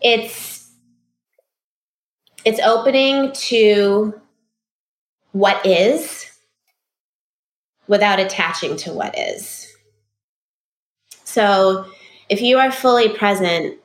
It's 0.00 0.70
it's 2.44 2.60
opening 2.60 3.32
to 3.32 4.18
what 5.32 5.64
is 5.64 6.26
without 7.86 8.20
attaching 8.20 8.76
to 8.76 8.92
what 8.92 9.18
is. 9.18 9.66
So, 11.24 11.86
if 12.28 12.40
you 12.40 12.58
are 12.58 12.72
fully 12.72 13.08
present, 13.08 13.78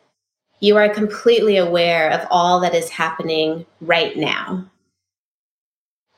you 0.60 0.78
are 0.78 0.90
completely 0.90 1.58
aware 1.58 2.10
of 2.12 2.26
all 2.32 2.60
that 2.62 2.74
is 2.74 2.90
happening 2.90 3.66
right 3.82 4.16
now. 4.16 4.66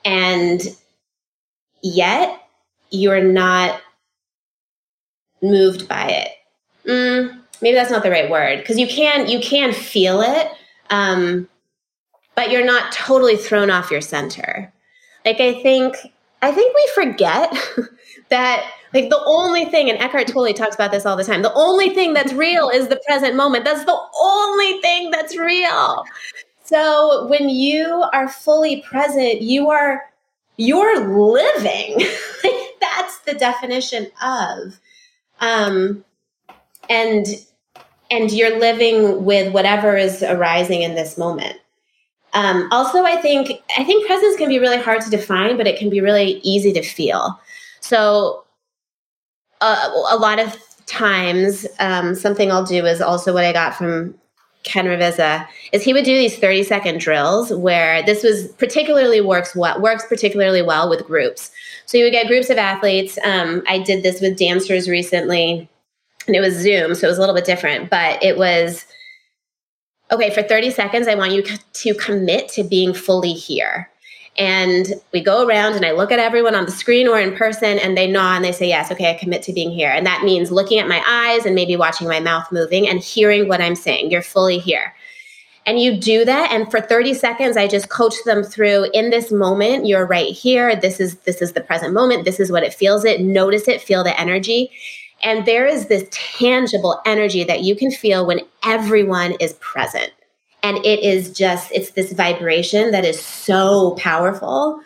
And 0.06 0.62
yet, 1.82 2.41
you're 2.91 3.24
not 3.24 3.82
moved 5.41 5.88
by 5.88 6.08
it. 6.10 6.30
Mm, 6.89 7.37
maybe 7.62 7.76
that's 7.76 7.91
not 7.91 8.03
the 8.03 8.12
right 8.12 8.30
word 8.30 8.60
because 8.60 8.78
you 8.78 8.88
can 8.88 9.28
you 9.28 9.39
can 9.39 9.74
feel 9.74 10.22
it 10.22 10.51
um, 10.89 11.47
but 12.36 12.51
you're 12.51 12.66
not 12.66 12.91
totally 12.91 13.36
thrown 13.36 13.70
off 13.70 13.91
your 13.91 14.01
center. 14.01 14.72
Like 15.26 15.41
i 15.41 15.62
think 15.62 15.95
i 16.41 16.51
think 16.51 16.74
we 16.76 16.89
forget 16.93 17.53
that 18.30 18.72
like 18.93 19.10
the 19.10 19.22
only 19.26 19.66
thing 19.66 19.89
and 19.89 19.99
eckhart 19.99 20.28
tolle 20.28 20.53
talks 20.53 20.76
about 20.76 20.91
this 20.91 21.05
all 21.05 21.18
the 21.18 21.24
time 21.24 21.41
the 21.41 21.53
only 21.53 21.89
thing 21.89 22.14
that's 22.14 22.32
real 22.32 22.70
is 22.70 22.88
the 22.88 23.01
present 23.05 23.36
moment. 23.36 23.66
That's 23.66 23.84
the 23.84 23.99
only 24.22 24.80
thing 24.82 25.12
that's 25.12 25.36
real. 25.38 26.05
So 26.64 27.28
when 27.28 27.49
you 27.49 28.05
are 28.14 28.30
fully 28.30 28.82
present 28.82 29.41
you 29.41 29.70
are 29.70 30.03
you're 30.58 31.08
living. 31.08 31.97
That's 32.82 33.20
the 33.20 33.36
definition 33.36 34.08
of 34.22 34.80
um 35.39 36.03
and 36.90 37.26
and 38.10 38.32
you're 38.32 38.60
living 38.60 39.26
with 39.26 39.52
whatever 39.54 39.98
is 39.98 40.24
arising 40.24 40.82
in 40.82 40.96
this 40.96 41.18
moment. 41.18 41.58
Um, 42.34 42.68
also 42.72 43.04
i 43.04 43.16
think 43.16 43.50
i 43.78 43.84
think 43.84 44.06
presence 44.06 44.36
can 44.36 44.50
be 44.50 44.60
really 44.60 44.78
hard 44.78 45.02
to 45.02 45.10
define 45.10 45.56
but 45.56 45.66
it 45.66 45.80
can 45.80 45.90
be 45.90 46.02
really 46.02 46.40
easy 46.44 46.74
to 46.74 46.82
feel. 46.82 47.40
So 47.80 48.44
uh, 49.62 49.90
a 50.12 50.18
lot 50.18 50.40
of 50.40 50.56
times 50.86 51.66
um, 51.80 52.16
something 52.16 52.52
i'll 52.52 52.66
do 52.66 52.86
is 52.86 53.02
also 53.02 53.34
what 53.34 53.44
i 53.44 53.52
got 53.54 53.76
from 53.76 54.14
ken 54.64 54.86
ravizza 54.86 55.48
is 55.72 55.84
he 55.84 55.94
would 55.94 56.04
do 56.04 56.16
these 56.16 56.38
30 56.38 56.64
second 56.64 57.00
drills 57.00 57.54
where 57.54 58.04
this 58.04 58.24
was 58.24 58.50
particularly 58.54 59.22
works 59.22 59.56
what 59.56 59.82
works 59.82 60.06
particularly 60.08 60.62
well 60.62 60.90
with 60.90 61.06
groups. 61.06 61.52
So 61.86 61.98
you 61.98 62.04
would 62.04 62.12
get 62.12 62.28
groups 62.28 62.50
of 62.50 62.58
athletes. 62.58 63.18
Um, 63.24 63.64
i 63.68 63.80
did 63.80 64.04
this 64.04 64.20
with 64.22 64.38
dancers 64.38 64.90
recently 64.90 65.70
and 66.28 66.36
it 66.36 66.42
was 66.42 66.54
Zoom, 66.54 66.94
so 66.94 67.08
it 67.08 67.10
was 67.10 67.18
a 67.18 67.22
little 67.22 67.36
bit 67.36 67.46
different, 67.46 67.90
but 67.90 68.22
it 68.22 68.38
was 68.38 68.86
okay, 70.12 70.34
for 70.34 70.42
30 70.42 70.72
seconds, 70.72 71.08
I 71.08 71.16
want 71.16 71.34
you 71.34 71.44
to 71.44 71.94
commit 71.96 72.50
to 72.50 72.64
being 72.64 72.94
fully 72.94 73.34
here. 73.34 73.90
And 74.38 74.94
we 75.14 75.22
go 75.22 75.48
around 75.48 75.74
and 75.74 75.86
I 75.86 75.92
look 75.92 76.12
at 76.12 76.20
everyone 76.20 76.54
on 76.54 76.66
the 76.66 76.72
screen 76.72 77.08
or 77.08 77.20
in 77.20 77.36
person 77.36 77.80
and 77.80 77.98
they 77.98 78.10
nod 78.10 78.36
and 78.36 78.46
they 78.46 78.52
say, 78.52 78.68
Yes, 78.68 78.92
okay, 78.92 79.10
I 79.10 79.16
commit 79.16 79.42
to 79.44 79.54
being 79.54 79.72
here. 79.72 79.90
And 79.90 80.06
that 80.06 80.24
means 80.24 80.52
looking 80.52 80.78
at 80.78 80.88
my 80.88 81.04
eyes 81.08 81.46
and 81.46 81.56
maybe 81.56 81.76
watching 81.76 82.08
my 82.08 82.20
mouth 82.20 82.52
moving 82.52 82.88
and 82.88 83.00
hearing 83.00 83.48
what 83.48 83.62
I'm 83.62 83.76
saying. 83.76 84.12
You're 84.12 84.22
fully 84.22 84.60
here. 84.60 84.94
And 85.66 85.82
you 85.82 86.00
do 86.00 86.24
that. 86.24 86.52
And 86.52 86.70
for 86.70 86.80
30 86.80 87.16
seconds, 87.16 87.58
I 87.58 87.68
just 87.68 87.90
coach 87.90 88.14
them 88.26 88.44
through 88.44 88.90
in 88.94 89.10
this 89.10 89.32
moment, 89.32 89.86
you're 89.86 90.06
right 90.06 90.32
here. 90.32 90.76
This 90.76 91.00
is 91.00 91.18
this 91.20 91.42
is 91.42 91.54
the 91.54 91.62
present 91.62 91.94
moment. 91.94 92.24
This 92.24 92.40
is 92.40 92.52
what 92.52 92.64
it 92.64 92.74
feels 92.74 93.06
it. 93.06 93.22
Notice 93.22 93.68
it, 93.68 93.82
feel 93.82 94.04
the 94.04 94.18
energy. 94.20 94.72
And 95.24 95.45
there 95.45 95.65
is 95.65 95.88
this 95.88 96.07
tangible 96.11 97.01
energy 97.05 97.43
that 97.43 97.61
you 97.61 97.76
can 97.76 97.91
feel 97.91 98.26
when 98.26 98.41
everyone 98.63 99.34
is 99.39 99.53
present. 99.53 100.11
And 100.63 100.78
it 100.86 100.99
is 100.99 101.32
just, 101.32 101.72
it's 101.72 101.91
this 101.91 102.11
vibration 102.11 102.91
that 102.91 103.05
is 103.05 103.22
so 103.22 103.95
powerful. 103.97 104.80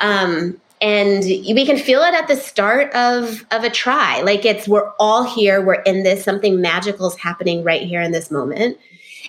Um, 0.00 0.60
and 0.80 1.22
we 1.22 1.64
can 1.64 1.78
feel 1.78 2.02
it 2.02 2.14
at 2.14 2.28
the 2.28 2.36
start 2.36 2.94
of, 2.94 3.46
of 3.50 3.64
a 3.64 3.70
try. 3.70 4.20
Like 4.20 4.44
it's, 4.44 4.68
we're 4.68 4.90
all 4.98 5.22
here, 5.24 5.64
we're 5.64 5.82
in 5.82 6.02
this, 6.02 6.22
something 6.22 6.60
magical 6.60 7.06
is 7.06 7.16
happening 7.16 7.64
right 7.64 7.82
here 7.82 8.02
in 8.02 8.12
this 8.12 8.30
moment. 8.30 8.76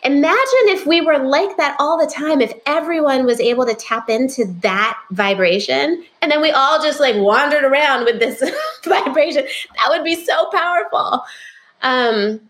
Imagine 0.03 0.65
if 0.65 0.85
we 0.85 1.01
were 1.01 1.19
like 1.19 1.57
that 1.57 1.75
all 1.79 1.97
the 1.97 2.11
time, 2.11 2.41
if 2.41 2.53
everyone 2.65 3.25
was 3.25 3.39
able 3.39 3.65
to 3.65 3.73
tap 3.73 4.09
into 4.09 4.45
that 4.61 4.99
vibration 5.11 6.03
and 6.21 6.31
then 6.31 6.41
we 6.41 6.51
all 6.51 6.81
just 6.81 6.99
like 6.99 7.15
wandered 7.15 7.63
around 7.63 8.05
with 8.05 8.19
this 8.19 8.39
vibration. 8.83 9.45
That 9.75 9.89
would 9.89 10.03
be 10.03 10.15
so 10.15 10.49
powerful. 10.51 11.23
Um, 11.81 12.41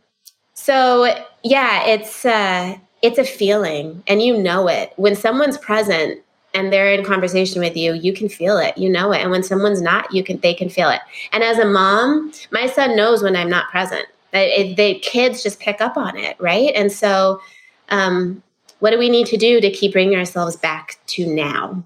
so 0.53 1.13
yeah, 1.43 1.85
it's 1.85 2.25
uh, 2.25 2.77
it's 3.01 3.19
a 3.19 3.23
feeling 3.23 4.03
and 4.07 4.21
you 4.21 4.37
know 4.37 4.67
it. 4.67 4.93
When 4.95 5.15
someone's 5.15 5.57
present 5.57 6.21
and 6.53 6.71
they're 6.71 6.91
in 6.93 7.03
conversation 7.03 7.61
with 7.61 7.75
you, 7.75 7.93
you 7.93 8.13
can 8.13 8.29
feel 8.29 8.57
it. 8.57 8.77
You 8.77 8.89
know 8.89 9.11
it. 9.11 9.21
And 9.21 9.29
when 9.29 9.43
someone's 9.43 9.81
not, 9.81 10.11
you 10.13 10.23
can 10.23 10.39
they 10.39 10.53
can 10.53 10.69
feel 10.69 10.89
it. 10.89 11.01
And 11.31 11.43
as 11.43 11.59
a 11.59 11.65
mom, 11.65 12.31
my 12.51 12.67
son 12.67 12.95
knows 12.95 13.21
when 13.21 13.35
I'm 13.35 13.49
not 13.49 13.69
present 13.69 14.07
it, 14.39 14.77
the 14.77 14.99
kids 14.99 15.43
just 15.43 15.59
pick 15.59 15.81
up 15.81 15.97
on 15.97 16.17
it, 16.17 16.36
right? 16.39 16.73
And 16.75 16.91
so, 16.91 17.41
um, 17.89 18.41
what 18.79 18.91
do 18.91 18.99
we 18.99 19.09
need 19.09 19.27
to 19.27 19.38
do 19.38 19.61
to 19.61 19.71
keep 19.71 19.93
bringing 19.93 20.17
ourselves 20.17 20.55
back 20.55 20.99
to 21.07 21.25
now? 21.25 21.83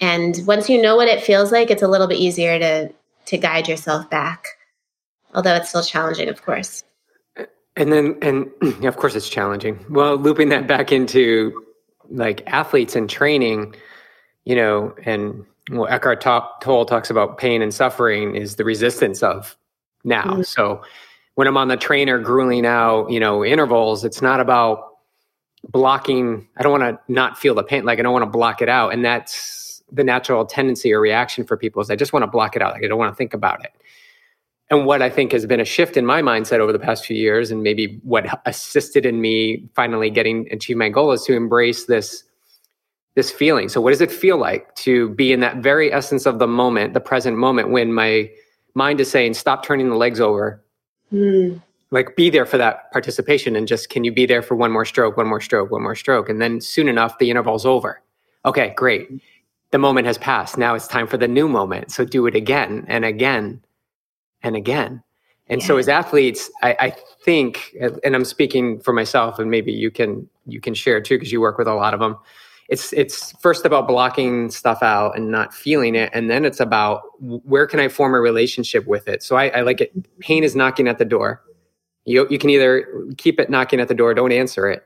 And 0.00 0.40
once 0.46 0.68
you 0.68 0.80
know 0.82 0.96
what 0.96 1.08
it 1.08 1.22
feels 1.22 1.52
like, 1.52 1.70
it's 1.70 1.82
a 1.82 1.88
little 1.88 2.08
bit 2.08 2.18
easier 2.18 2.58
to 2.58 2.92
to 3.26 3.38
guide 3.38 3.68
yourself 3.68 4.10
back. 4.10 4.46
Although 5.34 5.54
it's 5.54 5.68
still 5.68 5.82
challenging, 5.82 6.28
of 6.28 6.42
course. 6.42 6.84
And 7.76 7.92
then, 7.92 8.18
and 8.20 8.50
of 8.84 8.96
course, 8.96 9.14
it's 9.14 9.28
challenging. 9.28 9.84
Well, 9.88 10.16
looping 10.16 10.48
that 10.50 10.66
back 10.66 10.92
into 10.92 11.64
like 12.10 12.42
athletes 12.46 12.96
and 12.96 13.08
training, 13.08 13.74
you 14.44 14.56
know, 14.56 14.94
and 15.04 15.46
well, 15.70 15.86
Eckhart 15.86 16.20
Tolle 16.20 16.84
talks 16.84 17.08
about 17.08 17.38
pain 17.38 17.62
and 17.62 17.72
suffering 17.72 18.34
is 18.34 18.56
the 18.56 18.64
resistance 18.64 19.22
of 19.22 19.56
now. 20.04 20.24
Mm-hmm. 20.24 20.42
So 20.42 20.82
when 21.34 21.46
I'm 21.46 21.56
on 21.56 21.68
the 21.68 21.76
trainer 21.76 22.18
grueling 22.18 22.66
out, 22.66 23.10
you 23.10 23.20
know, 23.20 23.44
intervals, 23.44 24.04
it's 24.04 24.20
not 24.20 24.40
about 24.40 24.90
blocking. 25.68 26.48
I 26.56 26.62
don't 26.62 26.78
want 26.78 26.82
to 26.82 27.12
not 27.12 27.38
feel 27.38 27.54
the 27.54 27.62
pain. 27.62 27.84
Like 27.84 27.98
I 27.98 28.02
don't 28.02 28.12
want 28.12 28.24
to 28.24 28.30
block 28.30 28.60
it 28.60 28.68
out. 28.68 28.92
And 28.92 29.04
that's 29.04 29.82
the 29.90 30.04
natural 30.04 30.44
tendency 30.44 30.92
or 30.92 31.00
reaction 31.00 31.44
for 31.44 31.56
people 31.56 31.82
is 31.82 31.90
I 31.90 31.96
just 31.96 32.12
want 32.12 32.22
to 32.24 32.26
block 32.26 32.56
it 32.56 32.62
out. 32.62 32.72
Like 32.72 32.84
I 32.84 32.88
don't 32.88 32.98
want 32.98 33.12
to 33.12 33.16
think 33.16 33.34
about 33.34 33.64
it. 33.64 33.72
And 34.70 34.86
what 34.86 35.02
I 35.02 35.10
think 35.10 35.32
has 35.32 35.44
been 35.44 35.60
a 35.60 35.66
shift 35.66 35.98
in 35.98 36.06
my 36.06 36.22
mindset 36.22 36.60
over 36.60 36.72
the 36.72 36.78
past 36.78 37.04
few 37.04 37.16
years, 37.16 37.50
and 37.50 37.62
maybe 37.62 38.00
what 38.04 38.40
assisted 38.46 39.04
in 39.04 39.20
me 39.20 39.68
finally 39.74 40.08
getting 40.08 40.48
achieve 40.50 40.78
my 40.78 40.88
goal 40.88 41.12
is 41.12 41.22
to 41.24 41.34
embrace 41.34 41.84
this 41.84 42.24
this 43.14 43.30
feeling. 43.30 43.68
So 43.68 43.82
what 43.82 43.90
does 43.90 44.00
it 44.00 44.10
feel 44.10 44.38
like 44.38 44.74
to 44.76 45.10
be 45.10 45.32
in 45.32 45.40
that 45.40 45.58
very 45.58 45.92
essence 45.92 46.24
of 46.24 46.38
the 46.38 46.46
moment, 46.46 46.94
the 46.94 47.00
present 47.00 47.36
moment 47.36 47.70
when 47.70 47.92
my 47.92 48.30
mind 48.74 49.00
is 49.02 49.10
saying, 49.10 49.34
stop 49.34 49.62
turning 49.62 49.90
the 49.90 49.96
legs 49.96 50.18
over 50.18 50.64
Mm. 51.12 51.60
Like 51.90 52.16
be 52.16 52.30
there 52.30 52.46
for 52.46 52.56
that 52.56 52.90
participation 52.92 53.54
and 53.54 53.68
just 53.68 53.90
can 53.90 54.02
you 54.02 54.12
be 54.12 54.24
there 54.24 54.42
for 54.42 54.54
one 54.54 54.72
more 54.72 54.84
stroke, 54.84 55.16
one 55.16 55.26
more 55.26 55.40
stroke, 55.40 55.70
one 55.70 55.82
more 55.82 55.94
stroke. 55.94 56.28
And 56.28 56.40
then 56.40 56.60
soon 56.60 56.88
enough, 56.88 57.18
the 57.18 57.30
interval's 57.30 57.66
over. 57.66 58.00
Okay, 58.44 58.72
great. 58.76 59.08
The 59.72 59.78
moment 59.78 60.06
has 60.06 60.18
passed. 60.18 60.56
Now 60.56 60.74
it's 60.74 60.88
time 60.88 61.06
for 61.06 61.16
the 61.16 61.28
new 61.28 61.48
moment. 61.48 61.92
So 61.92 62.04
do 62.04 62.26
it 62.26 62.34
again 62.34 62.84
and 62.88 63.04
again 63.04 63.60
and 64.42 64.56
again. 64.56 65.02
And 65.48 65.60
yeah. 65.60 65.66
so 65.66 65.76
as 65.76 65.88
athletes, 65.88 66.50
I, 66.62 66.76
I, 66.80 66.96
think, 67.24 67.76
and 67.80 68.14
I'm 68.14 68.24
speaking 68.24 68.80
for 68.80 68.92
myself, 68.92 69.38
and 69.38 69.50
maybe 69.50 69.72
you 69.72 69.90
can 69.90 70.28
you 70.46 70.60
can 70.60 70.74
share 70.74 71.00
too 71.00 71.16
because 71.16 71.30
you 71.30 71.40
work 71.40 71.58
with 71.58 71.68
a 71.68 71.74
lot 71.74 71.94
of 71.94 72.00
them 72.00 72.16
it's 72.68 72.92
it's 72.92 73.32
first 73.40 73.64
about 73.64 73.86
blocking 73.88 74.50
stuff 74.50 74.82
out 74.82 75.16
and 75.16 75.30
not 75.30 75.52
feeling 75.54 75.94
it 75.94 76.10
and 76.12 76.30
then 76.30 76.44
it's 76.44 76.60
about 76.60 77.02
where 77.20 77.66
can 77.66 77.80
i 77.80 77.88
form 77.88 78.14
a 78.14 78.20
relationship 78.20 78.86
with 78.86 79.08
it 79.08 79.22
so 79.22 79.36
i, 79.36 79.48
I 79.48 79.60
like 79.62 79.80
it 79.80 79.92
pain 80.20 80.44
is 80.44 80.54
knocking 80.56 80.88
at 80.88 80.98
the 80.98 81.04
door 81.04 81.42
you, 82.04 82.26
you 82.28 82.38
can 82.38 82.50
either 82.50 82.86
keep 83.16 83.38
it 83.38 83.50
knocking 83.50 83.80
at 83.80 83.88
the 83.88 83.94
door 83.94 84.14
don't 84.14 84.32
answer 84.32 84.68
it 84.68 84.84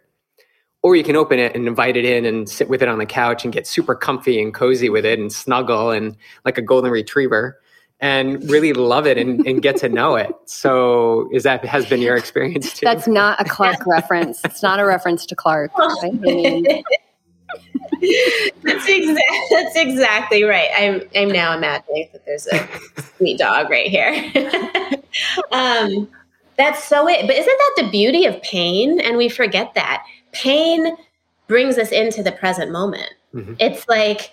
or 0.82 0.94
you 0.94 1.02
can 1.02 1.16
open 1.16 1.38
it 1.38 1.54
and 1.54 1.66
invite 1.66 1.96
it 1.96 2.04
in 2.04 2.24
and 2.24 2.48
sit 2.48 2.68
with 2.68 2.82
it 2.82 2.88
on 2.88 2.98
the 2.98 3.06
couch 3.06 3.44
and 3.44 3.52
get 3.52 3.66
super 3.66 3.94
comfy 3.94 4.40
and 4.40 4.54
cozy 4.54 4.88
with 4.88 5.04
it 5.04 5.18
and 5.18 5.32
snuggle 5.32 5.90
and 5.90 6.16
like 6.44 6.58
a 6.58 6.62
golden 6.62 6.90
retriever 6.90 7.58
and 8.00 8.48
really 8.50 8.72
love 8.72 9.06
it 9.06 9.16
and, 9.16 9.46
and 9.46 9.62
get 9.62 9.76
to 9.78 9.88
know 9.88 10.16
it. 10.16 10.30
So 10.44 11.28
is 11.32 11.44
that 11.44 11.64
has 11.64 11.86
been 11.86 12.00
your 12.00 12.14
experience 12.16 12.74
too? 12.74 12.84
That's 12.84 13.08
not 13.08 13.40
a 13.40 13.44
Clark 13.44 13.78
reference. 13.86 14.44
It's 14.44 14.62
not 14.62 14.78
a 14.78 14.84
reference 14.84 15.24
to 15.26 15.34
Clark. 15.34 15.72
I 15.76 16.10
mean, 16.10 16.84
that's 18.62 18.88
exactly 18.88 19.46
that's 19.50 19.76
exactly 19.76 20.44
right. 20.44 20.68
I'm 20.76 21.02
I'm 21.14 21.28
now 21.28 21.57
imagining 21.57 22.09
that 22.12 22.24
there's 22.24 22.46
a 22.46 22.68
sweet 23.16 23.38
dog 23.38 23.70
right 23.70 23.86
here. 23.86 24.12
um, 25.52 26.09
that's 26.57 26.84
so 26.84 27.09
it. 27.09 27.26
But 27.26 27.36
isn't 27.36 27.46
that 27.46 27.74
the 27.76 27.90
beauty 27.90 28.26
of 28.26 28.40
pain? 28.42 29.00
And 29.00 29.16
we 29.16 29.28
forget 29.28 29.74
that 29.74 30.04
pain 30.32 30.96
brings 31.46 31.78
us 31.78 31.90
into 31.90 32.22
the 32.22 32.32
present 32.32 32.72
moment. 32.72 33.11
Mm-hmm. 33.34 33.54
It's 33.59 33.86
like 33.88 34.30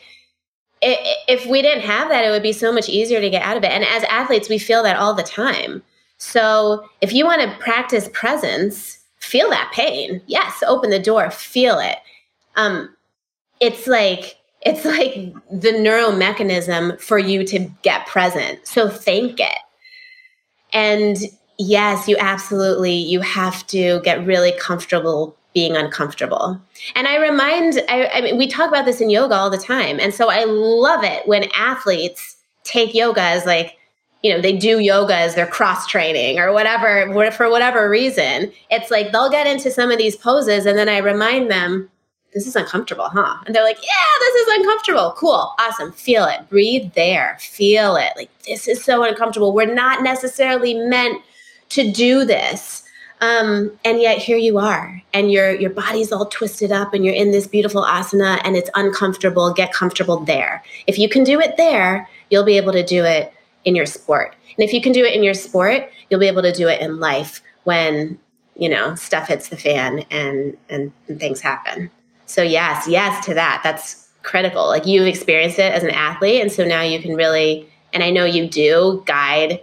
if 0.82 1.45
we 1.45 1.61
didn't 1.61 1.84
have 1.84 2.09
that, 2.09 2.26
it 2.26 2.30
would 2.30 2.43
be 2.43 2.51
so 2.51 2.71
much 2.71 2.89
easier 2.89 3.21
to 3.21 3.30
get 3.30 3.41
out 3.41 3.57
of 3.57 3.63
it. 3.63 3.71
And 3.71 3.86
as 3.86 4.03
athletes, 4.03 4.49
we 4.49 4.57
feel 4.57 4.84
that 4.84 4.97
all 4.97 5.13
the 5.13 5.24
time. 5.24 5.82
So 6.17 6.88
if 7.01 7.13
you 7.13 7.26
want 7.26 7.41
to 7.41 7.57
practice 7.59 8.09
presence, 8.13 8.99
feel 9.19 9.49
that 9.49 9.71
pain. 9.74 10.21
Yes, 10.28 10.61
open 10.67 10.89
the 10.89 10.99
door, 10.99 11.32
feel 11.32 11.80
it. 11.80 11.97
Um, 12.55 12.93
it's 13.64 13.88
like 13.88 14.36
it's 14.61 14.84
like 14.84 15.34
the 15.49 15.72
neural 15.72 16.11
mechanism 16.11 16.97
for 16.97 17.18
you 17.18 17.45
to 17.45 17.59
get 17.82 18.05
present. 18.07 18.66
So 18.68 18.89
thank 18.89 19.39
it. 19.39 19.59
And 20.74 21.18
yes, 21.57 22.07
you 22.07 22.18
absolutely 22.20 22.93
you 22.93 23.22
have 23.22 23.66
to 23.68 24.01
get 24.03 24.26
really 24.26 24.51
comfortable 24.59 25.38
being 25.53 25.78
uncomfortable. 25.78 26.59
And 26.95 27.07
I 27.07 27.16
remind 27.16 27.82
I, 27.88 28.07
I 28.07 28.22
mean 28.22 28.38
we 28.38 28.47
talk 28.47 28.68
about 28.68 28.86
this 28.86 28.99
in 28.99 29.09
yoga 29.09 29.36
all 29.36 29.49
the 29.49 29.57
time. 29.57 29.97
And 29.99 30.14
so 30.14 30.30
I 30.30 30.43
love 30.43 31.05
it 31.05 31.26
when 31.26 31.45
athletes 31.55 32.36
take 32.66 32.93
yoga 32.93 33.22
as 33.22 33.45
like 33.45 33.78
you 34.24 34.34
know, 34.34 34.41
they 34.41 34.55
do 34.55 34.80
yoga 34.80 35.16
as 35.16 35.36
their 35.36 35.45
cross 35.45 35.86
training 35.86 36.39
or 36.39 36.53
whatever, 36.53 37.32
for 37.32 37.49
whatever 37.49 37.89
reason. 37.89 38.53
It's 38.72 38.89
like 38.89 39.11
they'll 39.11 39.30
get 39.30 39.47
into 39.47 39.70
some 39.70 39.91
of 39.91 39.97
these 39.97 40.16
poses 40.16 40.66
and 40.66 40.78
then 40.78 40.88
I 40.88 40.99
remind 40.99 41.51
them, 41.51 41.89
this 42.34 42.47
is 42.47 42.55
uncomfortable, 42.55 43.05
huh? 43.05 43.38
And 43.45 43.53
they're 43.53 43.63
like, 43.63 43.81
yeah, 43.81 44.19
this 44.19 44.36
is 44.36 44.57
uncomfortable. 44.59 45.13
Cool. 45.17 45.53
Awesome. 45.59 45.91
Feel 45.91 46.25
it. 46.25 46.49
Breathe 46.49 46.93
there. 46.93 47.38
Feel 47.39 47.95
it. 47.95 48.13
Like, 48.15 48.29
this 48.43 48.67
is 48.67 48.84
so 48.84 49.03
uncomfortable. 49.03 49.53
We're 49.53 49.73
not 49.73 50.03
necessarily 50.03 50.73
meant 50.73 51.21
to 51.69 51.91
do 51.91 52.25
this. 52.25 52.84
Um, 53.21 53.71
and 53.86 54.01
yet 54.01 54.17
here 54.17 54.36
you 54.36 54.57
are, 54.57 55.01
and 55.13 55.31
your 55.31 55.53
your 55.53 55.69
body's 55.69 56.11
all 56.11 56.25
twisted 56.25 56.73
up, 56.73 56.93
and 56.93 57.05
you're 57.05 57.13
in 57.13 57.31
this 57.31 57.47
beautiful 57.47 57.84
asana, 57.84 58.41
and 58.43 58.57
it's 58.57 58.69
uncomfortable. 58.75 59.53
Get 59.53 59.71
comfortable 59.71 60.19
there. 60.25 60.61
If 60.88 60.99
you 60.99 61.07
can 61.07 61.23
do 61.23 61.39
it 61.39 61.55
there, 61.55 62.09
you'll 62.29 62.43
be 62.43 62.57
able 62.57 62.73
to 62.73 62.84
do 62.84 63.05
it 63.05 63.34
in 63.63 63.75
your 63.75 63.86
sport. 63.86 64.36
And 64.57 64.67
if 64.67 64.73
you 64.73 64.81
can 64.81 64.91
do 64.91 65.05
it 65.05 65.15
in 65.15 65.23
your 65.23 65.36
sport, 65.36 65.89
you'll 66.09 66.19
be 66.19 66.27
able 66.27 66.41
to 66.41 66.51
do 66.51 66.67
it 66.67 66.81
in 66.81 66.99
life 66.99 67.41
when 67.63 68.19
you 68.55 68.67
know 68.67 68.93
stuff 68.95 69.29
hits 69.29 69.47
the 69.47 69.57
fan 69.57 70.03
and 70.11 70.57
and, 70.69 70.91
and 71.07 71.17
things 71.17 71.39
happen. 71.39 71.89
So 72.34 72.41
yes, 72.41 72.88
yes 72.88 73.23
to 73.27 73.36
that. 73.36 73.61
That's 73.63 74.09
critical. 74.23 74.65
Like 74.65 74.88
you've 74.88 75.05
experienced 75.05 75.59
it 75.59 75.71
as 75.71 75.84
an 75.84 75.91
athlete, 75.91 76.41
and 76.41 76.51
so 76.51 76.65
now 76.65 76.81
you 76.81 76.99
can 76.99 77.15
really, 77.15 77.69
and 77.93 78.01
I 78.01 78.09
know 78.09 78.25
you 78.25 78.47
do 78.47 79.03
guide 79.05 79.61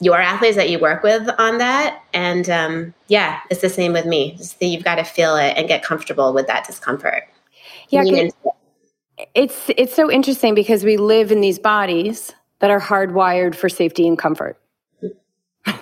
your 0.00 0.18
athletes 0.18 0.56
that 0.56 0.70
you 0.70 0.78
work 0.78 1.02
with 1.02 1.28
on 1.36 1.58
that. 1.58 2.02
And 2.14 2.48
um, 2.48 2.94
yeah, 3.08 3.40
it's 3.50 3.60
the 3.60 3.68
same 3.68 3.92
with 3.92 4.06
me. 4.06 4.34
Just 4.38 4.58
that 4.60 4.66
you've 4.66 4.82
got 4.82 4.94
to 4.94 5.04
feel 5.04 5.36
it 5.36 5.58
and 5.58 5.68
get 5.68 5.84
comfortable 5.84 6.32
with 6.32 6.46
that 6.46 6.66
discomfort. 6.66 7.24
Yeah, 7.90 8.04
it's 9.34 9.70
it's 9.76 9.94
so 9.94 10.10
interesting 10.10 10.54
because 10.54 10.84
we 10.84 10.96
live 10.96 11.30
in 11.30 11.42
these 11.42 11.58
bodies 11.58 12.32
that 12.60 12.70
are 12.70 12.80
hardwired 12.80 13.54
for 13.54 13.68
safety 13.68 14.08
and 14.08 14.18
comfort. 14.18 14.58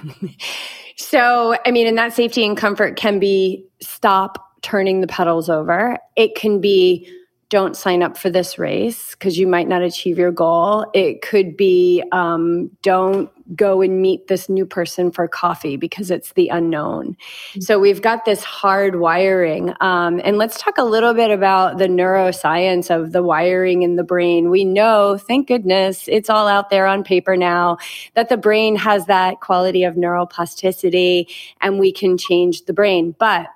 so, 0.96 1.56
I 1.64 1.70
mean, 1.70 1.86
and 1.86 1.96
that 1.96 2.12
safety 2.12 2.44
and 2.44 2.56
comfort 2.56 2.96
can 2.96 3.20
be 3.20 3.64
stop 3.80 4.47
turning 4.62 5.00
the 5.00 5.06
pedals 5.06 5.48
over. 5.48 5.98
It 6.16 6.34
can 6.34 6.60
be 6.60 7.08
don't 7.50 7.76
sign 7.76 8.02
up 8.02 8.18
for 8.18 8.28
this 8.28 8.58
race 8.58 9.12
because 9.12 9.38
you 9.38 9.46
might 9.46 9.68
not 9.68 9.80
achieve 9.80 10.18
your 10.18 10.30
goal. 10.30 10.84
It 10.92 11.22
could 11.22 11.56
be 11.56 12.04
um, 12.12 12.70
don't 12.82 13.30
go 13.56 13.80
and 13.80 14.02
meet 14.02 14.26
this 14.26 14.50
new 14.50 14.66
person 14.66 15.10
for 15.10 15.26
coffee 15.26 15.76
because 15.76 16.10
it's 16.10 16.34
the 16.34 16.48
unknown. 16.48 17.16
Mm-hmm. 17.52 17.60
So 17.62 17.78
we've 17.78 18.02
got 18.02 18.26
this 18.26 18.44
hard 18.44 18.96
wiring. 18.96 19.72
Um, 19.80 20.20
and 20.22 20.36
let's 20.36 20.60
talk 20.60 20.76
a 20.76 20.84
little 20.84 21.14
bit 21.14 21.30
about 21.30 21.78
the 21.78 21.86
neuroscience 21.86 22.94
of 22.94 23.12
the 23.12 23.22
wiring 23.22 23.80
in 23.80 23.96
the 23.96 24.04
brain. 24.04 24.50
We 24.50 24.66
know, 24.66 25.16
thank 25.16 25.48
goodness, 25.48 26.04
it's 26.06 26.28
all 26.28 26.48
out 26.48 26.68
there 26.68 26.86
on 26.86 27.02
paper 27.02 27.34
now 27.34 27.78
that 28.14 28.28
the 28.28 28.36
brain 28.36 28.76
has 28.76 29.06
that 29.06 29.40
quality 29.40 29.84
of 29.84 29.94
neuroplasticity 29.94 31.32
and 31.62 31.78
we 31.78 31.92
can 31.92 32.18
change 32.18 32.66
the 32.66 32.74
brain. 32.74 33.14
But 33.18 33.46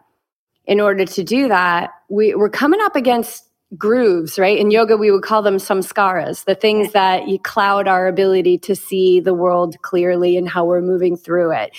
in 0.66 0.80
order 0.80 1.04
to 1.04 1.24
do 1.24 1.48
that, 1.48 1.90
we, 2.08 2.34
we're 2.34 2.50
coming 2.50 2.80
up 2.82 2.96
against 2.96 3.48
grooves, 3.76 4.38
right? 4.38 4.58
In 4.58 4.70
yoga, 4.70 4.96
we 4.96 5.10
would 5.10 5.22
call 5.22 5.42
them 5.42 5.56
samskaras, 5.56 6.44
the 6.44 6.54
things 6.54 6.92
that 6.92 7.28
you 7.28 7.38
cloud 7.38 7.88
our 7.88 8.06
ability 8.06 8.58
to 8.58 8.76
see 8.76 9.18
the 9.18 9.32
world 9.32 9.80
clearly 9.82 10.36
and 10.36 10.48
how 10.48 10.64
we're 10.64 10.82
moving 10.82 11.16
through 11.16 11.52
it. 11.52 11.74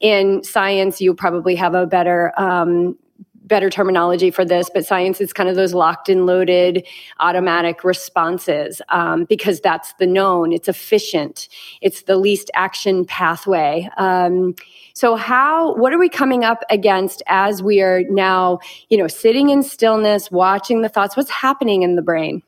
In 0.00 0.42
science, 0.44 1.00
you 1.00 1.14
probably 1.14 1.54
have 1.54 1.74
a 1.74 1.86
better 1.86 2.32
um, 2.38 2.98
better 3.48 3.70
terminology 3.70 4.30
for 4.30 4.44
this, 4.44 4.70
but 4.72 4.86
science 4.86 5.20
is 5.20 5.32
kind 5.32 5.48
of 5.48 5.56
those 5.56 5.74
locked 5.74 6.08
and 6.08 6.26
loaded 6.26 6.86
automatic 7.18 7.82
responses 7.82 8.80
um, 8.90 9.24
because 9.24 9.60
that's 9.60 9.94
the 9.94 10.06
known. 10.06 10.52
It's 10.52 10.68
efficient. 10.68 11.48
It's 11.80 12.02
the 12.02 12.16
least 12.16 12.50
action 12.54 13.04
pathway. 13.04 13.88
Um, 13.96 14.54
so 14.92 15.16
how, 15.16 15.74
what 15.74 15.92
are 15.92 15.98
we 15.98 16.08
coming 16.08 16.44
up 16.44 16.62
against 16.70 17.22
as 17.26 17.62
we 17.62 17.80
are 17.80 18.02
now, 18.10 18.60
you 18.90 18.98
know, 18.98 19.08
sitting 19.08 19.48
in 19.48 19.62
stillness, 19.62 20.30
watching 20.30 20.82
the 20.82 20.88
thoughts? 20.88 21.16
What's 21.16 21.30
happening 21.30 21.82
in 21.82 21.96
the 21.96 22.02
brain? 22.02 22.42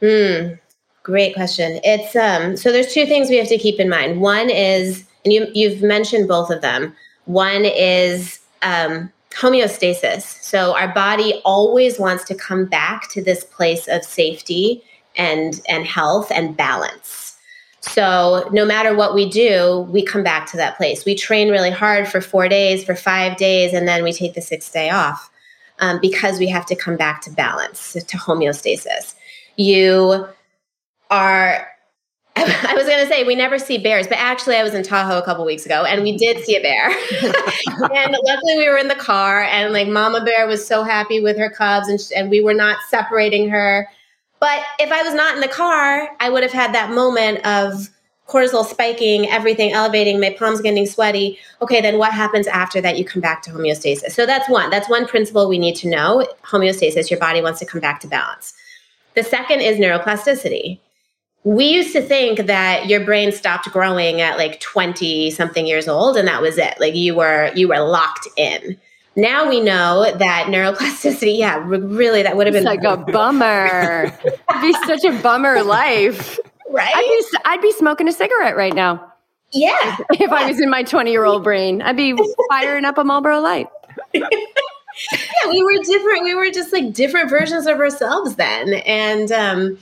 Hmm. 0.00 0.54
Great 1.02 1.34
question. 1.34 1.80
It's 1.82 2.14
um, 2.14 2.56
so 2.56 2.70
there's 2.70 2.94
two 2.94 3.06
things 3.06 3.28
we 3.28 3.36
have 3.36 3.48
to 3.48 3.58
keep 3.58 3.80
in 3.80 3.88
mind. 3.88 4.20
One 4.20 4.48
is, 4.50 5.04
and 5.24 5.32
you 5.32 5.48
you've 5.52 5.82
mentioned 5.82 6.28
both 6.28 6.48
of 6.48 6.60
them. 6.60 6.94
One 7.24 7.64
is 7.64 8.38
um, 8.62 9.12
homeostasis. 9.34 10.42
So 10.42 10.76
our 10.76 10.92
body 10.92 11.40
always 11.44 11.98
wants 11.98 12.24
to 12.24 12.34
come 12.34 12.66
back 12.66 13.10
to 13.10 13.22
this 13.22 13.44
place 13.44 13.88
of 13.88 14.04
safety 14.04 14.82
and 15.16 15.60
and 15.68 15.86
health 15.86 16.30
and 16.30 16.56
balance. 16.56 17.36
So 17.80 18.48
no 18.52 18.64
matter 18.64 18.94
what 18.94 19.14
we 19.14 19.28
do, 19.28 19.86
we 19.90 20.04
come 20.04 20.22
back 20.22 20.48
to 20.52 20.56
that 20.56 20.76
place. 20.76 21.04
We 21.04 21.16
train 21.16 21.50
really 21.50 21.70
hard 21.70 22.06
for 22.06 22.20
four 22.20 22.48
days, 22.48 22.84
for 22.84 22.94
five 22.94 23.36
days, 23.36 23.72
and 23.72 23.88
then 23.88 24.04
we 24.04 24.12
take 24.12 24.34
the 24.34 24.40
sixth 24.40 24.72
day 24.72 24.90
off 24.90 25.30
um, 25.80 25.98
because 26.00 26.38
we 26.38 26.48
have 26.48 26.64
to 26.66 26.76
come 26.76 26.96
back 26.96 27.22
to 27.22 27.30
balance, 27.30 27.94
to 27.94 28.16
homeostasis. 28.16 29.14
You 29.56 30.26
are. 31.10 31.68
I 32.36 32.74
was 32.74 32.86
going 32.86 33.04
to 33.04 33.06
say 33.06 33.24
we 33.24 33.34
never 33.34 33.58
see 33.58 33.78
bears, 33.78 34.08
but 34.08 34.18
actually, 34.18 34.56
I 34.56 34.62
was 34.62 34.74
in 34.74 34.82
Tahoe 34.82 35.18
a 35.18 35.22
couple 35.22 35.44
weeks 35.44 35.66
ago, 35.66 35.84
and 35.84 36.02
we 36.02 36.16
did 36.16 36.42
see 36.44 36.56
a 36.56 36.60
bear. 36.60 36.88
and 37.94 38.16
luckily, 38.26 38.56
we 38.56 38.68
were 38.68 38.78
in 38.78 38.88
the 38.88 38.94
car, 38.94 39.42
and 39.42 39.72
like 39.72 39.88
Mama 39.88 40.24
Bear 40.24 40.46
was 40.46 40.66
so 40.66 40.82
happy 40.82 41.20
with 41.20 41.36
her 41.38 41.50
cubs, 41.50 41.88
and, 41.88 42.00
and 42.16 42.30
we 42.30 42.40
were 42.40 42.54
not 42.54 42.78
separating 42.88 43.48
her 43.50 43.88
but 44.42 44.64
if 44.80 44.90
I 44.90 45.04
was 45.04 45.14
not 45.14 45.36
in 45.36 45.40
the 45.40 45.46
car, 45.46 46.08
I 46.18 46.28
would 46.28 46.42
have 46.42 46.50
had 46.50 46.74
that 46.74 46.90
moment 46.90 47.46
of 47.46 47.88
cortisol 48.26 48.64
spiking, 48.64 49.28
everything 49.28 49.70
elevating, 49.70 50.18
my 50.18 50.30
palms 50.30 50.60
getting 50.60 50.84
sweaty. 50.84 51.38
Okay, 51.60 51.80
then 51.80 51.96
what 51.96 52.12
happens 52.12 52.48
after 52.48 52.80
that? 52.80 52.98
You 52.98 53.04
come 53.04 53.22
back 53.22 53.42
to 53.42 53.52
homeostasis. 53.52 54.10
So 54.10 54.26
that's 54.26 54.48
one. 54.48 54.68
That's 54.68 54.90
one 54.90 55.06
principle 55.06 55.48
we 55.48 55.60
need 55.60 55.76
to 55.76 55.88
know. 55.88 56.26
Homeostasis, 56.42 57.08
your 57.08 57.20
body 57.20 57.40
wants 57.40 57.60
to 57.60 57.66
come 57.66 57.80
back 57.80 58.00
to 58.00 58.08
balance. 58.08 58.52
The 59.14 59.22
second 59.22 59.60
is 59.60 59.76
neuroplasticity. 59.78 60.80
We 61.44 61.64
used 61.64 61.92
to 61.94 62.02
think 62.02 62.46
that 62.46 62.86
your 62.86 63.04
brain 63.04 63.32
stopped 63.32 63.70
growing 63.72 64.20
at 64.20 64.38
like 64.38 64.60
20 64.60 65.30
something 65.30 65.66
years 65.66 65.88
old 65.88 66.16
and 66.16 66.28
that 66.28 66.40
was 66.40 66.56
it. 66.56 66.74
Like 66.78 66.94
you 66.94 67.16
were 67.16 67.50
you 67.54 67.68
were 67.68 67.80
locked 67.80 68.28
in. 68.36 68.78
Now 69.14 69.48
we 69.48 69.60
know 69.60 70.10
that 70.16 70.46
neuroplasticity, 70.46 71.36
yeah, 71.36 71.62
really, 71.66 72.22
that 72.22 72.36
would 72.36 72.46
have 72.46 72.54
been 72.54 72.64
like 72.64 72.82
a 72.84 72.96
bummer. 73.12 74.04
It'd 74.24 74.62
be 74.62 74.72
such 74.86 75.04
a 75.04 75.12
bummer 75.20 75.62
life, 75.62 76.38
right? 76.70 76.92
I'd 76.94 77.02
be, 77.32 77.38
I'd 77.44 77.60
be 77.60 77.72
smoking 77.72 78.08
a 78.08 78.12
cigarette 78.12 78.56
right 78.56 78.74
now. 78.74 79.12
Yeah, 79.52 79.98
if 80.12 80.20
yeah. 80.20 80.32
I 80.32 80.48
was 80.48 80.60
in 80.60 80.70
my 80.70 80.82
twenty-year-old 80.82 81.44
brain, 81.44 81.82
I'd 81.82 81.96
be 81.96 82.16
firing 82.48 82.86
up 82.86 82.96
a 82.96 83.04
Marlboro 83.04 83.40
Light. 83.40 83.68
yeah, 84.14 84.24
we 85.50 85.62
were 85.62 85.82
different. 85.82 86.24
We 86.24 86.34
were 86.34 86.50
just 86.50 86.72
like 86.72 86.94
different 86.94 87.28
versions 87.28 87.66
of 87.66 87.78
ourselves 87.78 88.36
then, 88.36 88.72
and 88.72 89.30
um, 89.30 89.78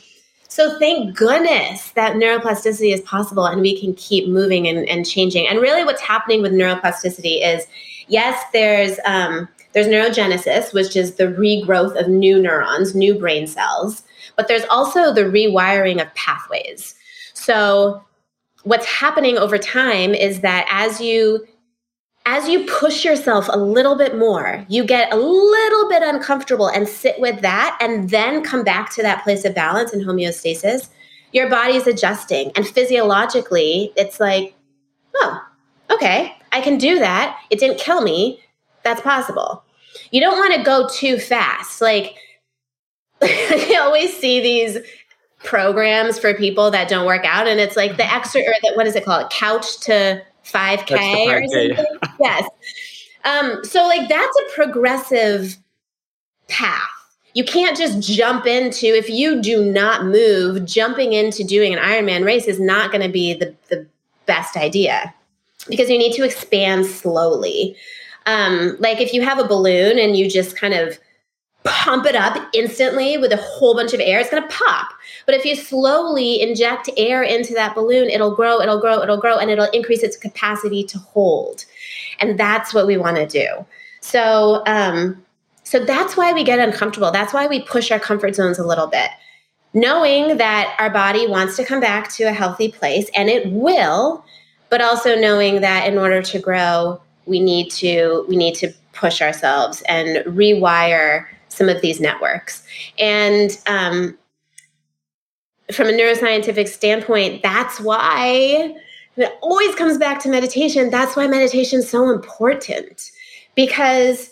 so 0.50 0.76
thank 0.80 1.16
goodness 1.16 1.92
that 1.92 2.16
neuroplasticity 2.16 2.92
is 2.92 3.00
possible, 3.02 3.46
and 3.46 3.60
we 3.60 3.80
can 3.80 3.94
keep 3.94 4.28
moving 4.28 4.66
and, 4.66 4.86
and 4.88 5.08
changing. 5.08 5.46
And 5.46 5.60
really, 5.60 5.84
what's 5.84 6.02
happening 6.02 6.42
with 6.42 6.50
neuroplasticity 6.50 7.40
is 7.40 7.66
yes, 8.08 8.42
there's 8.52 8.98
um, 9.04 9.48
there's 9.72 9.86
neurogenesis, 9.86 10.74
which 10.74 10.96
is 10.96 11.14
the 11.14 11.28
regrowth 11.28 11.98
of 11.98 12.08
new 12.08 12.42
neurons, 12.42 12.96
new 12.96 13.14
brain 13.14 13.46
cells, 13.46 14.02
but 14.34 14.48
there's 14.48 14.64
also 14.70 15.14
the 15.14 15.22
rewiring 15.22 16.02
of 16.02 16.12
pathways. 16.16 16.96
So 17.32 18.04
what's 18.64 18.86
happening 18.86 19.38
over 19.38 19.56
time 19.56 20.14
is 20.14 20.40
that 20.40 20.66
as 20.68 21.00
you 21.00 21.46
as 22.30 22.48
you 22.48 22.64
push 22.64 23.04
yourself 23.04 23.48
a 23.50 23.58
little 23.58 23.96
bit 23.96 24.16
more, 24.16 24.64
you 24.68 24.84
get 24.84 25.12
a 25.12 25.16
little 25.16 25.88
bit 25.88 26.00
uncomfortable 26.00 26.68
and 26.68 26.86
sit 26.86 27.18
with 27.18 27.40
that 27.40 27.76
and 27.80 28.08
then 28.10 28.44
come 28.44 28.62
back 28.62 28.88
to 28.92 29.02
that 29.02 29.24
place 29.24 29.44
of 29.44 29.52
balance 29.52 29.92
and 29.92 30.06
homeostasis. 30.06 30.90
Your 31.32 31.50
body's 31.50 31.88
adjusting 31.88 32.52
and 32.54 32.64
physiologically 32.64 33.92
it's 33.96 34.20
like, 34.20 34.54
oh, 35.16 35.44
okay, 35.90 36.36
I 36.52 36.60
can 36.60 36.78
do 36.78 37.00
that. 37.00 37.36
It 37.50 37.58
didn't 37.58 37.80
kill 37.80 38.00
me. 38.00 38.40
That's 38.84 39.00
possible. 39.00 39.64
You 40.12 40.20
don't 40.20 40.38
want 40.38 40.54
to 40.54 40.62
go 40.62 40.88
too 40.88 41.18
fast. 41.18 41.80
Like, 41.80 42.14
I 43.22 43.76
always 43.80 44.16
see 44.16 44.40
these 44.40 44.78
programs 45.42 46.16
for 46.16 46.32
people 46.34 46.70
that 46.70 46.88
don't 46.88 47.06
work 47.06 47.24
out, 47.24 47.48
and 47.48 47.58
it's 47.58 47.76
like 47.76 47.96
the 47.96 48.08
extra, 48.08 48.40
or 48.42 48.54
what 48.76 48.86
is 48.86 48.94
it 48.94 49.04
called? 49.04 49.30
Couch 49.30 49.80
to 49.80 50.22
5K, 50.44 51.26
or 51.26 51.46
something. 51.46 51.86
yes. 52.20 52.48
Um, 53.24 53.64
so, 53.64 53.86
like, 53.86 54.08
that's 54.08 54.36
a 54.40 54.54
progressive 54.54 55.56
path. 56.48 56.90
You 57.34 57.44
can't 57.44 57.76
just 57.76 58.00
jump 58.00 58.46
into, 58.46 58.86
if 58.86 59.08
you 59.08 59.40
do 59.40 59.64
not 59.64 60.04
move, 60.04 60.64
jumping 60.64 61.12
into 61.12 61.44
doing 61.44 61.72
an 61.72 61.78
Ironman 61.78 62.24
race 62.24 62.46
is 62.46 62.58
not 62.58 62.90
going 62.90 63.02
to 63.02 63.12
be 63.12 63.34
the, 63.34 63.54
the 63.68 63.86
best 64.26 64.56
idea 64.56 65.14
because 65.68 65.88
you 65.88 65.98
need 65.98 66.14
to 66.14 66.24
expand 66.24 66.86
slowly. 66.86 67.76
Um, 68.26 68.76
like 68.80 69.00
if 69.00 69.14
you 69.14 69.22
have 69.22 69.38
a 69.38 69.46
balloon 69.46 69.98
and 69.98 70.16
you 70.16 70.28
just 70.28 70.56
kind 70.56 70.74
of 70.74 70.98
pump 71.64 72.06
it 72.06 72.16
up 72.16 72.48
instantly 72.54 73.18
with 73.18 73.32
a 73.32 73.36
whole 73.36 73.74
bunch 73.74 73.92
of 73.92 74.00
air, 74.00 74.18
it's 74.20 74.30
going 74.30 74.42
to 74.42 74.48
pop. 74.48 74.88
But 75.26 75.34
if 75.34 75.44
you 75.44 75.54
slowly 75.54 76.40
inject 76.40 76.88
air 76.96 77.22
into 77.22 77.52
that 77.54 77.74
balloon, 77.74 78.08
it'll 78.08 78.34
grow, 78.34 78.60
it'll 78.60 78.80
grow, 78.80 79.02
it'll 79.02 79.20
grow, 79.20 79.38
and 79.38 79.50
it'll 79.50 79.70
increase 79.70 80.02
its 80.02 80.16
capacity 80.16 80.84
to 80.84 80.98
hold. 80.98 81.64
And 82.18 82.38
that's 82.38 82.72
what 82.72 82.86
we 82.86 82.96
want 82.96 83.16
to 83.16 83.26
do. 83.26 83.66
So, 84.00 84.62
um, 84.66 85.24
so 85.64 85.84
that's 85.84 86.16
why 86.16 86.32
we 86.32 86.44
get 86.44 86.58
uncomfortable. 86.58 87.10
That's 87.10 87.32
why 87.32 87.46
we 87.46 87.60
push 87.60 87.90
our 87.90 88.00
comfort 88.00 88.34
zones 88.34 88.58
a 88.58 88.66
little 88.66 88.86
bit, 88.86 89.10
knowing 89.74 90.38
that 90.38 90.74
our 90.78 90.90
body 90.90 91.28
wants 91.28 91.56
to 91.56 91.64
come 91.64 91.80
back 91.80 92.10
to 92.14 92.24
a 92.24 92.32
healthy 92.32 92.72
place, 92.72 93.10
and 93.14 93.28
it 93.28 93.50
will. 93.52 94.24
But 94.70 94.80
also 94.80 95.16
knowing 95.16 95.60
that 95.60 95.88
in 95.88 95.98
order 95.98 96.22
to 96.22 96.38
grow, 96.38 97.00
we 97.26 97.40
need 97.40 97.70
to 97.72 98.24
we 98.28 98.36
need 98.36 98.54
to 98.56 98.72
push 98.92 99.20
ourselves 99.20 99.82
and 99.88 100.24
rewire 100.26 101.26
some 101.60 101.68
of 101.68 101.82
these 101.82 102.00
networks. 102.00 102.62
And 102.98 103.50
um, 103.66 104.16
from 105.70 105.88
a 105.88 105.92
neuroscientific 105.92 106.68
standpoint, 106.68 107.42
that's 107.42 107.78
why 107.78 108.74
it 109.18 109.38
always 109.42 109.74
comes 109.74 109.98
back 109.98 110.20
to 110.22 110.30
meditation. 110.30 110.88
That's 110.88 111.16
why 111.16 111.26
meditation 111.26 111.80
is 111.80 111.90
so 111.90 112.10
important 112.10 113.10
because 113.54 114.30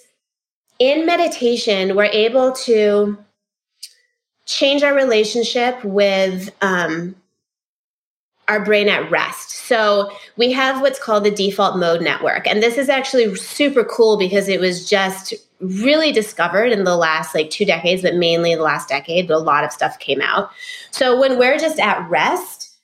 in 0.79 1.05
meditation, 1.05 1.95
we're 1.95 2.05
able 2.05 2.53
to 2.53 3.19
change 4.47 4.83
our 4.83 4.95
relationship 4.95 5.85
with 5.85 6.49
um, 6.63 7.15
our 8.49 8.65
brain 8.65 8.89
at 8.89 9.11
rest. 9.11 9.51
So 9.51 10.11
we 10.37 10.51
have 10.53 10.81
what's 10.81 10.99
called 10.99 11.25
the 11.25 11.31
default 11.31 11.79
mode 11.79 12.01
network. 12.01 12.47
And 12.47 12.63
this 12.63 12.79
is 12.79 12.89
actually 12.89 13.35
super 13.37 13.85
cool 13.85 14.17
because 14.17 14.49
it 14.49 14.59
was 14.59 14.89
just 14.89 15.35
really 15.61 16.13
discovered 16.13 16.73
in 16.73 16.85
the 16.85 16.97
last 16.97 17.35
like 17.35 17.51
two 17.51 17.65
decades, 17.65 18.03
but 18.03 18.15
mainly 18.15 18.55
the 18.55 18.63
last 18.63 18.89
decade, 18.89 19.31
a 19.31 19.39
lot 19.39 19.65
of 19.65 19.73
stuff 19.73 19.99
came 19.99 20.21
out. 20.23 20.51
So 20.91 21.21
when 21.21 21.39
we're 21.39 21.59
just 21.59 21.79
at 21.79 22.09
rest, 22.09 22.77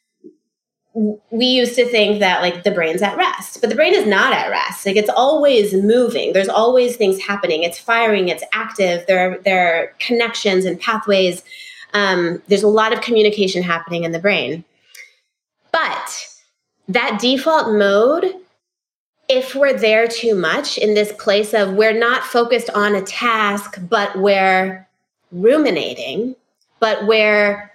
we 1.30 1.46
used 1.46 1.74
to 1.74 1.86
think 1.86 2.20
that 2.20 2.40
like 2.40 2.62
the 2.62 2.70
brain's 2.70 3.02
at 3.02 3.16
rest, 3.16 3.60
but 3.60 3.70
the 3.70 3.76
brain 3.76 3.94
is 3.94 4.06
not 4.06 4.32
at 4.32 4.50
rest. 4.50 4.86
Like 4.86 4.96
it's 4.96 5.10
always 5.10 5.72
moving. 5.74 6.32
There's 6.32 6.48
always 6.48 6.96
things 6.96 7.20
happening. 7.20 7.64
It's 7.64 7.78
firing. 7.78 8.28
It's 8.28 8.44
active. 8.52 9.04
There, 9.06 9.38
there 9.38 9.74
are 9.74 9.86
connections 9.98 10.64
and 10.64 10.80
pathways. 10.80 11.42
Um, 11.94 12.42
there's 12.48 12.62
a 12.62 12.68
lot 12.68 12.92
of 12.92 13.00
communication 13.00 13.62
happening 13.62 14.04
in 14.04 14.12
the 14.12 14.18
brain. 14.20 14.64
But 15.74 16.28
that 16.86 17.18
default 17.20 17.76
mode, 17.76 18.32
if 19.28 19.56
we're 19.56 19.76
there 19.76 20.06
too 20.06 20.36
much 20.36 20.78
in 20.78 20.94
this 20.94 21.10
place 21.18 21.52
of 21.52 21.72
we're 21.72 21.98
not 21.98 22.22
focused 22.22 22.70
on 22.70 22.94
a 22.94 23.02
task, 23.02 23.80
but 23.88 24.16
we're 24.16 24.86
ruminating, 25.32 26.36
but 26.78 27.08
we're 27.08 27.72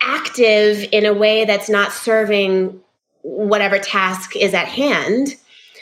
active 0.00 0.88
in 0.92 1.04
a 1.04 1.12
way 1.12 1.44
that's 1.44 1.68
not 1.68 1.90
serving 1.90 2.80
whatever 3.22 3.80
task 3.80 4.36
is 4.36 4.54
at 4.54 4.68
hand, 4.68 5.34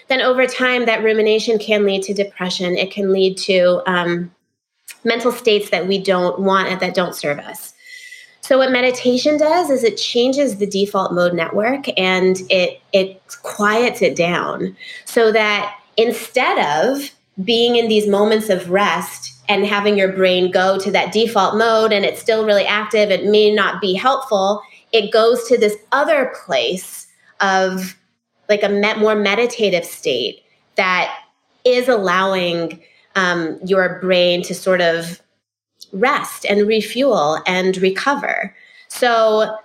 then 0.09 0.23
over 0.23 0.47
time 0.47 0.87
that 0.87 1.05
rumination 1.05 1.59
can 1.59 1.85
lead 1.85 2.05
to 2.05 2.15
depression. 2.15 2.75
It 2.79 2.91
can 2.91 3.13
lead 3.13 3.37
to 3.39 3.83
um, 3.85 4.35
mental 5.05 5.31
states 5.31 5.69
that 5.69 5.87
we 5.87 6.03
don't 6.03 6.39
want 6.41 6.69
and 6.69 6.81
that 6.81 6.95
don't 6.95 7.15
serve 7.15 7.39
us. 7.39 7.72
So 8.43 8.59
what 8.59 8.73
meditation 8.73 9.39
does 9.39 9.71
is 9.71 9.85
it 9.85 9.97
changes 9.97 10.57
the 10.57 10.67
default 10.67 11.13
mode 11.13 11.33
network 11.33 11.87
and 11.97 12.39
it 12.51 12.81
it 12.93 13.23
quiets 13.43 14.03
it 14.03 14.17
down 14.17 14.77
so 15.05 15.31
that 15.33 15.79
instead 15.97 16.59
of 16.59 17.11
being 17.45 17.77
in 17.77 17.89
these 17.89 18.09
moments 18.09 18.51
of 18.51 18.69
rest 18.69 19.33
and 19.49 19.65
having 19.65 19.97
your 19.97 20.13
brain 20.13 20.51
go 20.51 20.79
to 20.79 20.91
that 20.91 21.13
default 21.13 21.57
mode 21.57 21.93
and 21.93 22.05
it's 22.05 22.21
still 22.21 22.45
really 22.45 22.67
active, 22.67 23.11
it 23.11 23.25
may 23.25 23.53
not 23.53 23.81
be 23.81 23.95
helpful. 23.95 24.61
It 24.93 25.13
goes 25.13 25.47
to 25.49 25.57
this 25.57 25.77
other 25.93 26.33
place 26.45 27.07
of 27.41 27.97
like 28.49 28.63
a 28.63 28.69
met, 28.69 28.99
more 28.99 29.15
meditative 29.15 29.85
state 29.85 30.43
that 30.77 31.17
is 31.65 31.89
allowing 31.89 32.83
um, 33.15 33.59
your 33.65 34.01
brain 34.01 34.43
to 34.43 34.55
sort 34.55 34.81
of 34.81 35.23
rest 35.93 36.45
and 36.47 36.67
refuel 36.67 37.41
and 37.47 37.77
recover. 37.79 38.55
So 38.89 39.57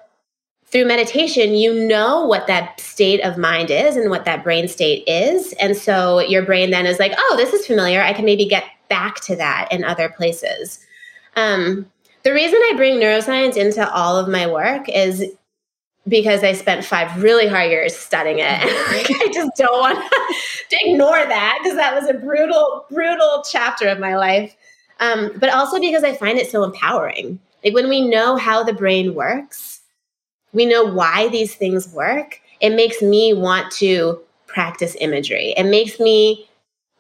through 0.65 0.85
meditation, 0.85 1.55
you 1.55 1.73
know 1.87 2.25
what 2.25 2.47
that 2.47 2.79
state 2.79 3.21
of 3.21 3.37
mind 3.37 3.71
is 3.71 3.95
and 3.95 4.09
what 4.09 4.25
that 4.25 4.43
brain 4.43 4.67
state 4.67 5.03
is. 5.07 5.53
And 5.53 5.77
so 5.77 6.19
your 6.19 6.45
brain 6.45 6.71
then 6.71 6.85
is 6.85 6.99
like, 6.99 7.13
oh, 7.17 7.35
this 7.37 7.53
is 7.53 7.65
familiar. 7.65 8.01
I 8.01 8.13
can 8.13 8.25
maybe 8.25 8.45
get 8.45 8.65
back 8.89 9.21
to 9.21 9.35
that 9.37 9.69
in 9.71 9.83
other 9.83 10.09
places. 10.09 10.85
Um, 11.35 11.89
the 12.23 12.33
reason 12.33 12.59
I 12.59 12.73
bring 12.75 12.95
neuroscience 12.95 13.55
into 13.55 13.89
all 13.93 14.17
of 14.17 14.27
my 14.27 14.45
work 14.47 14.89
is 14.89 15.23
because 16.07 16.43
I 16.43 16.53
spent 16.53 16.85
five 16.85 17.21
really 17.21 17.47
hard 17.47 17.69
years 17.69 17.95
studying 17.95 18.39
it. 18.39 18.45
I 18.45 19.31
just 19.33 19.51
don't 19.55 19.79
want 19.79 19.99
to 20.69 20.77
ignore 20.85 21.11
that 21.11 21.59
because 21.61 21.77
that 21.77 21.95
was 21.95 22.09
a 22.09 22.13
brutal, 22.13 22.85
brutal 22.89 23.43
chapter 23.49 23.87
of 23.87 23.99
my 23.99 24.15
life. 24.15 24.55
Um, 24.99 25.31
but 25.37 25.49
also 25.49 25.79
because 25.79 26.03
I 26.03 26.15
find 26.15 26.37
it 26.37 26.49
so 26.49 26.63
empowering. 26.63 27.39
Like 27.63 27.73
when 27.73 27.89
we 27.89 28.07
know 28.07 28.35
how 28.35 28.63
the 28.63 28.73
brain 28.73 29.13
works, 29.13 29.81
we 30.53 30.65
know 30.65 30.83
why 30.85 31.27
these 31.29 31.55
things 31.55 31.91
work. 31.93 32.41
It 32.61 32.71
makes 32.71 33.01
me 33.01 33.33
want 33.33 33.71
to 33.73 34.19
practice 34.47 34.95
imagery. 34.99 35.53
It 35.57 35.65
makes 35.65 35.99
me 35.99 36.49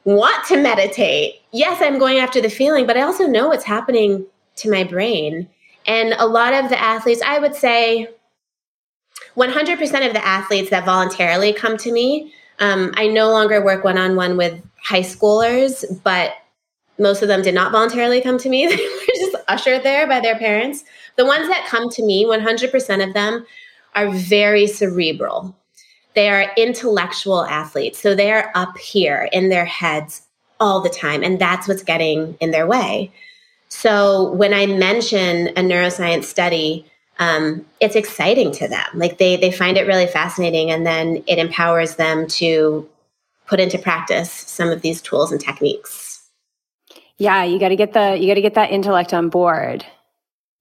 want 0.03 0.45
to 0.45 0.61
meditate. 0.61 1.41
Yes, 1.51 1.81
I'm 1.81 1.99
going 1.99 2.17
after 2.17 2.39
the 2.39 2.49
feeling, 2.49 2.85
but 2.85 2.97
I 2.97 3.01
also 3.01 3.27
know 3.27 3.47
what's 3.47 3.63
happening 3.63 4.25
to 4.57 4.71
my 4.71 4.83
brain. 4.83 5.49
And 5.85 6.13
a 6.17 6.27
lot 6.27 6.53
of 6.53 6.69
the 6.69 6.79
athletes, 6.79 7.21
I 7.25 7.39
would 7.39 7.55
say 7.55 8.09
100% 9.35 10.07
of 10.07 10.13
the 10.13 10.25
athletes 10.25 10.69
that 10.69 10.85
voluntarily 10.85 11.53
come 11.53 11.77
to 11.77 11.91
me, 11.91 12.33
um, 12.59 12.91
I 12.95 13.07
no 13.07 13.29
longer 13.29 13.63
work 13.63 13.83
one 13.83 13.97
on 13.97 14.15
one 14.15 14.37
with 14.37 14.61
high 14.83 15.01
schoolers, 15.01 15.85
but 16.03 16.33
most 16.99 17.21
of 17.21 17.27
them 17.27 17.41
did 17.41 17.53
not 17.53 17.71
voluntarily 17.71 18.21
come 18.21 18.37
to 18.39 18.49
me. 18.49 18.67
They 18.67 18.75
were 18.75 19.31
just 19.31 19.43
ushered 19.47 19.83
there 19.83 20.07
by 20.07 20.19
their 20.19 20.37
parents. 20.37 20.83
The 21.15 21.25
ones 21.25 21.47
that 21.47 21.67
come 21.67 21.89
to 21.89 22.03
me, 22.03 22.25
100% 22.25 23.07
of 23.07 23.13
them 23.13 23.45
are 23.95 24.11
very 24.11 24.67
cerebral. 24.67 25.55
They 26.13 26.29
are 26.29 26.51
intellectual 26.57 27.45
athletes. 27.45 27.99
So 27.99 28.15
they 28.15 28.31
are 28.31 28.51
up 28.55 28.77
here 28.77 29.29
in 29.31 29.49
their 29.49 29.65
heads 29.65 30.23
all 30.59 30.81
the 30.81 30.89
time. 30.89 31.23
And 31.23 31.39
that's 31.39 31.67
what's 31.67 31.83
getting 31.83 32.35
in 32.39 32.51
their 32.51 32.67
way. 32.67 33.11
So 33.69 34.31
when 34.31 34.53
I 34.53 34.65
mention 34.65 35.49
a 35.49 35.61
neuroscience 35.61 36.23
study, 36.25 36.85
um, 37.19 37.65
it's 37.79 37.95
exciting 37.95 38.51
to 38.53 38.67
them. 38.67 38.85
Like 38.93 39.17
they 39.17 39.37
they 39.37 39.51
find 39.51 39.77
it 39.77 39.87
really 39.87 40.07
fascinating, 40.07 40.69
and 40.71 40.85
then 40.85 41.23
it 41.27 41.39
empowers 41.39 41.95
them 41.95 42.27
to 42.27 42.87
put 43.47 43.59
into 43.59 43.77
practice 43.77 44.31
some 44.31 44.69
of 44.69 44.81
these 44.81 45.01
tools 45.01 45.31
and 45.31 45.41
techniques. 45.41 46.06
Yeah, 47.17 47.43
you 47.43 47.59
got 47.59 47.69
to 47.69 47.75
get 47.75 47.93
the 47.93 48.17
you 48.19 48.27
got 48.27 48.35
to 48.35 48.41
get 48.41 48.55
that 48.55 48.71
intellect 48.71 49.13
on 49.13 49.29
board. 49.29 49.85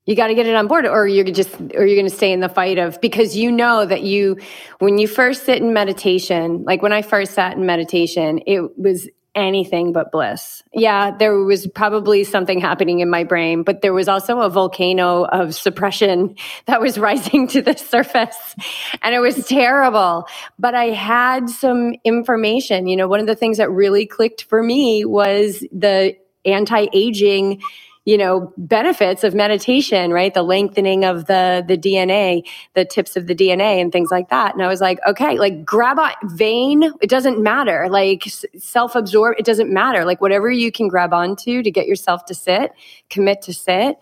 You 0.06 0.14
got 0.14 0.28
to 0.28 0.34
get 0.34 0.46
it 0.46 0.54
on 0.54 0.68
board, 0.68 0.86
or 0.86 1.06
you're 1.06 1.24
just 1.24 1.52
or 1.74 1.84
you're 1.84 1.96
going 1.96 2.08
to 2.08 2.16
stay 2.16 2.32
in 2.32 2.40
the 2.40 2.48
fight 2.48 2.78
of 2.78 3.00
because 3.00 3.36
you 3.36 3.50
know 3.50 3.84
that 3.84 4.02
you 4.02 4.38
when 4.78 4.98
you 4.98 5.08
first 5.08 5.44
sit 5.44 5.60
in 5.60 5.72
meditation, 5.72 6.64
like 6.64 6.80
when 6.80 6.92
I 6.92 7.02
first 7.02 7.32
sat 7.32 7.56
in 7.56 7.66
meditation, 7.66 8.40
it 8.46 8.78
was 8.78 9.08
anything 9.34 9.92
but 9.92 10.10
bliss. 10.10 10.62
Yeah, 10.72 11.10
there 11.10 11.36
was 11.44 11.66
probably 11.66 12.24
something 12.24 12.58
happening 12.58 13.00
in 13.00 13.10
my 13.10 13.22
brain, 13.22 13.62
but 13.62 13.82
there 13.82 13.92
was 13.92 14.08
also 14.08 14.40
a 14.40 14.48
volcano 14.48 15.24
of 15.24 15.54
suppression 15.54 16.36
that 16.66 16.80
was 16.80 16.98
rising 16.98 17.46
to 17.48 17.62
the 17.62 17.76
surface. 17.76 18.56
And 19.02 19.14
it 19.14 19.20
was 19.20 19.46
terrible. 19.46 20.26
But 20.58 20.74
I 20.74 20.86
had 20.86 21.50
some 21.50 21.94
information. 22.04 22.88
You 22.88 22.96
know, 22.96 23.08
one 23.08 23.20
of 23.20 23.26
the 23.26 23.36
things 23.36 23.58
that 23.58 23.70
really 23.70 24.06
clicked 24.06 24.44
for 24.44 24.62
me 24.62 25.04
was 25.04 25.60
the 25.70 26.16
anti-aging 26.46 27.60
you 28.06 28.16
know 28.16 28.52
benefits 28.56 29.24
of 29.24 29.34
meditation 29.34 30.12
right 30.12 30.32
the 30.32 30.42
lengthening 30.42 31.04
of 31.04 31.26
the 31.26 31.64
the 31.66 31.76
dna 31.76 32.42
the 32.74 32.84
tips 32.84 33.16
of 33.16 33.26
the 33.26 33.34
dna 33.34 33.80
and 33.80 33.92
things 33.92 34.10
like 34.10 34.30
that 34.30 34.54
and 34.54 34.62
i 34.62 34.68
was 34.68 34.80
like 34.80 34.98
okay 35.06 35.38
like 35.38 35.64
grab 35.64 35.98
on 35.98 36.12
vein 36.24 36.84
it 37.02 37.10
doesn't 37.10 37.42
matter 37.42 37.88
like 37.90 38.24
self-absorb 38.56 39.34
it 39.38 39.44
doesn't 39.44 39.70
matter 39.70 40.04
like 40.04 40.20
whatever 40.20 40.50
you 40.50 40.72
can 40.72 40.88
grab 40.88 41.12
onto 41.12 41.62
to 41.62 41.70
get 41.70 41.86
yourself 41.86 42.24
to 42.24 42.34
sit 42.34 42.72
commit 43.10 43.42
to 43.42 43.52
sit 43.52 43.98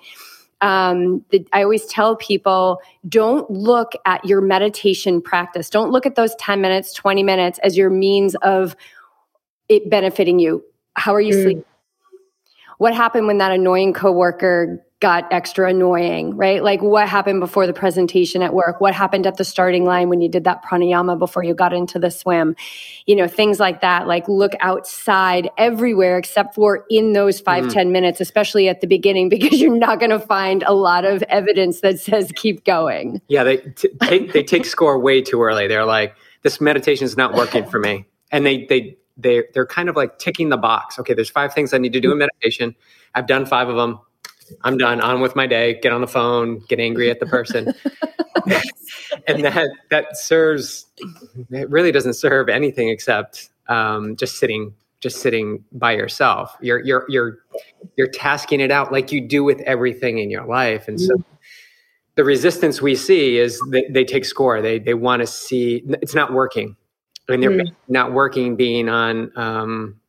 um, 0.61 1.22
the, 1.30 1.47
I 1.53 1.62
always 1.62 1.84
tell 1.84 2.16
people 2.16 2.80
don't 3.07 3.51
look 3.51 3.92
at 4.07 4.24
your 4.24 4.40
meditation 4.40 5.20
practice. 5.20 5.68
Don't 5.68 5.90
look 5.90 6.07
at 6.07 6.14
those 6.14 6.34
10 6.36 6.62
minutes, 6.62 6.95
20 6.95 7.22
minutes 7.22 7.59
as 7.62 7.76
your 7.76 7.90
means 7.90 8.34
of 8.36 8.74
it 9.68 9.90
benefiting 9.90 10.38
you. 10.38 10.64
How 10.95 11.14
are 11.14 11.20
you 11.20 11.34
mm. 11.34 11.42
sleeping? 11.42 11.64
What 12.79 12.95
happened 12.95 13.27
when 13.27 13.39
that 13.39 13.53
annoying 13.53 13.93
coworker 13.93 14.85
got 15.05 15.31
extra 15.31 15.68
annoying, 15.68 16.35
right? 16.35 16.64
Like 16.64 16.81
what 16.81 17.07
happened 17.07 17.41
before 17.41 17.66
the 17.66 17.75
presentation 17.75 18.41
at 18.41 18.55
work? 18.55 18.81
What 18.81 18.95
happened 18.95 19.27
at 19.27 19.37
the 19.37 19.45
starting 19.45 19.85
line 19.85 20.09
when 20.09 20.22
you 20.22 20.31
did 20.31 20.45
that 20.45 20.64
pranayama 20.64 21.18
before 21.18 21.45
you 21.45 21.53
got 21.53 21.75
into 21.75 21.99
the 21.99 22.11
swim? 22.11 22.57
You 23.05 23.16
know, 23.16 23.29
things 23.29 23.61
like 23.61 23.83
that. 23.83 24.07
Like 24.07 24.29
look 24.29 24.53
outside 24.61 25.51
everywhere 25.59 26.16
except 26.16 26.55
for 26.55 26.87
in 26.89 27.12
those 27.12 27.39
five 27.39 27.64
mm. 27.64 27.72
ten 27.75 27.93
minutes, 27.93 28.18
especially 28.22 28.66
at 28.66 28.81
the 28.81 28.87
beginning, 28.87 29.29
because 29.35 29.61
you're 29.61 29.77
not 29.77 29.99
going 29.99 30.11
to 30.11 30.18
find 30.18 30.62
a 30.62 30.72
lot 30.72 31.05
of 31.05 31.22
evidence 31.25 31.81
that 31.81 32.01
says 32.01 32.33
keep 32.35 32.64
going. 32.64 33.20
Yeah, 33.29 33.45
they 33.45 33.59
t- 33.59 33.91
take 34.05 34.33
they 34.33 34.43
take 34.43 34.64
score 34.64 34.99
way 34.99 35.20
too 35.20 35.43
early. 35.43 35.66
They're 35.66 35.85
like, 35.85 36.14
this 36.41 36.62
meditation 36.62 37.05
is 37.05 37.14
not 37.14 37.35
working 37.35 37.66
for 37.66 37.79
me, 37.79 38.07
and 38.31 38.47
they 38.47 38.64
they 38.64 38.97
they 39.16 39.44
they're 39.54 39.66
kind 39.66 39.88
of 39.88 39.96
like 39.96 40.18
ticking 40.18 40.48
the 40.48 40.56
box. 40.56 40.98
Okay, 40.98 41.14
there's 41.14 41.30
five 41.30 41.52
things 41.52 41.72
I 41.72 41.78
need 41.78 41.92
to 41.92 42.00
do 42.00 42.12
in 42.12 42.18
meditation. 42.18 42.74
I've 43.14 43.26
done 43.26 43.46
five 43.46 43.68
of 43.68 43.76
them. 43.76 44.00
I'm 44.62 44.76
done. 44.76 45.00
On 45.00 45.20
with 45.20 45.36
my 45.36 45.46
day. 45.46 45.78
Get 45.80 45.92
on 45.92 46.00
the 46.00 46.06
phone. 46.06 46.60
Get 46.68 46.80
angry 46.80 47.10
at 47.10 47.20
the 47.20 47.26
person. 47.26 47.72
and 49.26 49.44
that 49.44 49.68
that 49.90 50.16
serves. 50.16 50.86
It 51.50 51.70
really 51.70 51.92
doesn't 51.92 52.14
serve 52.14 52.48
anything 52.48 52.88
except 52.88 53.50
um, 53.68 54.16
just 54.16 54.38
sitting 54.38 54.74
just 55.00 55.20
sitting 55.20 55.64
by 55.72 55.92
yourself. 55.92 56.56
You're 56.60 56.80
you're 56.84 57.04
you're 57.08 57.38
you're 57.96 58.08
tasking 58.08 58.60
it 58.60 58.70
out 58.70 58.92
like 58.92 59.12
you 59.12 59.20
do 59.20 59.44
with 59.44 59.60
everything 59.60 60.18
in 60.18 60.30
your 60.30 60.46
life, 60.46 60.88
and 60.88 61.00
so. 61.00 61.14
The 62.16 62.22
resistance 62.22 62.80
we 62.80 62.94
see 62.94 63.38
is 63.38 63.58
that 63.70 63.86
they 63.90 64.04
take 64.04 64.24
score. 64.24 64.62
They 64.62 64.78
they 64.78 64.94
want 64.94 65.20
to 65.22 65.26
see 65.26 65.82
it's 66.00 66.14
not 66.14 66.32
working, 66.32 66.76
and 67.29 67.43
they're 67.43 67.51
mm. 67.51 67.75
not 67.89 68.12
working 68.12 68.57
being 68.57 68.89
on 68.89 69.31
um, 69.37 70.01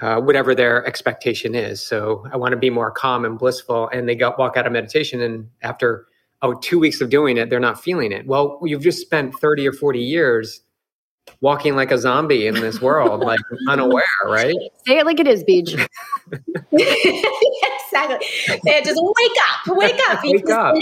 uh, 0.00 0.20
whatever 0.20 0.54
their 0.54 0.84
expectation 0.86 1.54
is. 1.54 1.84
So 1.84 2.26
I 2.32 2.36
want 2.36 2.52
to 2.52 2.58
be 2.58 2.70
more 2.70 2.90
calm 2.90 3.24
and 3.24 3.38
blissful. 3.38 3.88
And 3.88 4.08
they 4.08 4.14
go 4.14 4.34
walk 4.36 4.56
out 4.56 4.66
of 4.66 4.72
meditation, 4.72 5.20
and 5.20 5.48
after 5.62 6.06
oh 6.42 6.54
two 6.54 6.78
weeks 6.78 7.00
of 7.00 7.08
doing 7.08 7.36
it, 7.36 7.50
they're 7.50 7.60
not 7.60 7.80
feeling 7.80 8.12
it. 8.12 8.26
Well, 8.26 8.60
you've 8.64 8.82
just 8.82 9.00
spent 9.00 9.34
thirty 9.36 9.66
or 9.66 9.72
forty 9.72 10.00
years 10.00 10.60
walking 11.40 11.76
like 11.76 11.92
a 11.92 11.98
zombie 11.98 12.46
in 12.46 12.54
this 12.54 12.80
world, 12.80 13.20
like 13.24 13.40
unaware, 13.68 14.04
right? 14.24 14.54
Say 14.86 14.98
it 14.98 15.06
like 15.06 15.20
it 15.20 15.28
is, 15.28 15.44
Beach. 15.44 15.72
exactly. 16.72 18.26
They 18.64 18.82
just 18.82 19.00
wake 19.00 19.38
up, 19.50 19.76
wake 19.76 20.00
up. 20.10 20.20
wake 20.22 20.50
up. 20.50 20.74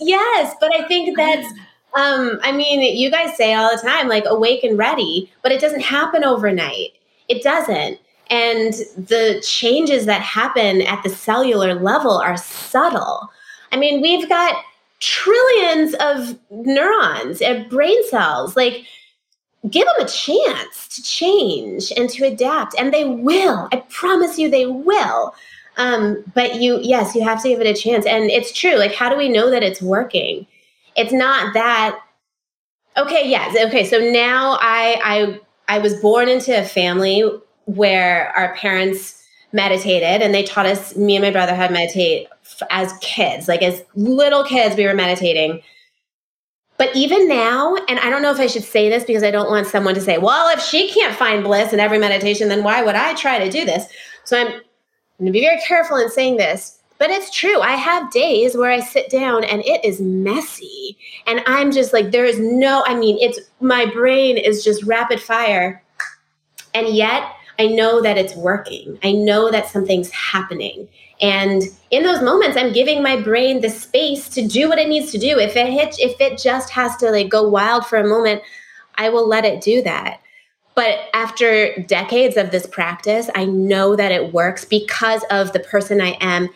yes, 0.00 0.54
but 0.60 0.74
I 0.74 0.86
think 0.88 1.16
that's. 1.16 1.46
Um, 1.96 2.38
I 2.42 2.52
mean, 2.52 2.80
you 2.96 3.10
guys 3.10 3.36
say 3.36 3.54
all 3.54 3.74
the 3.74 3.82
time, 3.82 4.06
like 4.06 4.24
awake 4.26 4.62
and 4.62 4.78
ready, 4.78 5.32
but 5.42 5.50
it 5.50 5.60
doesn't 5.60 5.80
happen 5.80 6.24
overnight. 6.24 6.90
It 7.28 7.42
doesn't. 7.42 7.98
And 8.28 8.74
the 8.96 9.42
changes 9.46 10.04
that 10.06 10.20
happen 10.20 10.82
at 10.82 11.02
the 11.02 11.08
cellular 11.08 11.74
level 11.74 12.18
are 12.18 12.36
subtle. 12.36 13.30
I 13.72 13.76
mean, 13.76 14.02
we've 14.02 14.28
got 14.28 14.62
trillions 15.00 15.94
of 15.94 16.38
neurons 16.50 17.40
and 17.40 17.68
brain 17.70 18.06
cells. 18.08 18.56
Like, 18.56 18.84
give 19.70 19.86
them 19.86 20.06
a 20.06 20.08
chance 20.08 20.88
to 20.88 21.02
change 21.02 21.92
and 21.96 22.10
to 22.10 22.26
adapt, 22.26 22.74
and 22.78 22.92
they 22.92 23.04
will. 23.04 23.68
I 23.72 23.76
promise 23.88 24.38
you, 24.38 24.50
they 24.50 24.66
will. 24.66 25.34
Um, 25.78 26.24
but 26.34 26.60
you, 26.60 26.78
yes, 26.82 27.14
you 27.14 27.22
have 27.24 27.42
to 27.42 27.48
give 27.48 27.60
it 27.60 27.66
a 27.66 27.80
chance. 27.80 28.06
And 28.06 28.30
it's 28.30 28.52
true. 28.52 28.76
Like, 28.76 28.94
how 28.94 29.08
do 29.08 29.16
we 29.16 29.28
know 29.28 29.50
that 29.50 29.62
it's 29.62 29.82
working? 29.82 30.46
It's 30.96 31.12
not 31.12 31.54
that. 31.54 31.98
Okay, 32.96 33.28
yes. 33.28 33.56
Okay, 33.66 33.84
so 33.84 33.98
now 33.98 34.58
I 34.60 35.00
I 35.68 35.76
I 35.76 35.78
was 35.78 35.94
born 36.00 36.28
into 36.28 36.58
a 36.58 36.64
family 36.64 37.22
where 37.66 38.28
our 38.36 38.54
parents 38.54 39.22
meditated 39.52 40.22
and 40.22 40.34
they 40.34 40.42
taught 40.42 40.66
us 40.66 40.96
me 40.96 41.16
and 41.16 41.24
my 41.24 41.30
brother 41.30 41.54
how 41.54 41.66
to 41.66 41.72
meditate 41.72 42.28
as 42.70 42.92
kids 43.00 43.48
like 43.48 43.62
as 43.62 43.82
little 43.94 44.44
kids 44.44 44.76
we 44.76 44.84
were 44.84 44.94
meditating 44.94 45.62
but 46.78 46.94
even 46.94 47.28
now 47.28 47.74
and 47.88 47.98
i 48.00 48.10
don't 48.10 48.22
know 48.22 48.30
if 48.30 48.40
i 48.40 48.46
should 48.46 48.64
say 48.64 48.88
this 48.88 49.04
because 49.04 49.22
i 49.22 49.30
don't 49.30 49.48
want 49.48 49.66
someone 49.66 49.94
to 49.94 50.00
say 50.00 50.18
well 50.18 50.48
if 50.54 50.60
she 50.60 50.90
can't 50.90 51.16
find 51.16 51.44
bliss 51.44 51.72
in 51.72 51.80
every 51.80 51.98
meditation 51.98 52.48
then 52.48 52.62
why 52.62 52.82
would 52.82 52.96
i 52.96 53.14
try 53.14 53.38
to 53.38 53.50
do 53.50 53.64
this 53.64 53.86
so 54.24 54.38
i'm 54.38 54.46
going 54.48 54.62
to 55.26 55.30
be 55.30 55.40
very 55.40 55.60
careful 55.60 55.96
in 55.96 56.10
saying 56.10 56.36
this 56.36 56.75
but 56.98 57.10
it's 57.10 57.34
true 57.34 57.60
i 57.60 57.72
have 57.72 58.10
days 58.10 58.56
where 58.56 58.70
i 58.70 58.80
sit 58.80 59.10
down 59.10 59.44
and 59.44 59.62
it 59.64 59.84
is 59.84 60.00
messy 60.00 60.96
and 61.26 61.42
i'm 61.46 61.70
just 61.70 61.92
like 61.92 62.10
there 62.10 62.24
is 62.24 62.38
no 62.38 62.82
i 62.86 62.94
mean 62.94 63.18
it's 63.20 63.40
my 63.60 63.86
brain 63.86 64.36
is 64.36 64.64
just 64.64 64.82
rapid 64.84 65.20
fire 65.20 65.82
and 66.74 66.88
yet 66.88 67.32
I 67.58 67.66
know 67.66 68.02
that 68.02 68.18
it's 68.18 68.34
working. 68.34 68.98
I 69.02 69.12
know 69.12 69.50
that 69.50 69.68
something's 69.68 70.10
happening. 70.10 70.88
And 71.20 71.62
in 71.90 72.02
those 72.02 72.22
moments, 72.22 72.56
I'm 72.56 72.72
giving 72.72 73.02
my 73.02 73.20
brain 73.20 73.60
the 73.60 73.70
space 73.70 74.28
to 74.30 74.46
do 74.46 74.68
what 74.68 74.78
it 74.78 74.88
needs 74.88 75.10
to 75.12 75.18
do. 75.18 75.38
If 75.38 75.56
it 75.56 75.72
hits, 75.72 75.98
if 75.98 76.20
it 76.20 76.38
just 76.38 76.70
has 76.70 76.96
to 76.98 77.10
like 77.10 77.30
go 77.30 77.48
wild 77.48 77.86
for 77.86 77.98
a 77.98 78.06
moment, 78.06 78.42
I 78.96 79.08
will 79.08 79.26
let 79.26 79.44
it 79.44 79.62
do 79.62 79.82
that. 79.82 80.20
But 80.74 81.08
after 81.14 81.74
decades 81.84 82.36
of 82.36 82.50
this 82.50 82.66
practice, 82.66 83.30
I 83.34 83.46
know 83.46 83.96
that 83.96 84.12
it 84.12 84.34
works 84.34 84.66
because 84.66 85.24
of 85.30 85.54
the 85.54 85.60
person 85.60 86.02
I 86.02 86.18
am 86.20 86.50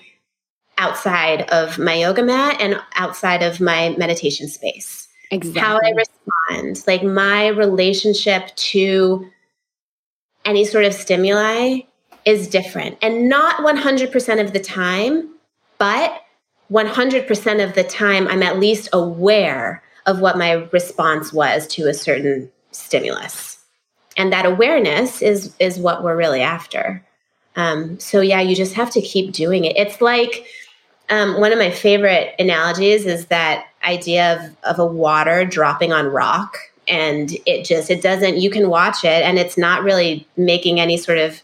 outside 0.80 1.42
of 1.50 1.78
my 1.78 1.94
yoga 1.94 2.22
mat 2.22 2.56
and 2.58 2.80
outside 2.96 3.42
of 3.42 3.60
my 3.60 3.94
meditation 3.98 4.48
space. 4.48 5.08
Exactly. 5.30 5.60
How 5.60 5.76
I 5.76 5.90
respond, 5.90 6.82
like 6.86 7.04
my 7.04 7.48
relationship 7.48 8.54
to 8.56 9.30
any 10.44 10.64
sort 10.64 10.84
of 10.84 10.94
stimuli 10.94 11.80
is 12.24 12.48
different. 12.48 12.98
And 13.02 13.28
not 13.28 13.58
100% 13.58 14.44
of 14.44 14.52
the 14.52 14.58
time, 14.58 15.28
but 15.78 16.22
100% 16.72 17.64
of 17.64 17.74
the 17.74 17.84
time, 17.84 18.26
I'm 18.28 18.42
at 18.42 18.58
least 18.58 18.88
aware 18.92 19.82
of 20.06 20.20
what 20.20 20.38
my 20.38 20.52
response 20.72 21.32
was 21.32 21.66
to 21.68 21.88
a 21.88 21.94
certain 21.94 22.50
stimulus. 22.72 23.58
And 24.16 24.32
that 24.32 24.46
awareness 24.46 25.22
is, 25.22 25.54
is 25.60 25.78
what 25.78 26.02
we're 26.02 26.16
really 26.16 26.40
after. 26.40 27.04
Um, 27.56 27.98
so, 28.00 28.20
yeah, 28.20 28.40
you 28.40 28.56
just 28.56 28.74
have 28.74 28.90
to 28.92 29.00
keep 29.00 29.32
doing 29.32 29.64
it. 29.64 29.76
It's 29.76 30.00
like 30.00 30.46
um, 31.10 31.40
one 31.40 31.52
of 31.52 31.58
my 31.58 31.70
favorite 31.70 32.34
analogies 32.38 33.04
is 33.04 33.26
that 33.26 33.66
idea 33.84 34.36
of, 34.36 34.56
of 34.64 34.78
a 34.78 34.86
water 34.86 35.44
dropping 35.44 35.92
on 35.92 36.06
rock 36.06 36.56
and 36.86 37.36
it 37.46 37.64
just 37.64 37.90
it 37.90 38.02
doesn't 38.02 38.38
you 38.38 38.50
can 38.50 38.68
watch 38.68 39.04
it 39.04 39.22
and 39.22 39.38
it's 39.38 39.56
not 39.56 39.82
really 39.82 40.26
making 40.36 40.80
any 40.80 40.96
sort 40.96 41.18
of 41.18 41.42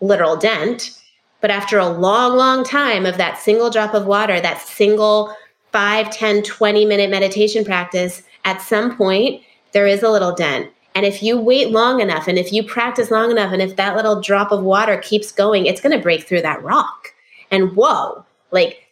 literal 0.00 0.36
dent. 0.36 0.98
But 1.40 1.50
after 1.50 1.78
a 1.78 1.88
long 1.88 2.36
long 2.36 2.64
time 2.64 3.06
of 3.06 3.16
that 3.18 3.38
single 3.38 3.70
drop 3.70 3.94
of 3.94 4.06
water 4.06 4.40
that 4.40 4.60
single 4.60 5.34
5 5.72 6.10
10 6.10 6.42
20 6.42 6.84
minute 6.84 7.10
meditation 7.10 7.64
practice 7.64 8.22
at 8.44 8.60
some 8.60 8.96
point 8.96 9.42
there 9.72 9.86
is 9.86 10.02
a 10.02 10.10
little 10.10 10.34
dent. 10.34 10.70
And 10.94 11.06
if 11.06 11.22
you 11.22 11.38
wait 11.38 11.70
long 11.70 12.00
enough 12.00 12.28
and 12.28 12.38
if 12.38 12.52
you 12.52 12.62
practice 12.62 13.10
long 13.10 13.30
enough 13.30 13.52
and 13.52 13.62
if 13.62 13.76
that 13.76 13.96
little 13.96 14.20
drop 14.20 14.52
of 14.52 14.62
water 14.62 14.96
keeps 14.98 15.32
going 15.32 15.66
it's 15.66 15.80
going 15.80 15.96
to 15.96 16.02
break 16.02 16.24
through 16.24 16.42
that 16.42 16.62
rock. 16.62 17.08
And 17.50 17.76
whoa 17.76 18.24
like 18.52 18.82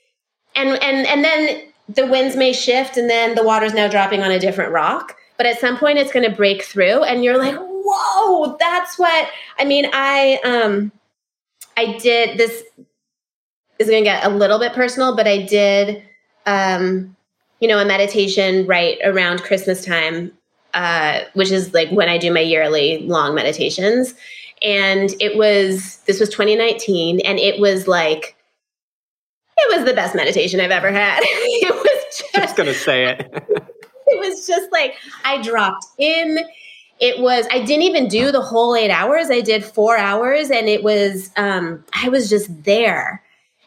and 0.57 0.71
and 0.83 1.07
and 1.07 1.25
then 1.25 1.63
the 1.89 2.07
winds 2.07 2.37
may 2.37 2.53
shift 2.53 2.97
and 2.97 3.09
then 3.09 3.35
the 3.35 3.43
water's 3.43 3.75
now 3.75 3.89
dropping 3.89 4.23
on 4.23 4.31
a 4.31 4.39
different 4.39 4.73
rock 4.73 5.17
but 5.37 5.47
at 5.47 5.59
some 5.59 5.77
point 5.77 5.99
it's 5.99 6.13
going 6.13 6.29
to 6.29 6.35
break 6.35 6.63
through 6.63 7.03
and 7.03 7.25
you're 7.25 7.39
like 7.39 7.57
whoa 7.59 8.57
that's 8.59 8.99
what 8.99 9.29
i 9.59 9.65
mean 9.65 9.87
i 9.93 10.39
um 10.45 10.91
i 11.77 11.97
did 11.99 12.39
this 12.39 12.63
is 13.79 13.89
going 13.89 14.03
to 14.03 14.09
get 14.11 14.25
a 14.25 14.29
little 14.29 14.59
bit 14.59 14.73
personal 14.73 15.15
but 15.15 15.27
i 15.27 15.43
did 15.43 16.03
um 16.47 17.15
you 17.61 17.69
know 17.69 17.79
a 17.79 17.85
meditation 17.85 18.67
right 18.67 18.99
around 19.05 19.43
christmas 19.43 19.85
time 19.85 20.33
uh 20.75 21.21
which 21.35 21.51
is 21.51 21.75
like 21.75 21.91
when 21.91 22.09
i 22.09 22.17
do 22.19 22.33
my 22.33 22.41
yearly 22.41 22.99
long 23.07 23.35
meditations. 23.35 24.15
And 24.63 25.15
it 25.21 25.39
was 25.39 25.97
this 26.07 26.21
was 26.21 26.29
2019 26.29 27.21
and 27.21 27.39
it 27.39 27.61
was 27.61 27.89
like 27.89 28.37
it 29.61 29.77
was 29.77 29.87
the 29.87 29.95
best 29.95 30.15
meditation 30.15 30.61
i've 30.61 30.71
ever 30.71 30.91
had 30.91 31.21
it 31.23 31.75
was 31.75 32.17
just, 32.19 32.35
just 32.35 32.57
gonna 32.57 32.75
say 32.75 33.07
it 33.07 33.67
it 34.11 34.19
was 34.19 34.47
just 34.47 34.71
like 34.73 34.95
I 35.25 35.41
dropped 35.41 35.87
in. 35.99 36.41
It 36.99 37.21
was 37.21 37.47
I 37.51 37.65
didn't 37.65 37.85
even 37.85 38.09
do 38.09 38.31
the 38.31 38.43
whole 38.43 38.77
eight 38.77 38.91
hours. 38.91 39.31
I 39.31 39.41
did 39.41 39.65
four 39.65 39.97
hours, 39.97 40.51
and 40.51 40.69
it 40.69 40.83
was 40.83 41.31
um, 41.37 41.85
I 41.95 42.09
was 42.09 42.29
just 42.29 42.65
there. 42.65 43.23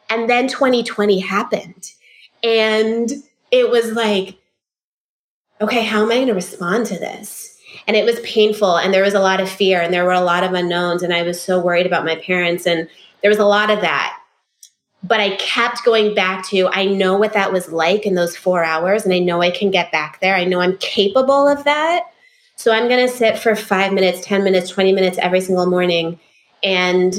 And 0.10 0.30
then 0.30 0.48
2020 0.48 1.20
happened, 1.20 1.92
and 2.44 3.12
it 3.52 3.70
was 3.70 3.94
like, 3.94 4.38
okay, 5.62 5.84
how 5.84 6.04
am 6.04 6.12
I 6.12 6.16
going 6.16 6.28
to 6.28 6.34
respond 6.34 6.86
to 6.88 7.00
this? 7.00 7.58
And 7.88 7.98
it 7.98 8.06
was 8.06 8.20
painful, 8.20 8.78
and 8.78 8.94
there 8.94 9.04
was 9.04 9.16
a 9.16 9.20
lot 9.20 9.40
of 9.40 9.50
fear, 9.50 9.82
and 9.82 9.92
there 9.92 10.06
were 10.06 10.12
a 10.12 10.22
lot 10.22 10.44
of 10.44 10.54
unknowns, 10.54 11.02
and 11.02 11.14
I 11.14 11.24
was 11.24 11.42
so 11.42 11.60
worried 11.60 11.88
about 11.88 12.06
my 12.06 12.18
parents, 12.18 12.68
and 12.68 12.88
there 13.22 13.32
was 13.32 13.40
a 13.40 13.46
lot 13.46 13.72
of 13.72 13.82
that 13.82 14.20
but 15.04 15.20
I 15.20 15.36
kept 15.36 15.84
going 15.84 16.16
back 16.16 16.48
to 16.50 16.70
I 16.70 16.86
know 16.86 17.18
what 17.18 17.34
that 17.34 17.52
was 17.52 17.72
like 17.72 18.06
in 18.06 18.16
those 18.16 18.38
four 18.38 18.64
hours, 18.64 19.04
and 19.04 19.14
I 19.14 19.20
know 19.20 19.42
I 19.42 19.52
can 19.52 19.70
get 19.72 19.92
back 19.92 20.20
there. 20.22 20.36
I 20.36 20.46
know 20.46 20.62
I'm 20.62 20.78
capable 20.78 21.48
of 21.48 21.64
that. 21.66 22.04
So 22.56 22.72
I'm 22.72 22.88
going 22.88 23.06
to 23.06 23.14
sit 23.14 23.38
for 23.38 23.56
five 23.56 23.92
minutes, 23.94 24.26
10 24.26 24.44
minutes, 24.44 24.70
20 24.70 24.94
minutes 24.94 25.18
every 25.18 25.42
single 25.42 25.66
morning. 25.66 26.20
And 26.62 27.16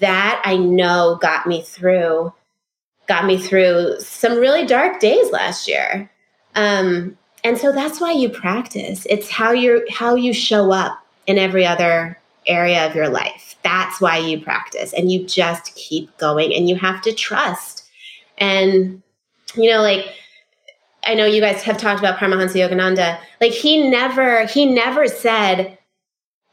that 0.00 0.42
I 0.44 0.56
know 0.56 1.18
got 1.20 1.46
me 1.46 1.62
through 1.62 2.32
got 3.06 3.24
me 3.24 3.38
through 3.38 4.00
some 4.00 4.38
really 4.38 4.66
dark 4.66 4.98
days 4.98 5.30
last 5.30 5.68
year. 5.68 6.10
Um, 6.56 7.16
and 7.44 7.56
so 7.56 7.70
that's 7.70 8.00
why 8.00 8.10
you 8.10 8.28
practice. 8.28 9.06
It's 9.08 9.30
how 9.30 9.52
you 9.52 9.86
how 9.90 10.16
you 10.16 10.32
show 10.32 10.72
up 10.72 10.98
in 11.26 11.38
every 11.38 11.64
other 11.64 12.18
area 12.46 12.86
of 12.86 12.94
your 12.94 13.08
life. 13.08 13.56
That's 13.62 14.00
why 14.00 14.18
you 14.18 14.40
practice 14.40 14.92
and 14.92 15.10
you 15.10 15.26
just 15.26 15.74
keep 15.74 16.16
going 16.18 16.54
and 16.54 16.68
you 16.68 16.76
have 16.76 17.02
to 17.02 17.12
trust. 17.12 17.88
And 18.38 19.02
you 19.54 19.70
know 19.70 19.82
like 19.82 20.06
I 21.04 21.14
know 21.14 21.24
you 21.24 21.40
guys 21.40 21.62
have 21.62 21.78
talked 21.78 22.00
about 22.00 22.18
Paramahansa 22.18 22.68
Yogananda. 22.68 23.18
Like 23.40 23.52
he 23.52 23.88
never 23.88 24.46
he 24.46 24.66
never 24.66 25.06
said 25.06 25.78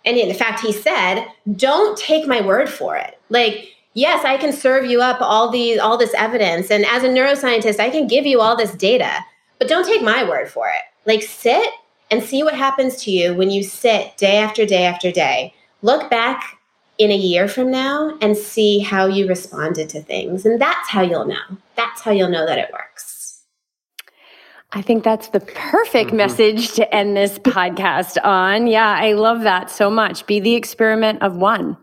and 0.06 0.18
in 0.18 0.34
fact 0.36 0.60
he 0.60 0.74
said, 0.74 1.26
"Don't 1.56 1.98
take 1.98 2.28
my 2.28 2.42
word 2.42 2.70
for 2.70 2.96
it." 2.98 3.20
Like 3.30 3.70
yes, 3.94 4.26
I 4.26 4.38
can 4.38 4.54
serve 4.54 4.86
you 4.86 5.02
up 5.02 5.18
all 5.22 5.50
these 5.50 5.80
all 5.80 5.98
this 5.98 6.14
evidence 6.16 6.72
and 6.72 6.86
as 6.86 7.04
a 7.04 7.10
neuroscientist, 7.10 7.80
I 7.80 7.90
can 7.90 8.08
give 8.08 8.26
you 8.26 8.42
all 8.42 8.56
this 8.56 8.74
data, 8.76 9.20
but 9.60 9.68
don't 9.68 9.86
take 9.86 10.02
my 10.02 10.28
word 10.28 10.50
for 10.50 10.68
it. 10.68 10.84
Like 11.06 11.22
sit 11.24 11.68
and 12.12 12.24
see 12.24 12.44
what 12.44 12.54
happens 12.54 13.04
to 13.04 13.12
you 13.12 13.34
when 13.34 13.50
you 13.50 13.64
sit 13.64 14.16
day 14.18 14.38
after 14.38 14.66
day 14.66 14.86
after 14.86 15.12
day. 15.12 15.54
Look 15.84 16.10
back 16.10 16.58
in 16.98 17.12
a 17.12 17.16
year 17.16 17.48
from 17.48 17.70
now 17.70 18.18
and 18.22 18.36
see 18.36 18.80
how 18.80 19.06
you 19.06 19.28
responded 19.28 19.90
to 19.90 20.02
things. 20.02 20.46
And 20.46 20.60
that's 20.60 20.90
how 20.90 21.02
you'll 21.02 21.26
know. 21.26 21.58
That's 21.76 22.02
how 22.02 22.12
you'll 22.12 22.30
know 22.30 22.46
that 22.48 22.58
it 22.58 22.72
works. 22.74 23.44
I 24.72 24.82
think 24.82 25.04
that's 25.04 25.28
the 25.28 25.40
perfect 25.40 26.08
mm-hmm. 26.08 26.18
message 26.18 26.72
to 26.74 26.96
end 26.96 27.16
this 27.16 27.38
podcast 27.38 28.18
on. 28.24 28.66
Yeah, 28.66 28.90
I 28.90 29.14
love 29.14 29.42
that 29.42 29.70
so 29.70 29.92
much. 29.92 30.26
Be 30.26 30.40
the 30.40 30.56
experiment 30.56 31.22
of 31.22 31.36
one 31.36 31.78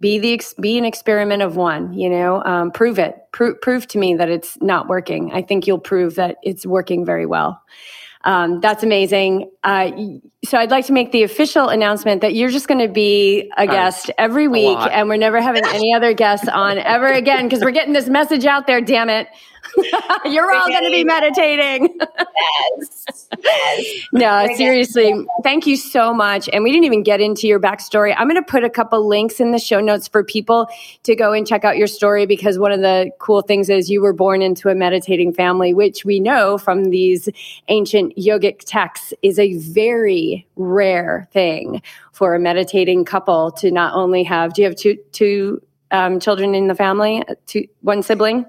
be 0.00 0.18
the 0.18 0.40
be 0.60 0.78
an 0.78 0.84
experiment 0.84 1.42
of 1.42 1.56
one 1.56 1.92
you 1.92 2.08
know 2.08 2.42
um, 2.44 2.70
prove 2.70 2.98
it 2.98 3.16
Pro- 3.32 3.54
prove 3.54 3.86
to 3.88 3.98
me 3.98 4.14
that 4.14 4.30
it's 4.30 4.58
not 4.60 4.88
working 4.88 5.30
i 5.32 5.42
think 5.42 5.66
you'll 5.66 5.78
prove 5.78 6.14
that 6.16 6.36
it's 6.42 6.66
working 6.66 7.04
very 7.04 7.26
well 7.26 7.62
um, 8.24 8.60
that's 8.60 8.82
amazing. 8.82 9.50
Uh, 9.64 9.90
so 10.44 10.56
i'd 10.58 10.70
like 10.70 10.86
to 10.86 10.92
make 10.92 11.12
the 11.12 11.22
official 11.22 11.68
announcement 11.68 12.22
that 12.22 12.34
you're 12.34 12.50
just 12.50 12.66
going 12.66 12.80
to 12.80 12.92
be 12.92 13.50
a 13.58 13.66
guest 13.66 14.10
every 14.16 14.48
week 14.48 14.78
and 14.90 15.08
we're 15.08 15.16
never 15.16 15.40
having 15.40 15.62
any 15.66 15.92
other 15.94 16.14
guests 16.14 16.48
on 16.48 16.78
ever 16.78 17.08
again 17.08 17.44
because 17.46 17.60
we're 17.62 17.70
getting 17.70 17.92
this 17.92 18.08
message 18.08 18.46
out 18.46 18.66
there 18.66 18.80
damn 18.80 19.10
it 19.10 19.28
You're 20.24 20.52
all 20.54 20.68
going 20.68 20.84
to 20.84 20.90
be 20.90 21.04
meditating. 21.04 21.98
yes. 21.98 23.28
yes. 23.44 24.06
No, 24.12 24.46
seriously. 24.56 25.26
Thank 25.42 25.66
you 25.66 25.76
so 25.76 26.12
much. 26.12 26.48
And 26.52 26.64
we 26.64 26.72
didn't 26.72 26.84
even 26.84 27.02
get 27.02 27.20
into 27.20 27.46
your 27.46 27.60
backstory. 27.60 28.14
I'm 28.16 28.28
going 28.28 28.42
to 28.42 28.50
put 28.50 28.64
a 28.64 28.70
couple 28.70 29.06
links 29.06 29.40
in 29.40 29.52
the 29.52 29.58
show 29.58 29.80
notes 29.80 30.08
for 30.08 30.24
people 30.24 30.68
to 31.04 31.14
go 31.14 31.32
and 31.32 31.46
check 31.46 31.64
out 31.64 31.76
your 31.76 31.86
story 31.86 32.26
because 32.26 32.58
one 32.58 32.72
of 32.72 32.80
the 32.80 33.10
cool 33.18 33.42
things 33.42 33.68
is 33.68 33.90
you 33.90 34.00
were 34.00 34.12
born 34.12 34.42
into 34.42 34.68
a 34.68 34.74
meditating 34.74 35.32
family, 35.32 35.74
which 35.74 36.04
we 36.04 36.20
know 36.20 36.58
from 36.58 36.84
these 36.90 37.28
ancient 37.68 38.16
yogic 38.16 38.60
texts 38.64 39.12
is 39.22 39.38
a 39.38 39.54
very 39.58 40.46
rare 40.56 41.28
thing 41.32 41.82
for 42.12 42.34
a 42.34 42.38
meditating 42.38 43.04
couple 43.04 43.50
to 43.52 43.70
not 43.70 43.94
only 43.94 44.22
have. 44.22 44.54
Do 44.54 44.62
you 44.62 44.68
have 44.68 44.76
two 44.76 44.96
two 45.12 45.62
um, 45.90 46.20
children 46.20 46.54
in 46.54 46.66
the 46.66 46.74
family? 46.74 47.22
Two 47.46 47.66
one 47.80 48.02
sibling? 48.02 48.44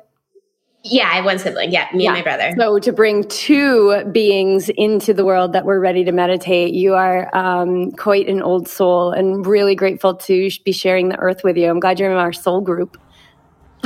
Yeah, 0.83 1.09
I 1.09 1.15
have 1.15 1.25
one 1.25 1.37
sibling. 1.37 1.71
Yeah, 1.71 1.87
me 1.93 2.03
yeah. 2.03 2.09
and 2.09 2.19
my 2.19 2.23
brother. 2.23 2.55
So 2.57 2.79
to 2.79 2.91
bring 2.91 3.23
two 3.25 4.03
beings 4.11 4.69
into 4.69 5.13
the 5.13 5.23
world 5.23 5.53
that 5.53 5.63
were 5.63 5.79
ready 5.79 6.03
to 6.03 6.11
meditate, 6.11 6.73
you 6.73 6.95
are 6.95 7.29
um, 7.35 7.91
quite 7.91 8.27
an 8.27 8.41
old 8.41 8.67
soul, 8.67 9.11
and 9.11 9.45
really 9.45 9.75
grateful 9.75 10.15
to 10.15 10.49
be 10.65 10.71
sharing 10.71 11.09
the 11.09 11.17
earth 11.17 11.43
with 11.43 11.55
you. 11.55 11.69
I'm 11.69 11.79
glad 11.79 11.99
you're 11.99 12.11
in 12.11 12.17
our 12.17 12.33
soul 12.33 12.61
group. 12.61 12.97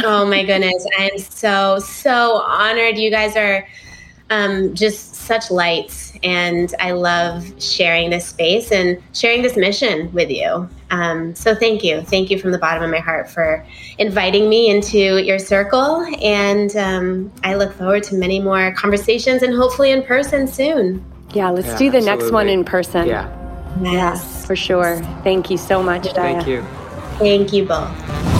Oh 0.03 0.25
my 0.25 0.43
goodness, 0.43 0.85
I 0.97 1.09
am 1.09 1.17
so 1.17 1.79
so 1.79 2.41
honored. 2.43 2.97
You 2.97 3.11
guys 3.11 3.35
are 3.35 3.67
um, 4.29 4.73
just 4.73 5.15
such 5.15 5.51
lights, 5.51 6.13
and 6.23 6.73
I 6.79 6.91
love 6.91 7.45
sharing 7.61 8.09
this 8.09 8.27
space 8.27 8.71
and 8.71 9.01
sharing 9.13 9.41
this 9.41 9.55
mission 9.55 10.11
with 10.13 10.29
you. 10.29 10.67
Um, 10.91 11.35
so 11.35 11.53
thank 11.55 11.83
you. 11.83 12.01
Thank 12.01 12.29
you 12.29 12.39
from 12.39 12.51
the 12.51 12.57
bottom 12.57 12.83
of 12.83 12.89
my 12.89 12.99
heart 12.99 13.29
for 13.29 13.65
inviting 13.97 14.49
me 14.49 14.69
into 14.69 15.23
your 15.23 15.39
circle. 15.39 16.05
And 16.21 16.75
um, 16.75 17.31
I 17.43 17.55
look 17.55 17.73
forward 17.73 18.03
to 18.03 18.15
many 18.15 18.39
more 18.39 18.73
conversations 18.73 19.43
and 19.43 19.53
hopefully 19.53 19.91
in 19.91 20.03
person 20.03 20.47
soon. 20.47 21.03
Yeah, 21.33 21.49
let's 21.49 21.67
yeah, 21.67 21.77
do 21.77 21.91
the 21.91 21.97
absolutely. 21.97 22.23
next 22.23 22.31
one 22.31 22.49
in 22.49 22.63
person. 22.63 23.07
Yeah. 23.07 23.29
Yes. 23.81 23.93
Yeah, 23.93 24.45
for 24.45 24.55
sure. 24.55 25.01
Thank 25.23 25.49
you 25.49 25.57
so 25.57 25.83
much, 25.83 26.03
Daya. 26.03 26.13
Thank 26.13 26.47
you. 26.47 26.61
Thank 27.17 27.53
you 27.53 27.65
both. 27.65 28.34